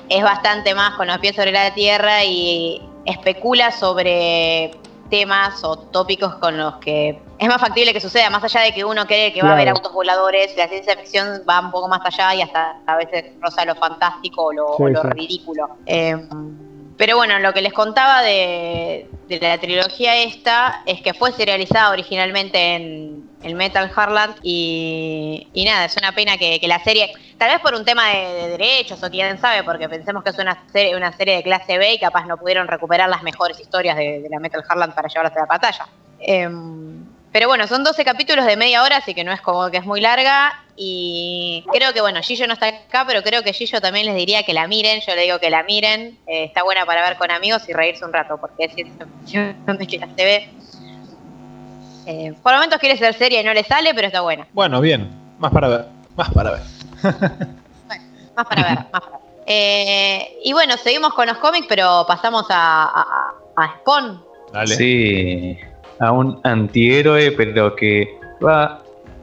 [0.08, 4.72] es bastante más con los pies sobre la tierra y especula sobre
[5.12, 8.82] temas o tópicos con los que es más factible que suceda, más allá de que
[8.82, 12.00] uno cree que va a haber autos voladores, la ciencia ficción va un poco más
[12.04, 15.08] allá y hasta a veces roza lo fantástico o lo, Sí, o lo sí.
[15.10, 15.68] ridículo.
[15.84, 16.16] Eh,
[16.96, 21.90] pero bueno, lo que les contaba de, de la trilogía esta es que fue serializada
[21.90, 27.12] originalmente en, en Metal Hardland y, y nada, es una pena que, que la serie,
[27.42, 30.38] tal vez por un tema de, de derechos o quién sabe, porque pensemos que es
[30.38, 33.96] una serie, una serie de clase B y capaz no pudieron recuperar las mejores historias
[33.96, 35.88] de, la Metal Hardland para llevarlas a la pantalla.
[36.20, 39.78] Em, pero bueno, son 12 capítulos de media hora, así que no es como que
[39.78, 40.52] es muy larga.
[40.76, 44.44] Y creo que, bueno, Gillo no está acá, pero creo que Gillo también les diría
[44.44, 45.00] que la miren.
[45.00, 46.20] Yo le digo que la miren.
[46.28, 49.56] Eh, está buena para ver con amigos y reírse un rato, porque es ciencia ficción
[49.66, 50.48] de que se ve.
[52.06, 54.46] Eh, por momentos quiere ser seria y no le sale, pero está buena.
[54.52, 55.10] Bueno, bien.
[55.40, 55.86] Más para ver.
[56.14, 56.81] Más para ver.
[57.02, 59.20] Más para ver, más para ver.
[59.46, 64.22] Eh, y bueno, seguimos con los cómics, pero pasamos a, a, a Spawn.
[64.52, 64.74] Dale.
[64.76, 65.58] Sí,
[65.98, 68.78] a un antihéroe, pero que va.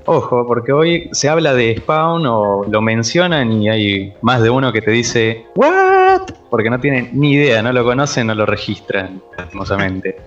[0.05, 4.71] Ojo, porque hoy se habla de Spawn o lo mencionan y hay más de uno
[4.73, 6.21] que te dice ¿What?
[6.49, 10.17] Porque no tienen ni idea, no lo conocen, no lo registran, lastimosamente.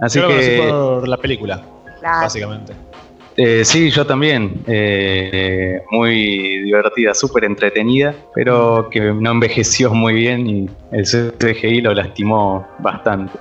[0.00, 0.68] Así Yo lo conocí que.
[0.70, 1.60] por la película,
[2.00, 2.74] La- básicamente.
[3.40, 4.64] Eh, sí, yo también.
[4.66, 11.94] Eh, muy divertida, súper entretenida, pero que no envejeció muy bien y el CGI lo
[11.94, 13.38] lastimó bastante.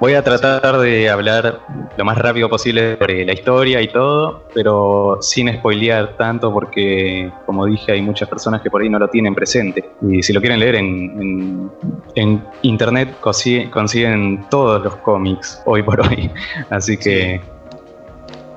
[0.00, 1.60] Voy a tratar de hablar
[1.96, 7.66] lo más rápido posible sobre la historia y todo, pero sin spoilear tanto porque, como
[7.66, 9.84] dije, hay muchas personas que por ahí no lo tienen presente.
[10.02, 11.70] Y si lo quieren leer en,
[12.16, 16.30] en- internet, consiguen todos los cómics hoy por hoy.
[16.70, 17.40] Así que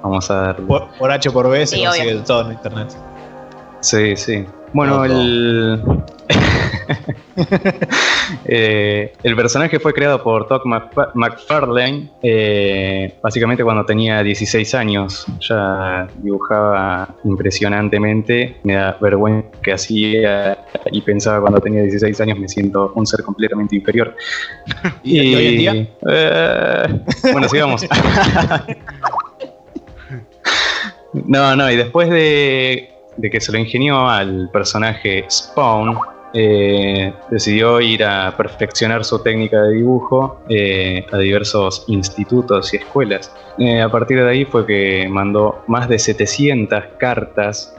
[0.04, 0.66] vamos a darle.
[0.66, 2.24] Por, por H por B se Sí, consigue obvio.
[2.24, 2.88] todo en internet.
[3.82, 4.46] Sí, sí.
[4.74, 5.82] Bueno, el.
[8.46, 15.26] Eh, el personaje fue creado por Todd McFa- McFarlane, eh, básicamente cuando tenía 16 años.
[15.48, 18.58] Ya dibujaba impresionantemente.
[18.64, 20.58] Me da vergüenza que hacía
[20.92, 24.14] y pensaba cuando tenía 16 años me siento un ser completamente inferior.
[25.04, 25.88] ¿Y hoy en día?
[26.10, 27.00] Eh,
[27.32, 27.86] bueno, sigamos.
[31.14, 32.90] No, no, y después de,
[33.32, 35.98] que se lo ingenió al personaje Spawn,
[36.34, 43.34] eh, decidió ir a perfeccionar su técnica de dibujo eh, a diversos institutos y escuelas.
[43.58, 47.74] Eh, a partir de ahí fue que mandó más de 700 cartas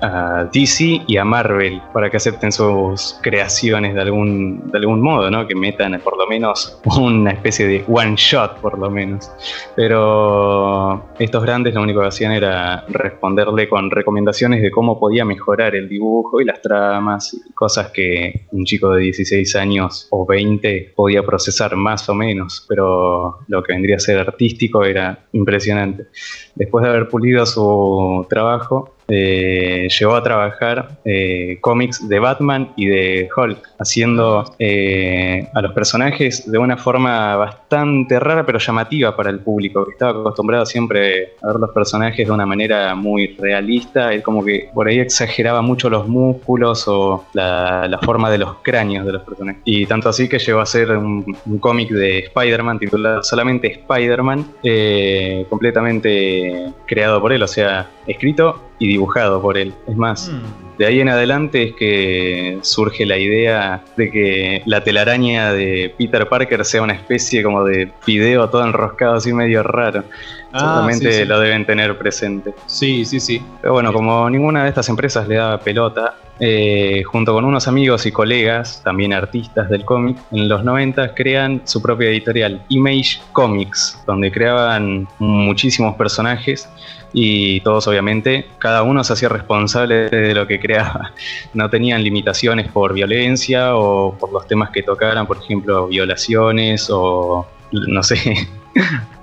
[0.00, 5.30] a DC y a Marvel para que acepten sus creaciones de algún, de algún modo,
[5.30, 5.46] ¿no?
[5.46, 9.30] que metan por lo menos una especie de one shot, por lo menos.
[9.76, 15.76] Pero estos grandes lo único que hacían era responderle con recomendaciones de cómo podía mejorar
[15.76, 21.22] el dibujo y las tramas, cosas que un chico de 16 años o 20 podía
[21.22, 26.06] procesar más o menos, pero lo que vendría a ser artístico era impresionante.
[26.54, 32.86] Después de haber pulido su trabajo, eh, llegó a trabajar eh, cómics de Batman y
[32.86, 39.30] de Hulk, haciendo eh, a los personajes de una forma bastante rara pero llamativa para
[39.30, 44.12] el público, que estaba acostumbrado siempre a ver los personajes de una manera muy realista,
[44.12, 49.04] él como que por ahí exageraba mucho los músculos o la, forma de los cráneos
[49.04, 49.60] de los personajes.
[49.64, 54.46] Y tanto así que llegó a ser un, un cómic de Spider-Man titulado solamente Spider-Man,
[54.62, 58.97] eh, completamente creado por él, o sea, escrito y dibujado
[59.42, 59.72] por él.
[59.86, 60.78] Es más, Mm.
[60.78, 66.28] de ahí en adelante es que surge la idea de que la telaraña de Peter
[66.28, 70.04] Parker sea una especie como de video todo enroscado así medio raro.
[70.52, 71.24] Ah, Seguramente sí, sí.
[71.26, 72.54] lo deben tener presente.
[72.66, 73.42] Sí, sí, sí.
[73.60, 78.06] Pero bueno, como ninguna de estas empresas le daba pelota, eh, junto con unos amigos
[78.06, 84.00] y colegas, también artistas del cómic, en los 90 crean su propia editorial, Image Comics,
[84.06, 86.68] donde creaban muchísimos personajes
[87.12, 91.12] y todos obviamente, cada uno se hacía responsable de lo que creaba.
[91.54, 97.46] No tenían limitaciones por violencia o por los temas que tocaran, por ejemplo, violaciones o
[97.72, 98.16] no sé,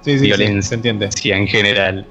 [0.01, 0.61] Sí, sí, sí, Violencia.
[0.61, 1.11] se entiende.
[1.11, 2.05] sí, en general.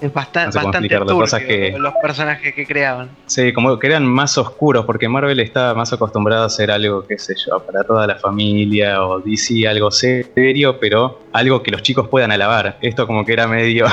[0.00, 3.10] Es basta- No sé bastante turbio cosas que- los personajes que creaban.
[3.26, 7.16] Sí, como que eran más oscuros, porque Marvel estaba más acostumbrado a hacer algo, qué
[7.18, 12.08] sé yo, para toda la familia, o DC algo serio, pero algo que los chicos
[12.08, 12.76] puedan alabar.
[12.82, 13.86] Esto como que era medio,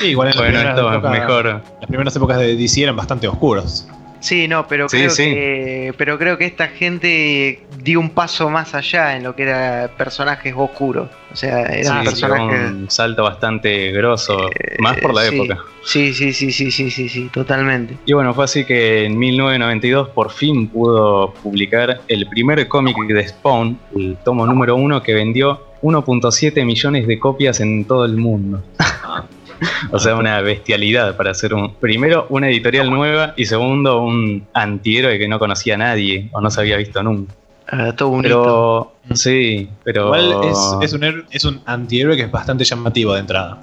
[0.00, 1.44] Sí, igual en las bueno, primeras esto épocas- mejor.
[1.80, 3.86] Las primeras épocas de DC eran bastante oscuros.
[4.24, 5.22] Sí, no, pero Sí, creo sí.
[5.24, 9.90] que pero creo que esta gente dio un paso más allá en lo que era
[9.98, 11.10] personajes oscuros.
[11.30, 15.34] O sea, eran Sí, personajes un salto bastante grosso, eh, más por la sí.
[15.36, 15.58] época.
[15.82, 17.98] Sí, sí, sí, sí, sí, sí, sí, totalmente.
[18.06, 23.28] Y bueno, fue así que en 1992 por fin pudo publicar el primer cómic de
[23.28, 28.64] Spawn, el tomo número uno, que vendió 1.7 millones de copias en todo el mundo.
[29.90, 31.74] o sea, una bestialidad para hacer un.
[31.74, 36.50] Primero, una editorial nueva y segundo, un antihéroe que no conocía a nadie o no
[36.50, 37.34] se había visto nunca.
[37.68, 38.92] Ah, todo un hito.
[39.02, 40.06] Pero, sí, pero.
[40.06, 43.58] Igual es, es un, es un antihéroe que es bastante llamativo de entrada.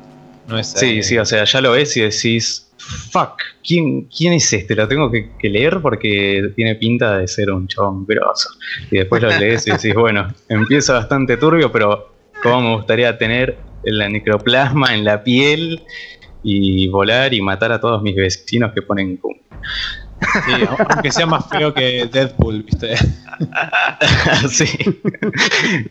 [0.48, 4.34] No es, Sí, eh, sí, o sea, ya lo ves y decís, fuck, ¿quién, quién
[4.34, 4.76] es este?
[4.76, 8.50] Lo tengo que, que leer porque tiene pinta de ser un chabón grosso.
[8.90, 12.12] Y después lo lees y decís, bueno, empieza bastante turbio, pero
[12.42, 15.84] cómo me gustaría tener la necroplasma en la piel
[16.44, 19.36] y volar y matar a todos mis vecinos que ponen cum.
[20.46, 20.54] sí,
[20.90, 22.96] aunque sea más feo que Deadpool, ¿viste?
[24.50, 24.68] sí.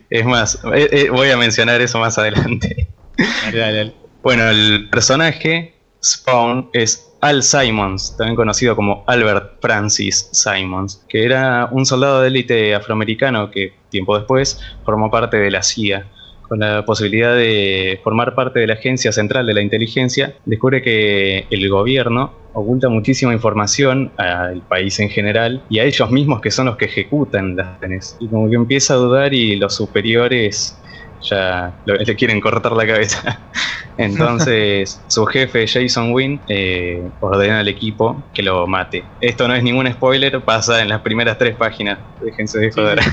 [0.09, 2.87] Es más, eh, eh, voy a mencionar eso más adelante.
[3.17, 3.93] Dale, dale, dale.
[4.23, 5.73] Bueno, el personaje
[6.03, 12.27] Spawn es Al Simons, también conocido como Albert Francis Simons, que era un soldado de
[12.27, 16.07] élite afroamericano que tiempo después formó parte de la CIA.
[16.51, 21.47] Con la posibilidad de formar parte de la Agencia Central de la Inteligencia, descubre que
[21.49, 26.65] el gobierno oculta muchísima información al país en general y a ellos mismos que son
[26.65, 28.17] los que ejecutan las órdenes.
[28.19, 30.81] Y como que empieza a dudar y los superiores
[31.21, 33.47] ya lo- le quieren cortar la cabeza.
[33.97, 39.05] Entonces, su jefe, Jason Wynn, eh, ordena al equipo que lo mate.
[39.21, 41.99] Esto no es ningún spoiler, pasa en las primeras tres páginas.
[42.19, 42.99] Déjense de joder.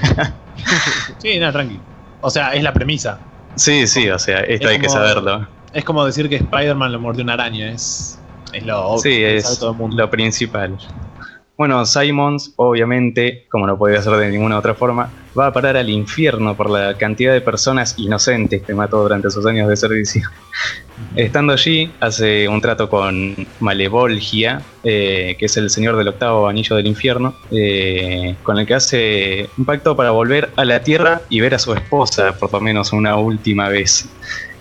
[1.19, 1.81] Sí, nada, tranqui.
[2.20, 3.20] O sea, es la premisa.
[3.57, 5.49] Sí, sí, o sea, esto Es hay que saberlo.
[5.73, 7.70] Es como decir que Spider-Man lo mordió una araña.
[7.73, 8.20] Es,
[8.53, 9.97] es lo obvio Sí, que sabe es todo el mundo.
[9.97, 10.78] lo principal.
[11.57, 15.89] Bueno, Simons, obviamente, como no podía ser de ninguna otra forma, va a parar al
[15.89, 20.28] infierno por la cantidad de personas inocentes que mató durante sus años de servicio.
[21.15, 26.77] Estando allí, hace un trato con Malevolgia, eh, que es el señor del octavo anillo
[26.77, 31.40] del infierno, eh, con el que hace un pacto para volver a la tierra y
[31.40, 34.09] ver a su esposa por lo menos una última vez.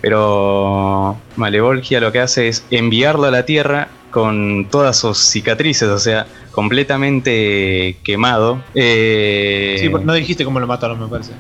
[0.01, 5.99] Pero Malevolgia lo que hace es enviarlo a la tierra con todas sus cicatrices, o
[5.99, 8.61] sea, completamente quemado.
[8.73, 11.34] Eh, Sí, no dijiste cómo lo mataron, me parece.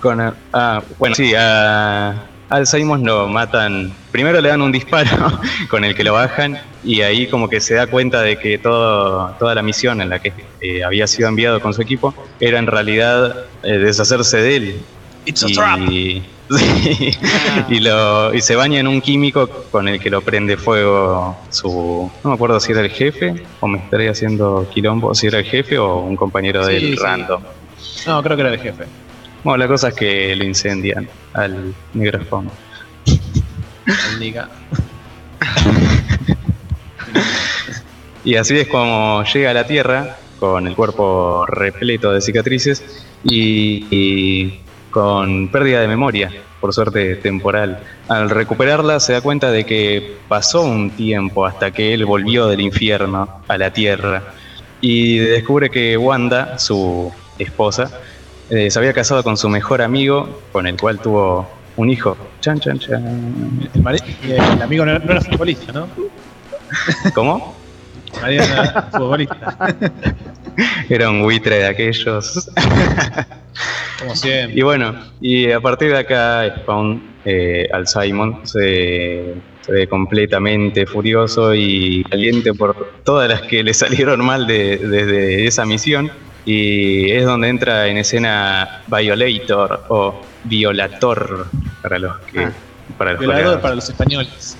[0.00, 3.92] con, ah, bueno, sí, a, Al Simon lo matan.
[4.10, 5.38] Primero le dan un disparo
[5.70, 9.34] con el que lo bajan y ahí como que se da cuenta de que todo,
[9.38, 12.66] toda la misión en la que eh, había sido enviado con su equipo era en
[12.66, 14.80] realidad eh, deshacerse de él.
[15.26, 15.80] It's a trap.
[17.70, 22.10] y, lo, y se baña en un químico con el que lo prende fuego su...
[22.22, 25.44] No me acuerdo si era el jefe o me estaría haciendo quilombo, si era el
[25.44, 26.96] jefe o un compañero Sí, del sí.
[26.96, 27.42] random.
[28.06, 28.84] No, creo que era el jefe.
[29.42, 32.50] Bueno, la cosa es que lo incendian al negro spawn.
[33.06, 34.48] El Nika.
[38.24, 42.82] Y así es como llega a la Tierra con el cuerpo repleto de cicatrices
[43.22, 44.60] y, y
[44.94, 46.30] con pérdida de memoria,
[46.60, 47.80] por suerte temporal.
[48.06, 52.60] Al recuperarla se da cuenta de que pasó un tiempo hasta que él volvió del
[52.60, 54.22] infierno a la Tierra
[54.80, 57.90] y descubre que Wanda, su esposa,
[58.50, 62.16] eh, se había casado con su mejor amigo, con el cual tuvo un hijo.
[62.40, 63.68] Chan, chan, chan.
[63.74, 65.88] El, amigo no era, no era futbolista, ¿no?
[67.16, 67.56] ¿Cómo?
[68.14, 69.56] El marido no era futbolista.
[70.88, 72.48] Era un buitre de aquellos.
[74.00, 74.58] Como siempre.
[74.58, 80.86] Y bueno, y a partir de acá Spawn eh, al Simon se, se ve completamente
[80.86, 86.10] furioso y caliente por todas las que le salieron mal de- desde esa misión.
[86.44, 91.46] Y es donde entra en escena Violator o Violator
[91.80, 92.40] para los que...
[92.44, 92.52] Ah.
[92.98, 93.62] para los Violador colegas.
[93.62, 94.58] para los españoles.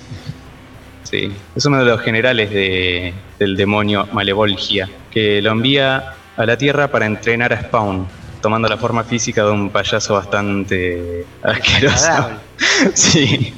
[1.09, 6.03] Sí, es uno de los generales de- del demonio Malevolgia, que lo envía
[6.35, 8.07] a la Tierra para entrenar a Spawn,
[8.41, 12.29] tomando la forma física de un payaso bastante asqueroso.
[12.93, 13.53] Sí,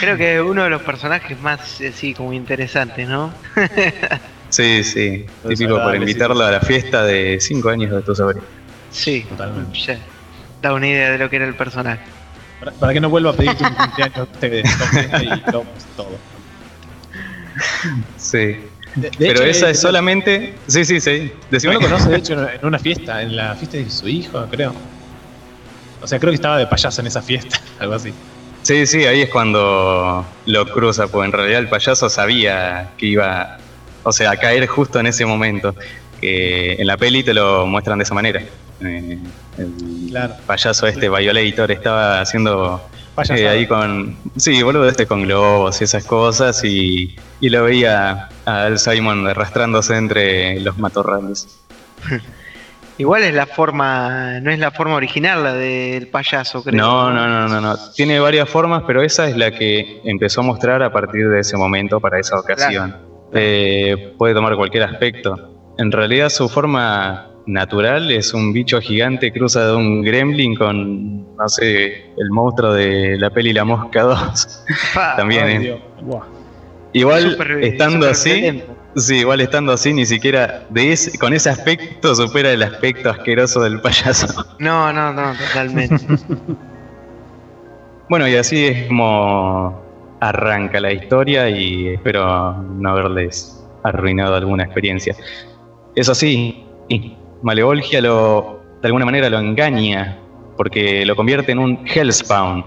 [0.00, 3.32] Creo que es uno de los personajes más, eh, sí, como interesantes, ¿no?
[4.50, 5.24] sí, sí.
[5.48, 8.42] Típico para invitarlo a la fiesta de 5 años de tu sobrino.
[8.90, 9.78] Sí, Totalmente.
[9.78, 9.98] ya
[10.60, 12.00] da una idea de lo que era el personaje.
[12.60, 15.64] Para, para que no vuelva a pedirte un cumpleaños te y todo.
[18.16, 18.38] Sí.
[18.94, 20.54] De- de Pero hecho, esa eh, es solamente...
[20.66, 21.32] Sí, sí, sí.
[21.50, 21.74] Decime.
[21.74, 24.74] lo conoce, de hecho, en una fiesta, en la fiesta de su hijo, creo.
[26.02, 28.12] O sea, creo que estaba de payaso en esa fiesta, algo así.
[28.62, 33.58] Sí, sí, ahí es cuando lo cruza, porque en realidad el payaso sabía que iba,
[34.02, 35.74] o sea, a caer justo en ese momento.
[36.20, 38.40] Que en la peli te lo muestran de esa manera.
[38.84, 39.18] Eh,
[39.58, 39.72] el
[40.10, 40.34] Claro.
[40.46, 42.80] payaso este, Violator, estaba haciendo
[43.14, 43.40] Payasada.
[43.40, 48.28] eh, ahí con, sí, boludo, este con globos y esas cosas, y, y lo veía
[48.44, 51.60] al Simon arrastrándose entre los matorrales.
[52.98, 56.76] Igual es la forma, no es la forma original la del payaso, creo.
[56.76, 57.76] No, no, no, no, no.
[57.96, 61.56] Tiene varias formas, pero esa es la que empezó a mostrar a partir de ese
[61.56, 62.96] momento para esa ocasión.
[63.32, 65.74] Eh, puede tomar cualquier aspecto.
[65.78, 71.48] En realidad su forma natural es un bicho gigante cruza de un gremlin con, no
[71.48, 74.64] sé, el monstruo de la peli La Mosca 2.
[74.94, 75.82] Pa, También, Ay, eh.
[76.94, 78.76] Igual estando así, violento.
[78.96, 83.62] sí, igual estando así, ni siquiera de ese, con ese aspecto supera el aspecto asqueroso
[83.62, 84.44] del payaso.
[84.58, 85.96] No, no, no, totalmente.
[88.08, 89.80] Bueno, y así es como
[90.20, 95.16] arranca la historia y espero no haberles arruinado alguna experiencia.
[95.96, 96.64] Eso sí,
[97.42, 100.18] Malevolgia lo, de alguna manera lo engaña
[100.56, 102.64] porque lo convierte en un Hellspawn,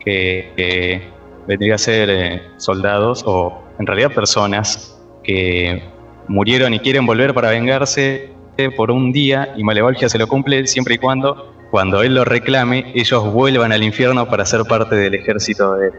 [0.00, 1.02] que,
[1.46, 5.80] vendría a ser eh, soldados o en realidad personas que
[6.26, 8.30] murieron y quieren volver para vengarse
[8.76, 12.92] por un día y Malevolgia se lo cumple siempre y cuando cuando él lo reclame,
[12.94, 15.94] ellos vuelvan al infierno para ser parte del ejército de él.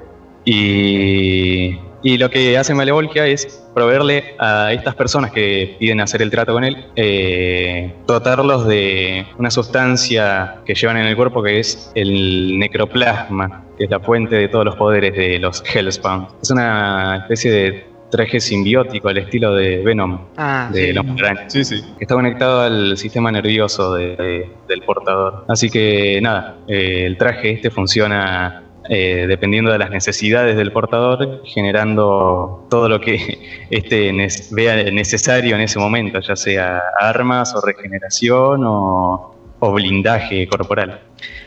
[0.45, 6.29] Y, y lo que hace Malevolgia es proveerle a estas personas que piden hacer el
[6.31, 11.91] trato con él, eh, dotarlos de una sustancia que llevan en el cuerpo que es
[11.95, 16.27] el necroplasma, que es la fuente de todos los poderes de los Hellspawn.
[16.41, 20.93] Es una especie de traje simbiótico al estilo de Venom, Ah, de sí.
[20.93, 21.81] los arañas Sí, sí.
[21.97, 25.43] que está conectado al sistema nervioso de- de- del portador.
[25.49, 31.41] Así que nada, eh, el traje este funciona eh, dependiendo de las necesidades del portador,
[31.45, 34.11] generando todo lo que este
[34.51, 41.01] vea necesario en ese momento, ya sea armas o regeneración o, o blindaje corporal.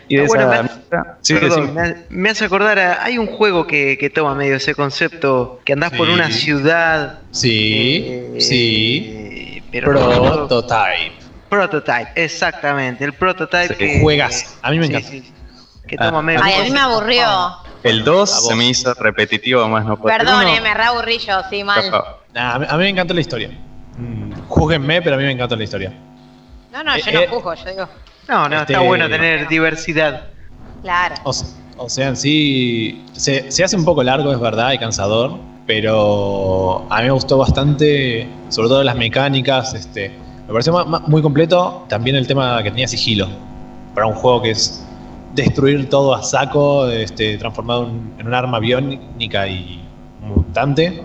[0.08, 0.70] Y de Ah, bueno, esa me-
[1.22, 4.74] sí, Perdón, me, me hace acordar, a- hay un juego que, que toma medio ese
[4.74, 7.20] concepto, que andás por una ciudad.
[7.30, 9.62] Sí, eh, sí.
[9.70, 10.10] Pero no.
[10.48, 11.12] Prototype.
[11.48, 14.00] Prototype, exactamente, el prototype Sí, que...
[14.00, 14.58] juegas.
[14.62, 15.39] A mí me sí, encanta.
[15.90, 17.24] Que toma Ah, medio Ay, a mí me aburrió.
[17.82, 18.46] El A 2 vos.
[18.46, 20.18] se me hizo repetitivo más no poder.
[20.18, 21.82] Perdón, eh, me reaburrí yo, sí, mal.
[22.32, 23.50] Nah, a, mí, me encantó la historia.
[23.98, 25.92] Mm, júguenme, pero a mí me encantó la historia.
[26.72, 27.28] No, no, yo Eh, no eh.
[27.28, 27.88] juzgo, yo digo.
[28.28, 30.26] No, no, Este- está bueno tener diversidad.
[30.82, 31.16] Claro.
[31.24, 36.86] O, sea, en sí se, se hace un poco largo, es verdad, y cansador, pero
[36.90, 40.10] a mí me gustó bastante, sobre todo las mecánicas, este,
[40.46, 43.28] me pareció ma- ma- muy completo también el tema que tenía sigilo,
[43.94, 44.86] para un juego que es
[45.34, 49.80] destruir todo a saco, este, transformado en, en un arma biónica y
[50.20, 51.04] mutante,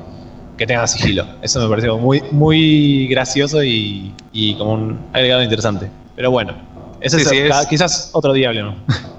[0.58, 1.26] que tenga sigilo.
[1.42, 5.90] Eso me pareció muy, muy gracioso y, y como un agregado interesante.
[6.16, 6.56] Pero bueno,
[7.02, 8.76] eso Sí, es, sí, es- ca- quizás otro día hablemos.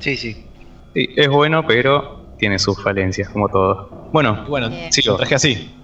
[0.00, 0.46] Sí, sí.
[0.94, 3.90] Sí, es bueno, pero tiene sus falencias, como todo.
[4.12, 5.74] Bueno, bueno, sí, lo traje así.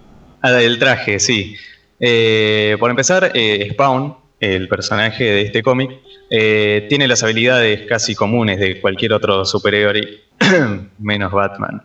[0.41, 1.57] Ah, el traje, sí.
[1.99, 5.91] Eh, por empezar, eh, Spawn, el personaje de este cómic,
[6.31, 10.21] eh, tiene las habilidades casi comunes de cualquier otro superhéroe,
[10.99, 11.83] menos Batman.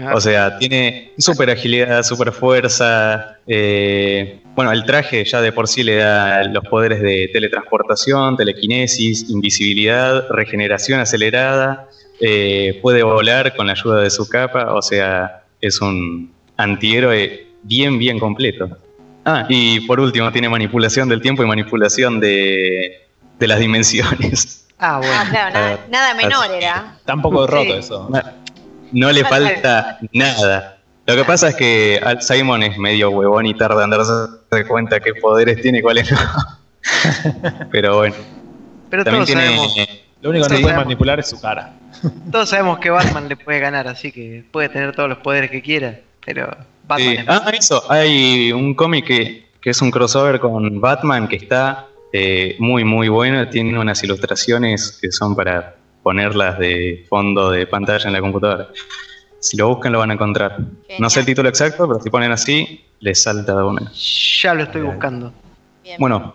[0.00, 3.38] Ah, O sea, tiene super agilidad, super fuerza.
[3.46, 9.28] eh, bueno, el traje ya de por sí le da los poderes de teletransportación, telequinesis,
[9.28, 11.88] invisibilidad, regeneración acelerada.
[12.20, 14.72] eh, puede volar con la ayuda de su capa.
[14.74, 18.78] O sea, es un antihéroe bien, bien completo.
[19.24, 23.06] Ah, y por último, tiene manipulación del tiempo y manipulación de,
[23.38, 24.66] de las dimensiones.
[24.78, 25.14] ah, bueno.
[25.16, 26.94] Ah, claro, nada, Ah, nada menor era.
[26.98, 27.52] Está un poco Sí.
[27.52, 28.10] roto eso.
[28.92, 30.78] No le falta nada.
[31.06, 35.00] Lo que pasa es que Al Simon es medio huevón y tarda en darse cuenta
[35.00, 36.18] qué poderes tiene y cuáles no.
[37.70, 38.14] Pero bueno,
[38.90, 39.56] Pero también todos tiene.
[39.56, 39.76] sabemos,
[40.22, 41.72] Lo único que no puede manipular es su cara.
[42.30, 45.60] todos sabemos que Batman le puede ganar, así que puede tener todos los poderes que
[45.62, 46.56] quiera, pero
[46.86, 47.16] Batman Sí.
[47.20, 47.82] es Ah, eso.
[47.90, 53.08] Hay un cómic que, que es un crossover con Batman que está eh, muy, muy
[53.08, 53.48] bueno.
[53.48, 58.68] Tiene unas ilustraciones que son para ponerlas de fondo de pantalla en la computadora.
[59.40, 60.58] Si lo buscan, lo van a encontrar.
[60.98, 63.90] No sé el título exacto, pero si ponen así, les salta de una.
[64.42, 65.32] Ya lo estoy buscando.
[65.82, 65.96] Bien.
[65.98, 66.34] Bueno,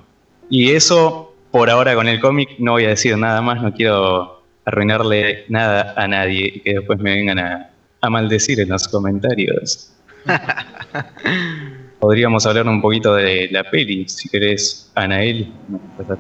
[0.50, 4.44] y eso por ahora con el cómic no voy a decir nada más, no quiero
[4.66, 7.70] arruinarle nada a nadie y que después me vengan a,
[8.02, 9.92] a maldecir en los comentarios.
[12.00, 15.52] Podríamos hablar un poquito de la peli, si querés, Anael.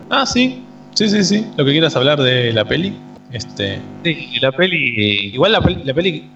[0.09, 0.63] Ah, sí.
[0.93, 1.45] Sí, sí, sí.
[1.55, 2.93] Lo que quieras hablar de la peli.
[3.31, 3.79] Este.
[4.03, 6.29] Sí, la peli Igual la peli, la peli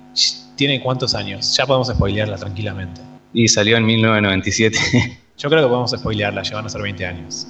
[0.56, 1.56] tiene cuántos años.
[1.58, 3.02] Ya podemos spoilearla tranquilamente.
[3.34, 4.78] y salió en 1997.
[5.38, 7.48] Yo creo que podemos spoilearla, ya van a ser 20 años.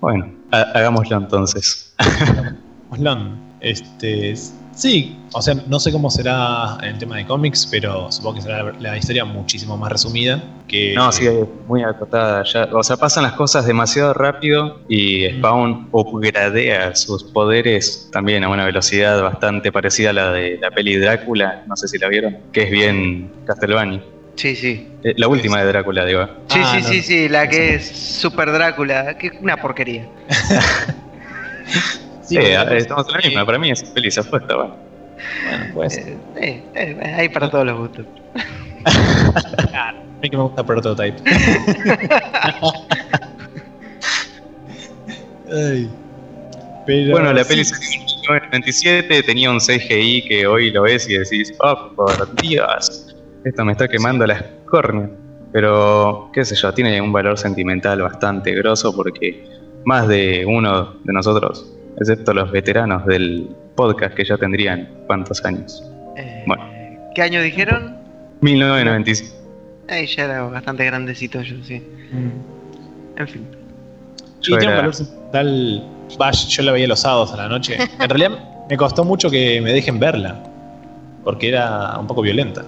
[0.00, 1.94] bueno, ha- hagámoslo entonces.
[2.90, 4.34] Oslon, este.
[4.74, 8.42] Sí, o sea, no sé cómo será en el tema de cómics, pero supongo que
[8.42, 10.42] será la, la historia muchísimo más resumida.
[10.66, 12.42] Que, No, sí, es muy acotada.
[12.44, 18.48] Ya, o sea, pasan las cosas demasiado rápido y Spawn upgradea sus poderes también a
[18.48, 21.64] una velocidad bastante parecida a la de la peli Drácula.
[21.66, 24.02] No sé si la vieron, que es bien Castlevania.
[24.36, 24.88] Sí, sí.
[25.04, 26.26] Eh, La última de Drácula, digo.
[26.48, 26.88] Sí, Ah, sí, no.
[26.88, 30.08] sí, sí, la que es Super Drácula, que es una porquería.
[32.32, 33.46] Sí, Eh, eh, estamos en la misma.
[33.46, 34.76] Para mí se fue, está bueno.
[35.44, 35.98] Bueno, pues.
[35.98, 38.06] Eh, eh, eh, hay para todos los gustos.
[39.70, 41.16] claro, a mí que me gusta Prototype.
[45.52, 45.90] Ay.
[46.86, 47.50] Pero, Bueno, la sí.
[47.50, 47.90] peli salió en
[48.50, 53.14] 1997, tenía un CGI que hoy lo ves y decís, oh, por Dios,
[53.44, 55.10] esto me está quemando las córneas.
[55.52, 59.44] Pero, qué sé yo, tiene un valor sentimental bastante grosso porque
[59.84, 65.82] más de uno de nosotros, excepto los veteranos del podcast que ya tendrían cuántos años.
[66.16, 66.64] Eh, Bueno.
[67.14, 67.96] ¿Qué año dijeron?
[68.40, 69.34] 1997.
[69.88, 71.80] Ahí ya era bastante grandecito yo, sí.
[72.12, 73.20] Mm.
[73.20, 73.46] En fin.
[74.40, 75.88] Yo tiene un era- valor sentimental.
[76.48, 77.76] Yo la veía los sábados a la noche.
[77.98, 80.42] En realidad me costó mucho que me dejen verla.
[81.24, 82.62] Porque era un poco violenta.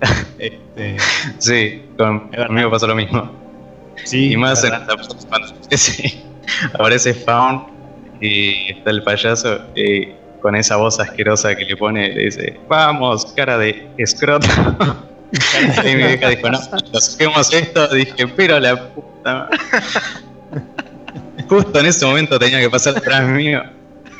[0.38, 0.96] Este,
[1.38, 3.30] Sí, con, conmigo pasó lo mismo.
[4.04, 4.86] sí, y más en ¿verdad?
[4.96, 6.22] la cuando sí,
[6.72, 7.64] aparece Faun
[8.20, 10.08] y está el payaso y
[10.40, 14.46] con esa voz asquerosa que le pone, le dice, vamos, cara de escroto.
[15.84, 16.58] y mi vieja dijo, no,
[16.92, 19.48] lo saquemos esto, dije, pero la puta.
[19.48, 19.58] madre".
[21.48, 23.62] Justo en ese momento tenía que pasar atrás mío.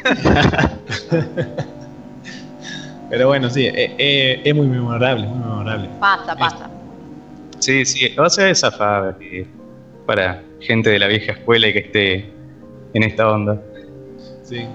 [3.11, 5.89] Pero bueno, sí, eh, eh, es muy memorable, muy memorable.
[5.99, 6.71] Pasa, pasa.
[7.59, 9.47] Sí, sí, o sea, es afable
[10.07, 12.31] para gente de la vieja escuela y que esté
[12.95, 13.61] en esta onda.
[14.49, 14.67] Sí.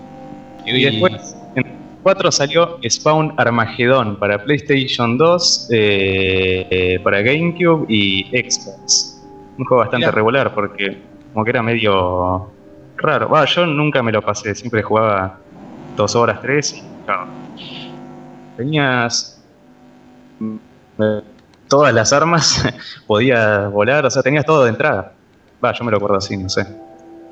[0.66, 1.64] Y después, en
[2.04, 9.20] 4 salió Spawn Armageddon para PlayStation 2, eh, eh, para GameCube y Xbox.
[9.58, 10.16] Un juego bastante Mirá.
[10.16, 10.98] regular porque
[11.34, 12.52] como que era medio
[12.98, 13.30] raro.
[13.30, 15.40] Va, yo nunca me lo pasé, siempre jugaba
[15.96, 16.84] dos horas, tres y.
[18.56, 19.42] Tenías
[20.40, 20.56] mm,
[21.00, 21.22] eh,
[21.68, 22.64] todas las armas,
[23.08, 25.14] podías volar, o sea, tenías todo de entrada.
[25.64, 26.66] Va, yo me lo acuerdo así, no sé.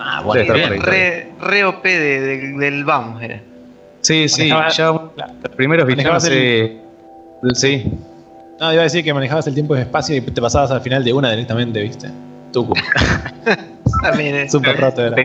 [0.03, 3.41] Ah, bueno, Re, OP de- de- del BAM era.
[4.01, 5.33] Sí, sí, Manejaba- ya claro.
[5.43, 6.81] los primeros villanos el-
[7.53, 7.83] Sí,
[8.59, 11.03] No, iba a decir que manejabas el tiempo y espacio y te pasabas al final
[11.03, 12.09] de una directamente, ¿viste?
[12.53, 12.73] Tucu.
[14.03, 14.51] También es.
[14.51, 15.15] Súper roto era.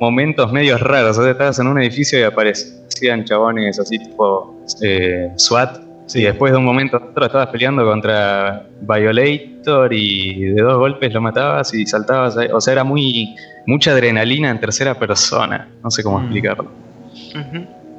[0.00, 1.16] momentos medios raros.
[1.18, 5.78] O sea, estabas en un edificio y aparecían chabones así tipo eh, SWAT.
[6.06, 6.22] Sí.
[6.22, 11.20] Después de un momento a otro estabas peleando contra Violator y de dos golpes lo
[11.20, 12.36] matabas y saltabas.
[12.52, 13.34] O sea, era muy
[13.66, 15.68] mucha adrenalina en tercera persona.
[15.82, 16.22] No sé cómo Mm.
[16.24, 16.70] explicarlo.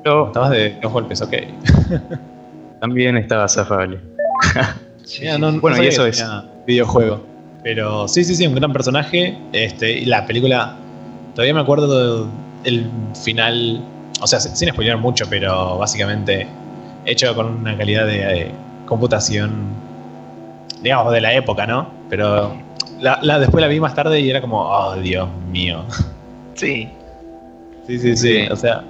[0.04, 1.34] Pero Estabas de los golpes, ok.
[2.80, 4.00] también estaba zafable.
[5.04, 5.56] Sí, Mira, sí, no- sí.
[5.56, 6.26] no Bueno, y eso es.
[6.66, 7.26] Videojuego.
[7.64, 9.38] Pero sí, sí, sí, un gran personaje.
[9.52, 10.76] Este, y la película.
[11.34, 12.28] Todavía me acuerdo
[12.64, 12.90] del
[13.24, 13.82] final.
[14.22, 16.48] O sea, sin spoiler mucho, pero básicamente
[17.08, 18.52] hecho con una calidad de eh,
[18.86, 19.52] computación.
[20.82, 21.90] Digamos, de la época, ¿no?
[22.10, 22.56] Pero
[23.00, 25.84] la, la- después la vi más tarde y era como, oh, Dios mío.
[26.56, 26.90] Sí.
[27.86, 28.46] Sí, sí, sí.
[28.46, 28.48] Sí.
[28.52, 28.84] O sea,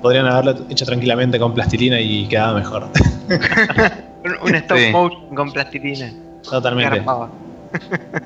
[0.00, 2.86] podrían haberlo hecho tranquilamente con plastilina y quedaba mejor.
[4.44, 4.90] Un, stop Sí.
[4.92, 6.12] motion con plastilina.
[6.48, 7.02] Totalmente.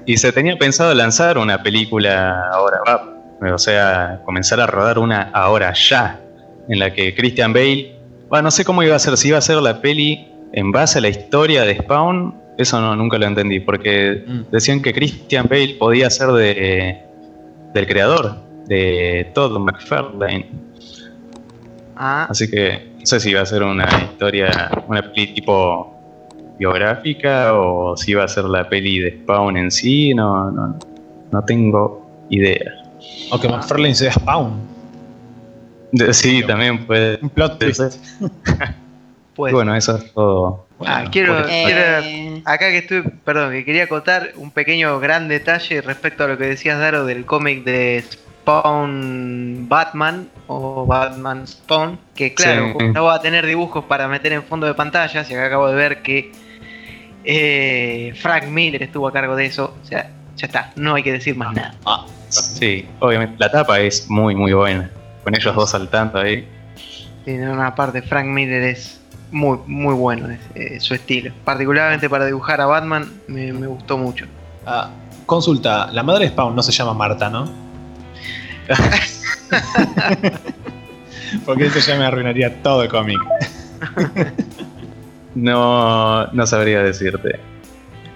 [0.05, 5.31] Y se tenía pensado lanzar una película ahora, va, o sea, comenzar a rodar una
[5.32, 6.20] ahora ya,
[6.69, 7.97] en la que Christian Bale,
[8.28, 10.98] bueno, no sé cómo iba a ser, si iba a ser la peli en base
[10.98, 14.40] a la historia de Spawn, eso no, nunca lo entendí, porque Mm.
[14.50, 16.98] decían que Christian Bale podía ser de,
[17.74, 18.36] del creador,
[18.66, 20.46] de Todd McFarlane,
[22.00, 25.94] Ah, así que no sé si iba a ser una historia, una peli tipo
[26.59, 30.78] biográfica o si iba a ser la peli de Spawn en sí, no, no,
[31.32, 32.72] no tengo idea.
[33.32, 34.60] O que McFarlane sea Spawn.
[35.93, 37.81] De- sí, también puede Un plot twist.
[39.35, 39.52] pues.
[39.52, 40.66] Bueno, eso es todo.
[40.86, 46.24] Ah, quiero, Eh, acá que estoy, perdón, que quería acotar un pequeño gran detalle respecto
[46.24, 52.74] a lo que decías, Daro, del cómic de Spawn Batman o Batman Spawn, que claro,
[52.78, 52.86] Sí.
[52.94, 55.74] no va a tener dibujos para meter en fondo de pantalla, y acá acabo de
[55.74, 56.32] ver que
[57.24, 61.12] eh, Frank Miller estuvo a cargo de eso, o sea, ya está, no hay que
[61.12, 61.74] decir más nada.
[61.85, 63.35] Ah, Sí, obviamente.
[63.39, 64.90] La tapa es muy, muy buena.
[65.28, 66.48] Con ellos dos saltando ahí.
[67.26, 68.98] Tiene una parte, Frank Miller es
[69.30, 71.34] muy, muy bueno, es, eh, su estilo.
[71.44, 74.24] Particularmente para dibujar a Batman, me, me gustó mucho.
[74.64, 74.88] ah,
[75.26, 77.46] consulta, la madre de Spawn no se llama Marta, ¿no?
[81.44, 83.18] Porque eso ya me arruinaría todo el cómic.
[85.34, 87.38] No, no sabría decirte.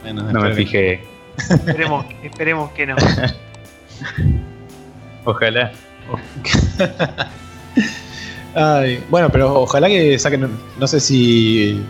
[0.03, 1.05] Bueno, No me fijé.
[1.37, 2.97] Esperemos, esperemos que no.
[5.27, 5.73] Ojalá.
[8.55, 10.49] Ay, bueno, pero ojalá que saquen,
[10.79, 11.81] no sé si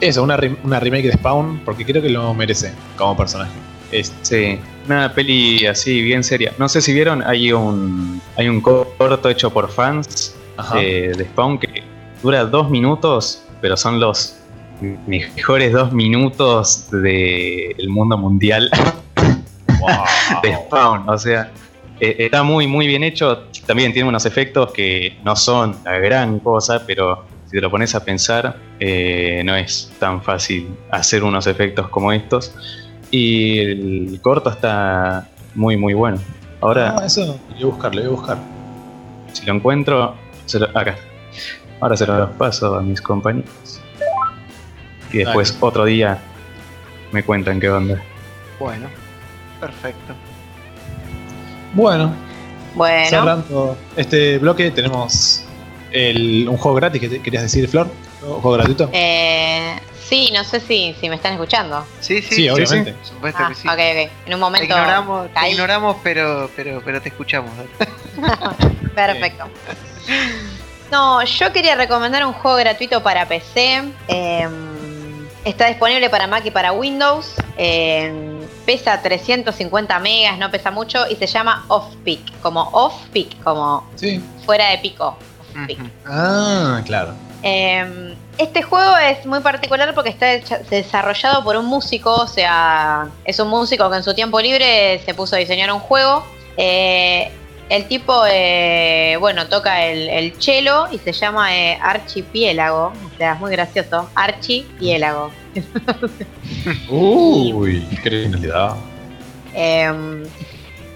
[0.00, 3.52] eso, una, re- una remake de Spawn, porque creo que lo merece como personaje.
[3.92, 6.52] Es- Sí, una peli así bien seria.
[6.58, 10.34] No sé si vieron, hay un hay un corto hecho por fans
[10.76, 11.82] eh, de Spawn que
[12.22, 14.36] dura dos minutos, pero son los
[15.06, 18.70] mejores dos minutos del mundo mundial
[19.80, 19.90] Wow.
[20.42, 21.08] de Spawn.
[21.08, 21.50] O sea,
[22.00, 23.44] eh, está muy, muy bien hecho.
[23.66, 27.94] También tiene unos efectos que no son la gran cosa, pero si te lo pones
[27.94, 32.54] a pensar, eh, no es tan fácil hacer unos efectos como estos.
[33.10, 36.18] Y el corto está muy, muy bueno.
[36.60, 38.38] Ahora, Ah, eso lo voy a buscar, lo voy a buscar.
[39.32, 40.14] si lo encuentro,
[40.46, 40.96] se lo- acá.
[41.80, 43.80] Ahora se los paso a mis compañeros.
[45.12, 45.58] Y después Dale.
[45.60, 46.18] otro día
[47.12, 48.02] me cuentan qué onda.
[48.58, 48.88] Bueno,
[49.60, 50.14] perfecto.
[51.76, 52.10] Bueno,
[52.74, 55.44] bueno, cerrando este bloque tenemos
[55.90, 57.86] el- un juego gratis que te- querías decir, Flor.
[58.22, 58.88] ¿Un juego gratuito?
[58.94, 59.76] eh,
[60.08, 61.84] sí, no sé si, si me están escuchando.
[62.00, 62.92] Sí, sí, Sí, obviamente.
[62.94, 63.68] Por supuesto Ah, que sí.
[63.68, 63.78] ok, ok.
[63.80, 64.64] En un Te momento.
[64.64, 67.50] ignoramos, te ignoramos pero, pero, pero te escuchamos.
[68.94, 69.44] Perfecto.
[70.90, 73.82] No, yo quería recomendar un juego gratuito para PC.
[74.08, 74.48] eh,
[75.44, 77.34] está disponible para Mac y para Windows.
[77.58, 81.08] eh, pesa 350 megas, no pesa mucho.
[81.08, 82.20] Y se llama Off Peak.
[82.42, 84.20] Como Off Peak, como Sí.
[84.44, 85.16] fuera de pico.
[85.40, 85.78] Off Peak.
[86.06, 87.14] Ah, claro.
[87.42, 90.26] Eh, este juego es muy particular porque está
[90.68, 95.14] desarrollado por un músico, o sea, es un músico que en su tiempo libre se
[95.14, 96.26] puso a diseñar un juego.
[96.56, 97.30] Eh,
[97.68, 103.32] el tipo, eh, bueno, toca el, el cello y se llama eh, Archipiélago, o sea,
[103.34, 105.30] es muy gracioso, Archipiélago.
[106.88, 108.76] Uy, qué genialidad.
[109.54, 110.24] Eh,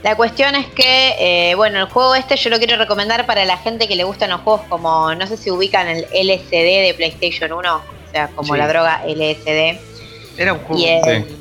[0.03, 1.15] la cuestión es que,
[1.51, 4.31] eh, bueno, el juego este yo lo quiero recomendar para la gente que le gustan
[4.31, 6.53] los juegos como, no sé si ubican el LSD
[6.87, 7.83] de PlayStation 1, o
[8.13, 8.59] sea, como Sí.
[8.59, 9.79] la droga LSD.
[10.39, 10.81] Era un juego.
[10.83, 11.37] Y el-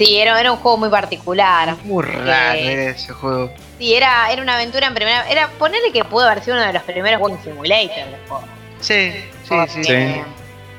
[0.00, 1.76] Sí, era, era un juego muy particular.
[1.84, 3.50] Muy raro era ese juego.
[3.78, 5.28] Sí, era, era una aventura en primera.
[5.28, 8.04] Era ponerle que pudo haber sido uno de los primeros Walking Simulator.
[8.80, 9.12] Sí,
[9.44, 9.82] sí, sí.
[9.82, 10.24] Porque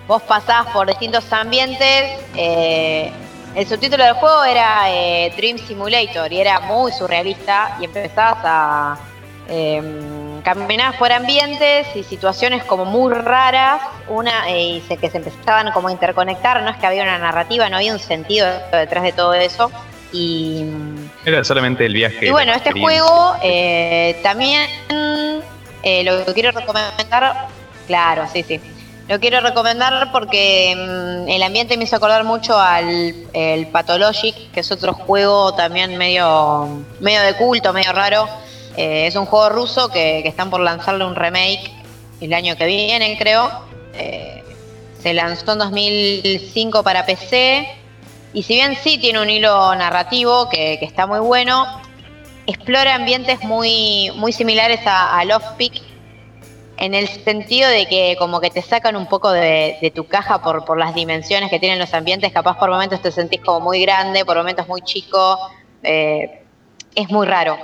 [0.08, 2.20] Vos pasabas por distintos ambientes.
[2.36, 3.12] eh,
[3.54, 8.98] el subtítulo del juego era eh, Dream Simulator y era muy surrealista y empezabas a
[9.50, 9.82] eh,
[10.42, 15.72] caminar por ambientes y situaciones como muy raras, una eh, y se, que se empezaban
[15.72, 19.12] como a interconectar, no es que había una narrativa, no había un sentido detrás de
[19.12, 19.72] todo eso.
[20.14, 20.66] Y,
[21.26, 22.28] Era solamente el viaje.
[22.28, 24.68] y bueno, este juego eh, también
[25.84, 27.48] eh, lo que quiero recomendar,
[27.88, 28.60] claro, sí, sí.
[29.08, 34.62] Lo quiero recomendar porque mm, el ambiente me hizo acordar mucho al el Pathologic, que
[34.62, 38.28] es otro juego también medio, medio de culto, medio raro.
[38.78, 41.72] Eh, es un juego ruso que, están por lanzarle un remake
[42.22, 43.50] el año que viene, creo.
[43.94, 44.44] Eh,
[45.02, 47.68] se lanzó en 2005 para PC.
[48.34, 51.82] Y si bien sí tiene un hilo narrativo que, está muy bueno,
[52.48, 55.82] explora ambientes muy, muy similares a, a Love Peak
[56.82, 60.66] en el sentido de que como que te sacan un poco de, tu caja por,
[60.66, 64.26] por las dimensiones que tienen los ambientes, capaz por momentos te sentís como muy grande,
[64.26, 65.38] por momentos muy chico,
[65.84, 66.42] eh,
[66.96, 67.56] es muy raro.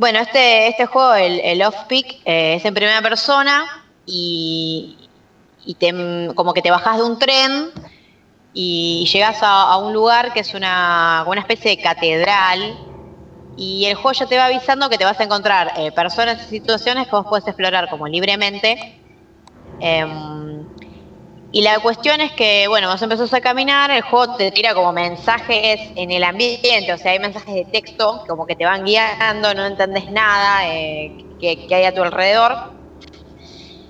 [0.00, 3.66] Bueno, este, este juego, el, el Off Peak, eh, es en primera persona
[4.06, 4.96] y,
[5.66, 5.92] y te,
[6.34, 7.68] como que te bajás de un tren
[8.54, 12.78] y llegas a, a un lugar que es una, una especie de catedral
[13.58, 16.48] y el juego ya te va avisando que te vas a encontrar eh, personas y
[16.48, 19.02] situaciones que vos puedes explorar como libremente.
[19.80, 20.59] Em,
[21.52, 24.92] y la cuestión es que, bueno, vos empezás a caminar, el juego te tira como
[24.92, 29.52] mensajes en el ambiente, o sea, hay mensajes de texto como que te van guiando,
[29.54, 32.78] no entendés nada eh, que, hay a tu alrededor.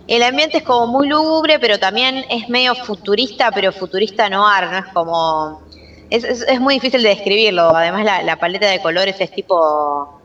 [0.07, 4.79] El ambiente es como muy lúgubre, pero también es medio futurista, pero futurista noir, no
[4.79, 5.63] es como...
[6.09, 10.21] Es, muy difícil de describirlo, además la, la paleta de colores es tipo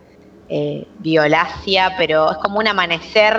[0.47, 3.35] eh, violácea, pero es como un amanecer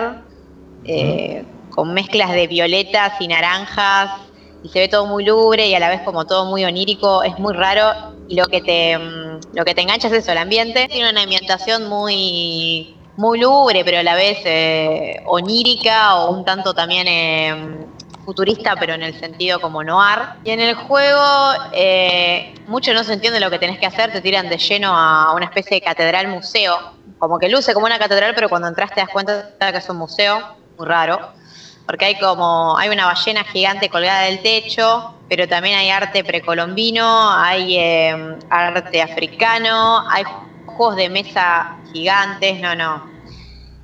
[0.84, 1.44] eh,
[1.76, 4.10] con mezclas de violetas y naranjas,
[4.64, 7.38] y se ve todo muy lúgubre y a la vez como todo muy onírico, es
[7.38, 7.92] muy raro,
[8.26, 11.22] y lo que te, mm, lo que te engancha es eso, el ambiente, tiene una
[11.22, 17.86] ambientación muy muy lúgubre, pero a la vez eh, onírica o un tanto también eh,
[18.24, 20.18] futurista, pero en el sentido como noir.
[20.44, 21.24] Y en el juego,
[21.72, 25.32] eh, mucho no se entiende lo que tenés que hacer, te tiran de lleno a
[25.34, 26.76] una especie de catedral museo.
[27.18, 29.96] Como que luce como una catedral, pero cuando entras te das cuenta que es un
[29.96, 30.38] museo,
[30.76, 31.32] muy raro.
[31.86, 37.32] Porque hay como, hay una ballena gigante colgada del techo, pero también hay arte precolombino,
[37.32, 40.24] hay eh, arte africano, hay
[40.66, 43.16] juegos de mesa gigantes, no, no.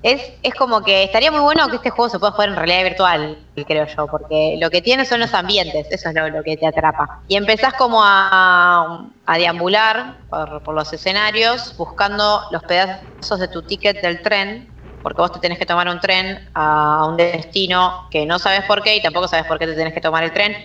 [0.03, 2.83] Es, es como que estaría muy bueno que este juego se pueda jugar en realidad
[2.83, 6.57] virtual, creo yo, porque lo que tiene son los ambientes, eso es lo, lo que
[6.57, 7.21] te atrapa.
[7.29, 13.63] Y empezás como a, a deambular por, por los escenarios, buscando los pedazos de tu
[13.63, 14.72] ticket del tren,
[15.03, 18.83] porque vos te tenés que tomar un tren a un destino que no sabes por
[18.83, 20.57] qué y tampoco sabes por qué te tenés que tomar el tren.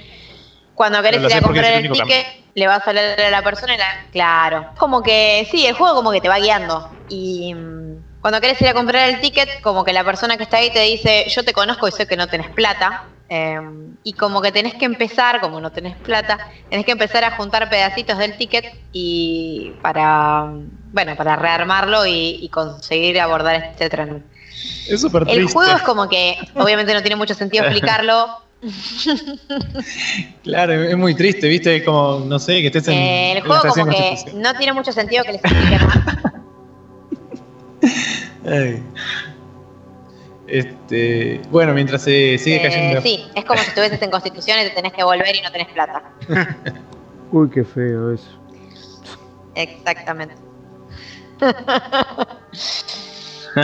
[0.75, 3.77] Cuando querés ir a comprar el ticket, le vas a hablar a la persona y
[3.77, 4.05] la...
[4.11, 4.69] Claro.
[4.77, 6.91] Como que, sí, el juego como que te va guiando.
[7.09, 10.57] Y mm, cuando querés ir a comprar el ticket, como que la persona que está
[10.57, 13.05] ahí te dice, yo te conozco y sé que no tenés plata.
[13.29, 13.59] Eh,
[14.03, 16.37] y como que tenés que empezar, como no tenés plata,
[16.69, 20.49] tenés que empezar a juntar pedacitos del ticket y para,
[20.93, 24.23] bueno, para rearmarlo y, y conseguir abordar este tren.
[24.87, 28.27] Es súper El juego es como que, obviamente no tiene mucho sentido explicarlo.
[30.43, 31.83] Claro, es muy triste, ¿viste?
[31.83, 32.93] Como, no sé, que estés en.
[32.95, 35.97] Eh, el en juego como que no tiene mucho sentido que les explique más.
[40.47, 43.01] Este, bueno, mientras se sigue Eh, cayendo.
[43.01, 45.67] sí, es como si estuvieses en Constitución y te tenés que volver y no tenés
[45.67, 46.03] plata.
[47.31, 48.29] Uy, qué feo eso.
[49.55, 50.35] Exactamente.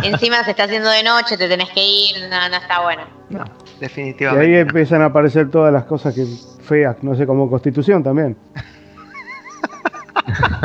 [0.04, 3.04] Encima se está haciendo de noche, te tenés que ir, no, no está bueno.
[3.30, 4.60] No, Y ahí definitivamente.
[4.60, 6.26] empiezan a aparecer todas las cosas que
[6.64, 8.36] feas, no sé, como Constitución también.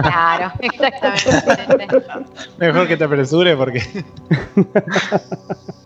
[0.02, 1.88] Claro, exactamente.
[2.58, 3.82] Mejor que te apresure porque.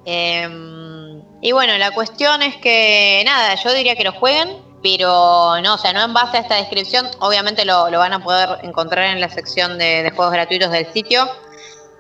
[0.05, 4.49] Em, y bueno, la cuestión es que, nada, yo diría que lo jueguen,
[4.83, 8.19] pero no, o sea, no en base a esta descripción, obviamente lo, lo van a
[8.19, 11.29] poder encontrar en la sección de, de juegos gratuitos del sitio,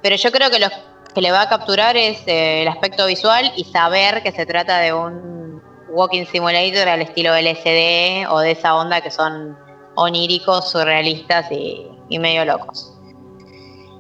[0.03, 0.67] pero yo creo que lo
[1.15, 4.79] que le va a capturar es eh, el aspecto visual y saber que se trata
[4.79, 9.57] de un walking simulator al estilo LSD o de esa onda que son
[9.95, 12.93] oníricos, surrealistas y, y medio locos.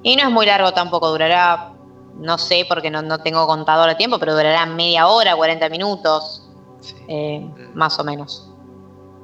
[0.03, 1.69] Y no es muy largo tampoco, durará
[2.19, 6.47] no sé porque no, no tengo contador de tiempo, pero durará media hora, 40 minutos,
[6.81, 6.95] Sí.
[7.09, 8.49] eh, más o menos.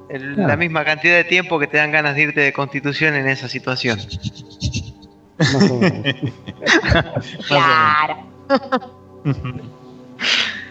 [0.09, 3.27] el- la misma cantidad de tiempo que te dan ganas de irte de constitución en
[3.29, 3.99] esa situación.
[7.47, 8.17] Claro.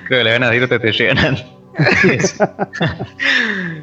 [0.06, 1.36] Creo que las ganas de irte te llegan.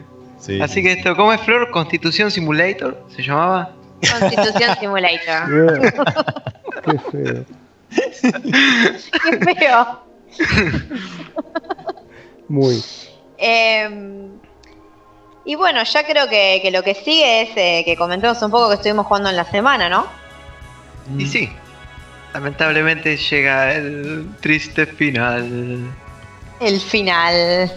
[0.45, 0.61] Sí.
[0.61, 1.71] Así que esto, ¿cómo es Flor?
[1.71, 3.71] Constitución Simulator, ¿se llamaba?
[4.19, 5.21] Constitución Simulator.
[5.49, 5.91] Yeah.
[6.85, 7.45] Qué feo.
[9.23, 9.99] Qué feo.
[12.47, 12.83] Muy.
[13.39, 14.29] Eh,
[15.45, 18.69] y bueno, ya creo que, que lo que sigue es eh, que comentemos un poco
[18.69, 20.05] que estuvimos jugando en la semana, ¿no?
[21.17, 21.49] Y sí,
[22.33, 25.89] lamentablemente llega el triste final.
[26.59, 27.71] El final.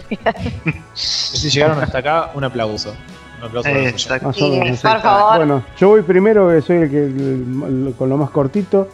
[0.93, 2.93] Si llegaron hasta acá, un aplauso.
[3.39, 4.79] Un aplauso para Sí, menos.
[4.81, 5.37] por favor.
[5.37, 8.89] Bueno, yo voy primero, que soy el que el- el- con lo más cortito.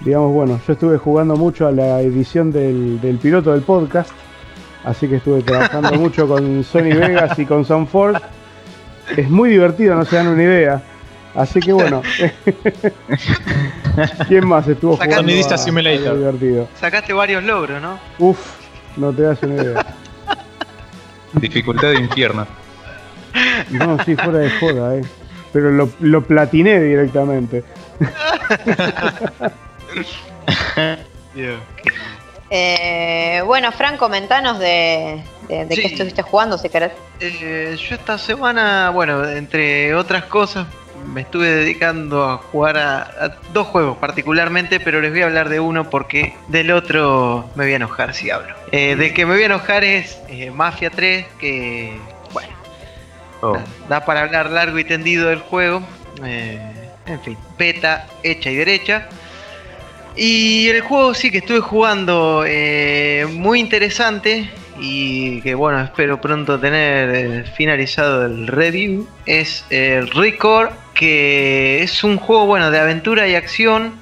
[0.00, 4.10] Digamos, bueno, yo estuve jugando mucho a la edición del, del piloto del podcast.
[4.84, 8.20] Así que estuve trabajando mucho con Sony Vegas y con Soundforce.
[9.16, 10.82] Es muy divertido, no se dan una idea.
[11.34, 12.02] Así que bueno.
[14.28, 15.32] ¿Quién más estuvo Saca- jugando?
[15.32, 16.68] A- a divertido.
[16.80, 17.98] Sacaste varios logros, ¿no?
[18.18, 18.38] Uf,
[18.96, 19.86] no te das una idea.
[21.34, 22.46] Dificultad de infierno.
[23.70, 25.02] No, sí, fuera de joda, eh.
[25.52, 27.64] Pero lo, lo platiné directamente.
[32.48, 35.82] Eh, bueno, Fran, comentanos de, de, de Sí.
[35.82, 36.92] qué estuviste jugando, si querés.
[37.20, 40.66] Eh, yo esta semana, bueno, entre otras cosas,
[41.12, 45.48] me estuve dedicando a jugar a, a dos juegos particularmente, pero les voy a hablar
[45.48, 48.54] de uno porque del otro me voy a enojar si hablo.
[48.72, 51.96] Eh, del que me voy a enojar es eh, Mafia 3, que,
[52.32, 52.52] bueno,
[53.42, 53.58] Oh.
[53.88, 55.82] da para hablar largo y tendido del juego.
[56.24, 56.58] Eh,
[57.06, 59.08] en fin, beta hecha y derecha.
[60.16, 66.58] Y el juego sí que estuve jugando eh, muy interesante y que bueno, espero pronto
[66.58, 69.06] tener finalizado el review.
[69.26, 73.94] Es el Record, que es un juego bueno de aventura y acción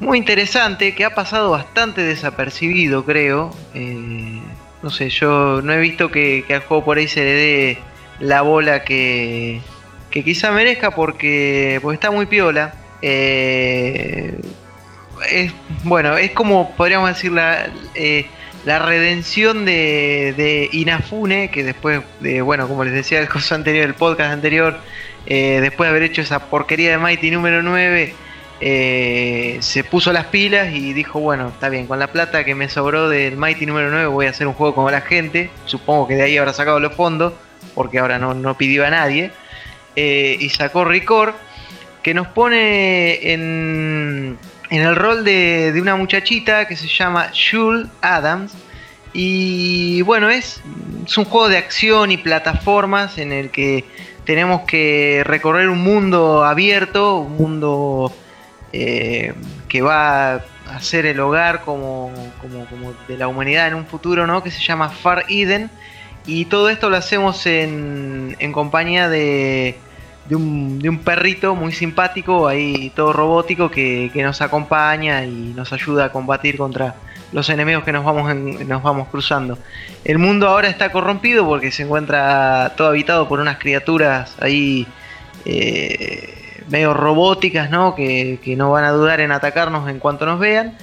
[0.00, 3.54] muy interesante que ha pasado bastante desapercibido, creo.
[3.74, 4.40] Eh,
[4.82, 7.78] no sé, yo no he visto que, que al juego por ahí se le dé
[8.20, 9.60] la bola que,
[10.10, 12.74] que quizá merezca porque, porque está muy piola.
[13.02, 14.38] Eh,
[15.30, 15.52] es,
[15.82, 18.26] bueno, es como podríamos decir la, eh,
[18.64, 23.94] la redención de, de Inafune, que después de, bueno, como les decía el anterior, el
[23.94, 24.78] podcast anterior,
[25.30, 28.14] eh, después de haber hecho esa porquería de Mighty número 9,
[28.62, 32.70] eh, se puso las pilas y dijo, bueno, está bien, con la plata que me
[32.70, 36.16] sobró del Mighty número 9 voy a hacer un juego como la gente, supongo que
[36.16, 37.34] de ahí habrá sacado los fondos,
[37.74, 39.30] porque ahora no, no pidió a nadie,
[39.96, 41.34] eh, y sacó Record,
[42.02, 44.38] que nos pone en,
[44.70, 48.54] en el rol de, de una muchachita que se llama Jules Adams.
[49.12, 50.62] Y bueno, es,
[51.06, 53.84] es un juego de acción y plataformas en el que
[54.28, 58.12] tenemos que recorrer un mundo abierto, un mundo
[58.74, 59.32] eh,
[59.70, 64.26] que va a ser el hogar como, como, como de la humanidad en un futuro,
[64.26, 64.42] ¿no?
[64.42, 65.70] Que se llama Far Eden.
[66.26, 69.78] Y todo esto lo hacemos en, en compañía de,
[70.30, 75.72] un, de un perrito muy simpático, ahí todo robótico, que, que nos acompaña y nos
[75.72, 76.96] ayuda a combatir contra
[77.32, 79.58] los enemigos que nos vamos, nos vamos cruzando.
[80.04, 84.86] El mundo ahora está corrompido porque se encuentra todo habitado por unas criaturas ahí
[85.44, 87.94] eh, medio robóticas, ¿no?
[87.94, 90.76] Que, que no van a dudar en atacarnos en cuanto nos vean.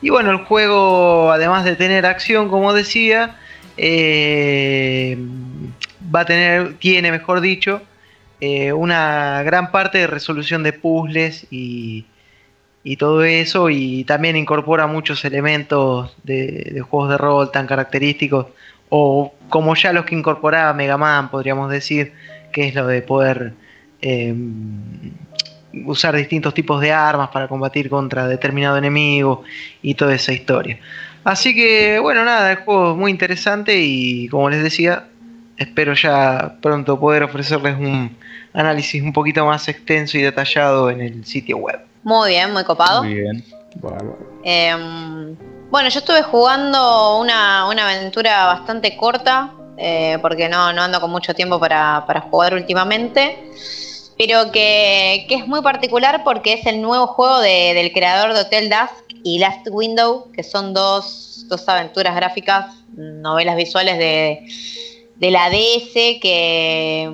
[0.00, 3.36] Y bueno, el juego, además de tener acción, como decía,
[3.76, 5.16] eh,
[6.14, 7.82] va a tener, tiene, mejor dicho,
[8.40, 12.04] eh, una gran parte de resolución de puzzles y,
[12.84, 13.70] y todo eso.
[13.70, 18.46] Y también incorpora muchos elementos de, juegos de rol tan característicos.
[18.88, 22.12] O como ya los que incorporaba Mega Man, podríamos decir,
[22.52, 23.54] que es lo de poder
[24.02, 24.34] eh,
[25.86, 29.42] usar distintos tipos de armas para combatir contra determinado enemigo
[29.80, 30.78] y toda esa historia.
[31.24, 35.04] Así que bueno, nada, el juego es muy interesante y como les decía,
[35.56, 38.16] espero ya pronto poder ofrecerles un
[38.52, 41.80] análisis un poquito más extenso y detallado en el sitio web.
[42.02, 43.02] Muy bien, muy copado.
[43.04, 43.44] Muy bien.
[43.76, 44.74] Bueno, Eh,
[45.70, 51.10] bueno, yo estuve jugando una, una aventura bastante corta, eh, porque no, no ando con
[51.10, 53.50] mucho tiempo para, para jugar últimamente,
[54.18, 58.40] pero que, que es muy particular porque es el nuevo juego de- del creador de
[58.40, 64.44] Hotel Dusk y Last Window, que son dos, dos aventuras gráficas, novelas visuales de,
[65.16, 67.10] de la DS que,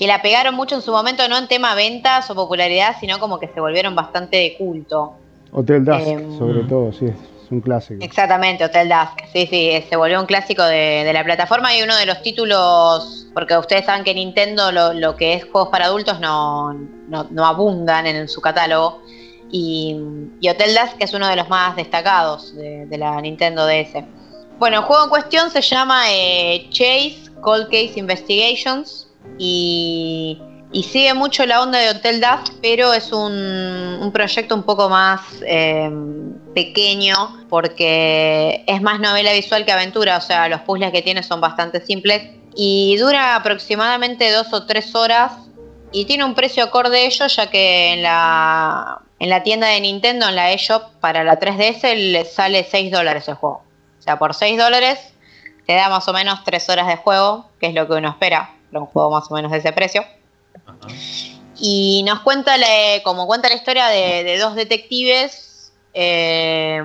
[0.00, 3.38] que la pegaron mucho en su momento, no en tema ventas o popularidad, sino como
[3.38, 5.12] que se volvieron bastante de culto.
[5.52, 8.02] Hotel Dusk, Em, sobre todo, sí, es un clásico.
[8.02, 9.26] Exactamente, Hotel Dusk.
[9.30, 13.26] Sí, sí, se volvió un clásico de, de la plataforma y uno de los títulos,
[13.34, 17.44] porque ustedes saben que Nintendo lo, lo que es juegos para adultos no, no, no
[17.44, 19.02] abundan en, su catálogo.
[19.50, 19.98] Y,
[20.40, 24.02] y Hotel Dusk es uno de los más destacados de, de la Nintendo DS.
[24.58, 30.40] Bueno, el juego en cuestión se llama eh, Chase Cold Case Investigations y,
[30.72, 35.90] sigue mucho la onda de Hotel Dusk, pero es un, proyecto un poco más eh,
[36.54, 41.40] pequeño porque es más novela visual que aventura, o sea, los puzzles que tiene son
[41.40, 42.22] bastante simples
[42.54, 45.32] y dura aproximadamente dos o tres horas
[45.92, 49.80] y tiene un precio acorde a ello ya que en la, en la tienda de
[49.80, 53.62] Nintendo, en la eShop, para la 3DS le sale 6 dólares el juego.
[53.98, 54.98] O sea, por 6 dólares
[55.66, 58.50] te da más o menos 3 horas de juego, que es lo que uno espera,
[58.78, 60.04] un juego más o menos de ese precio.
[61.58, 66.82] Y nos cuenta, la- como cuenta la historia de, de dos detectives eh,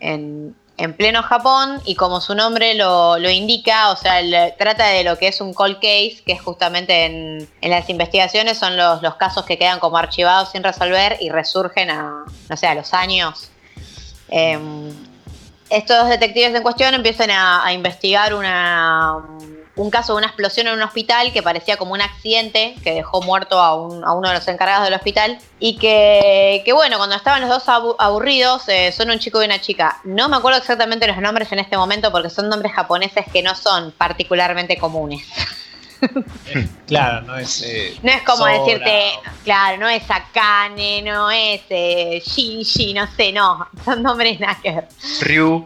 [0.00, 4.20] en, en pleno Japón y como su nombre lo, lo indica, o sea,
[4.58, 8.58] trata de lo que es un cold case, que es justamente en, en las investigaciones
[8.58, 12.66] son los, los casos que quedan como archivados sin resolver y resurgen a, no sé,
[12.66, 13.50] a los años.
[14.28, 14.92] Em,
[15.70, 19.22] estos detectives en cuestión empiezan a, a investigar una,
[19.76, 23.20] un caso de una explosión en un hospital que parecía como un accidente que dejó
[23.22, 27.16] muerto a, un- a uno de los encargados del hospital y que, que bueno, cuando
[27.16, 29.98] estaban los dos abu- aburridos, eh, son un chico y una chica.
[30.04, 33.54] No me acuerdo exactamente los nombres en este momento porque son nombres japoneses que no
[33.56, 35.26] son particularmente comunes.
[36.86, 37.62] Claro, no es.
[37.62, 42.92] eh, No es como Sora decirte, o- claro, no es Akane, no es eh, Shinji,
[42.92, 44.88] no sé, no, son nombres nada que ver.
[45.22, 45.64] Ryu.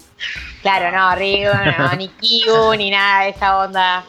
[0.68, 4.04] Claro, no, Ryu, no, ni Kyu, ni nada de esa onda.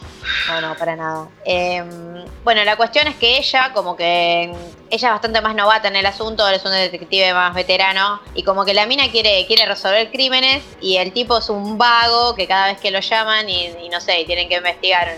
[0.50, 1.30] No, no, para nada.
[1.46, 1.82] Eh,
[2.44, 4.54] bueno, la cuestión es que ella, como que
[4.90, 8.44] ella es bastante más novata en el asunto, él es un detective más veterano, y
[8.44, 12.46] como que la mina quiere, quiere resolver crímenes, y el tipo es un vago que
[12.46, 15.16] cada vez que lo llaman y, y no sé, y tienen que investigar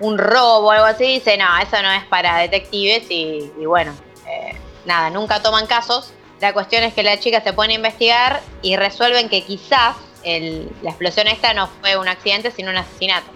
[0.00, 3.64] un, un robo o algo así, dice, no, eso no es para detectives, y, y
[3.64, 3.94] bueno,
[4.28, 4.54] eh,
[4.84, 6.12] nada, nunca toman casos.
[6.40, 10.70] La cuestión es que la chica se pone a investigar y resuelven que quizás el-
[10.82, 13.26] la explosión esta no fue un accidente, sino un asesinato.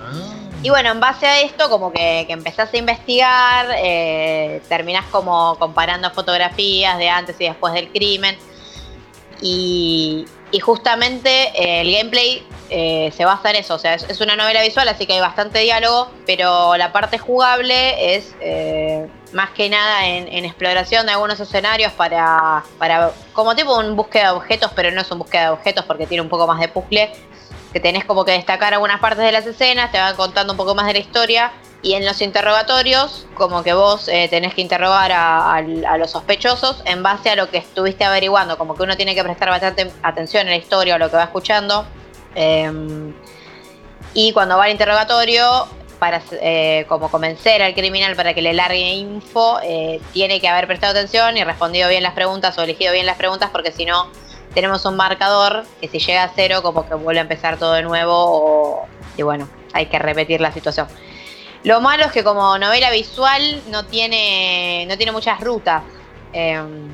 [0.00, 0.34] Ah.
[0.62, 5.56] Y bueno, en base a esto, como que, que empezás a investigar, eh, terminás como
[5.58, 8.36] comparando fotografías de antes y después del crimen.
[9.40, 13.74] Y, y justamente eh, el gameplay eh, se basa en eso.
[13.74, 18.14] O sea, es, una novela visual, así que hay bastante diálogo, pero la parte jugable
[18.16, 22.62] es eh, más que nada en, exploración de algunos escenarios para,
[23.32, 26.22] como tipo un búsqueda de objetos, pero no es un búsqueda de objetos porque tiene
[26.22, 27.10] un poco más de puzzle
[27.72, 30.74] que tenés como que destacar algunas partes de las escenas, te van contando un poco
[30.74, 31.52] más de la historia.
[31.80, 36.10] Y en los interrogatorios, como que vos eh, tenés que interrogar a, a- a los
[36.10, 39.92] sospechosos en base a lo que estuviste averiguando, como que uno tiene que prestar bastante
[40.02, 41.86] atención en la historia o lo que va escuchando.
[42.40, 43.12] Em,
[44.14, 45.66] y cuando va al interrogatorio,
[45.98, 50.68] para eh, como convencer al criminal para que le largue info, eh, tiene que haber
[50.68, 54.06] prestado atención y respondido bien las preguntas o elegido bien las preguntas, porque si no,
[54.54, 57.82] tenemos un marcador que si llega a cero, como que vuelve a empezar todo de
[57.82, 58.86] nuevo, o,
[59.16, 60.86] y bueno, hay que repetir la situación.
[61.64, 65.82] Lo malo es que como novela visual no tiene, no tiene muchas rutas.
[66.32, 66.88] em,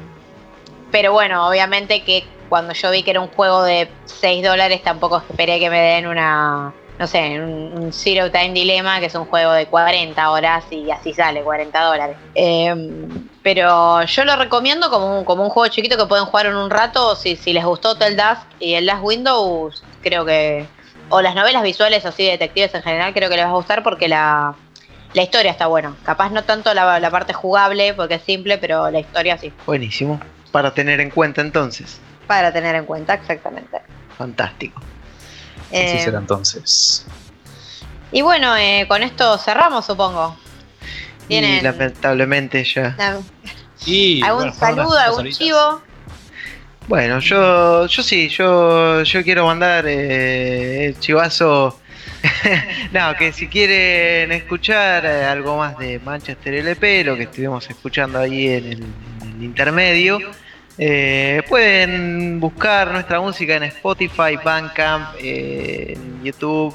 [0.91, 5.17] pero bueno, obviamente que cuando yo vi que era un juego de 6 dólares, tampoco
[5.17, 9.51] esperé que me den una, no sé, un, Zero Time Dilemma, que es un juego
[9.51, 12.17] de 40 horas y así sale, 40 dólares.
[12.37, 16.55] Em, pero yo lo recomiendo como un, como un juego chiquito que pueden jugar en
[16.55, 17.17] un rato.
[17.17, 20.65] Si, si les gustó Hotel Dusk y el Last Windows, creo que.
[21.09, 23.83] O las novelas visuales así de detectives en general, creo que les va a gustar
[23.83, 24.55] porque la,
[25.13, 25.97] la historia está buena.
[26.05, 29.53] Capaz no tanto la parte jugable, porque es simple, pero la historia sí.
[29.67, 30.21] Buenísimo.
[30.53, 32.01] Para tener en cuenta entonces.
[32.27, 33.81] Para tener en cuenta, exactamente.
[34.17, 34.81] Fantástico.
[35.69, 37.07] Así Eh, será entonces.
[38.13, 40.37] y bueno, eh, con esto cerramos, supongo.
[41.29, 42.97] Y lamentablemente ya.
[43.87, 45.83] Y, algún bueno, saludo, algún chivo.
[46.87, 51.81] Bueno, yo, yo sí, yo, yo quiero mandar eh, el chivazo.
[52.93, 58.19] no, que si quieren escuchar eh, algo más de Manchester LP, lo que estuvimos escuchando
[58.19, 58.83] ahí en el,
[59.23, 60.19] en el intermedio,
[60.77, 66.75] eh, pueden buscar nuestra música en Spotify, Bandcamp, eh, YouTube,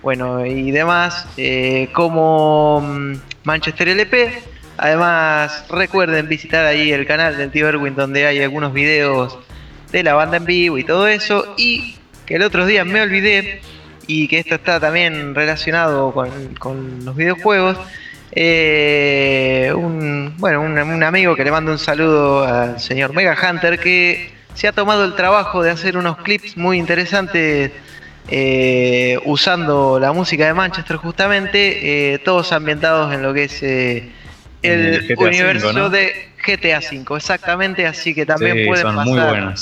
[0.00, 3.14] bueno, y demás, eh, como mm,
[3.44, 4.42] Manchester LP.
[4.76, 9.38] Además, recuerden visitar ahí el canal del tío Erwin, donde hay algunos videos
[9.90, 11.54] de la banda en vivo y todo eso.
[11.56, 11.96] Y
[12.26, 13.60] que el otro día me olvidé,
[14.06, 16.12] y que esto está también relacionado
[16.58, 17.78] con los videojuegos.
[18.32, 23.78] Eh, un, bueno, un, un amigo que le manda un saludo al señor Mega Hunter
[23.78, 27.72] que se ha tomado el trabajo de hacer unos clips muy interesantes
[28.28, 34.10] eh, usando la música de Manchester justamente, eh, todos ambientados en lo que es eh,
[34.62, 39.42] el, GTA universo de GTA V, exactamente, así que también Sí, pueden son pasar.
[39.42, 39.54] muy.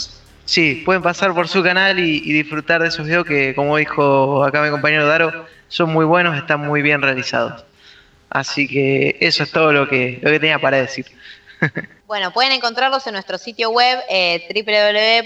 [0.45, 4.45] Sí, pueden pasar por su canal y, y disfrutar de esos videos que, como dijo
[4.45, 7.65] acá mi compañero Daro, son muy buenos, están muy bien realizados.
[8.31, 11.07] Así que eso es todo lo que, lo que tenía para decir.
[12.07, 14.45] Bueno, pueden encontrarlos en nuestro sitio web eh,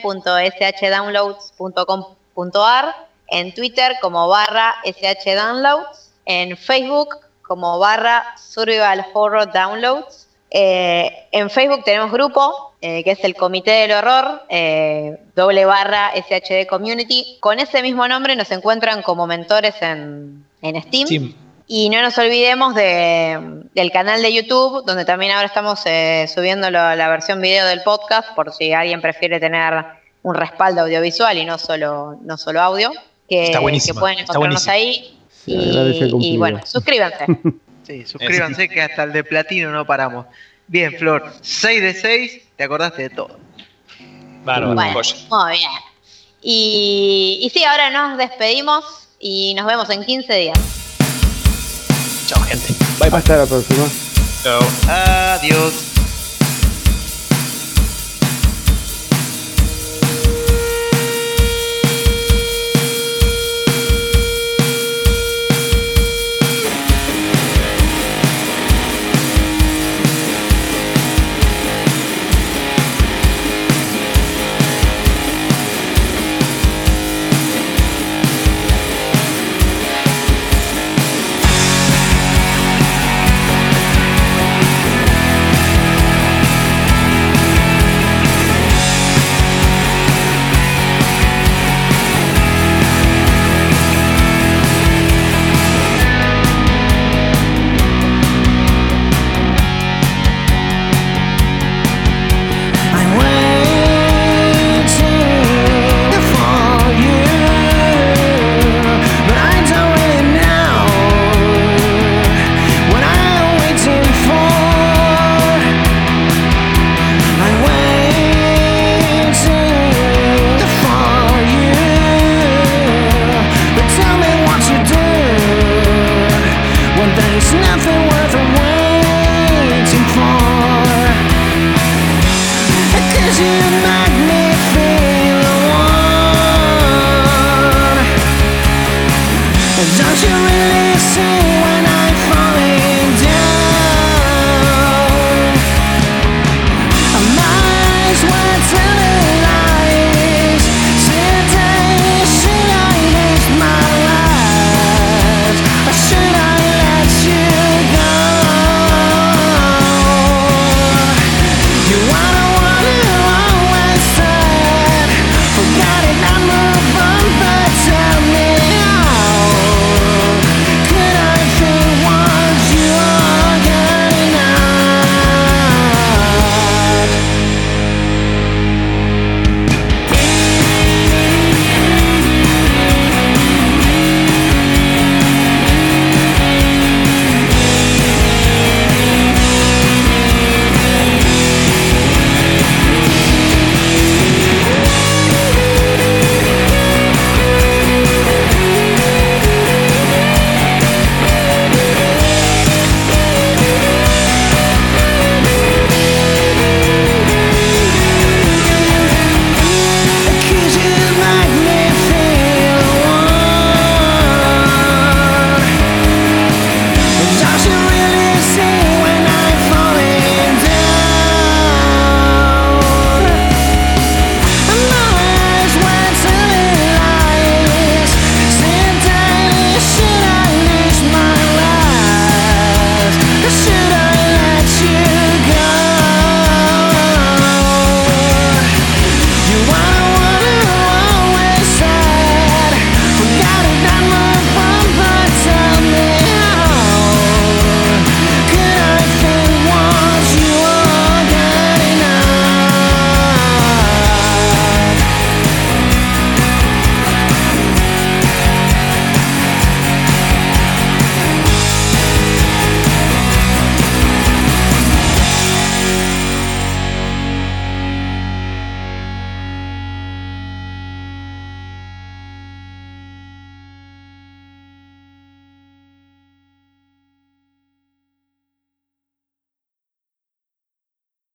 [0.02, 2.94] www.shdownloads.com.ar,
[3.28, 10.28] en Twitter como barra shdownloads, en Facebook como barra survival horror downloads.
[10.50, 16.12] Eh, en Facebook tenemos grupo, eh, que es el Comité del Horror, eh, doble barra
[16.14, 17.38] SHD Community.
[17.40, 21.06] Con ese mismo nombre nos encuentran como mentores en, en Steam.
[21.06, 21.43] Steam.
[21.66, 26.70] Y no nos olvidemos de- del canal de YouTube, donde también ahora estamos eh, subiendo
[26.70, 29.84] lo- la versión video del podcast, por si alguien prefiere tener
[30.22, 32.92] un respaldo audiovisual y no solo, no solo audio,
[33.28, 34.72] que, Está que pueden está encontrarnos buenísima.
[34.72, 35.18] ahí.
[35.46, 37.26] Y, bueno, suscríbanse.
[37.86, 40.24] Sí, suscríbanse que hasta el de platino no paramos.
[40.68, 43.38] Bien, Flor, 6 de 6, te acordaste de todo.
[44.42, 45.70] Bárbaro, bueno, muy bien.
[46.40, 48.84] Y, y sí, ahora nos despedimos
[49.20, 50.83] y nos vemos en 15 días.
[52.26, 52.72] Chao, gente.
[52.98, 53.18] Bye, bye.
[53.18, 53.86] Hasta la próxima.
[54.42, 54.60] Chao.
[54.88, 55.93] Adiós.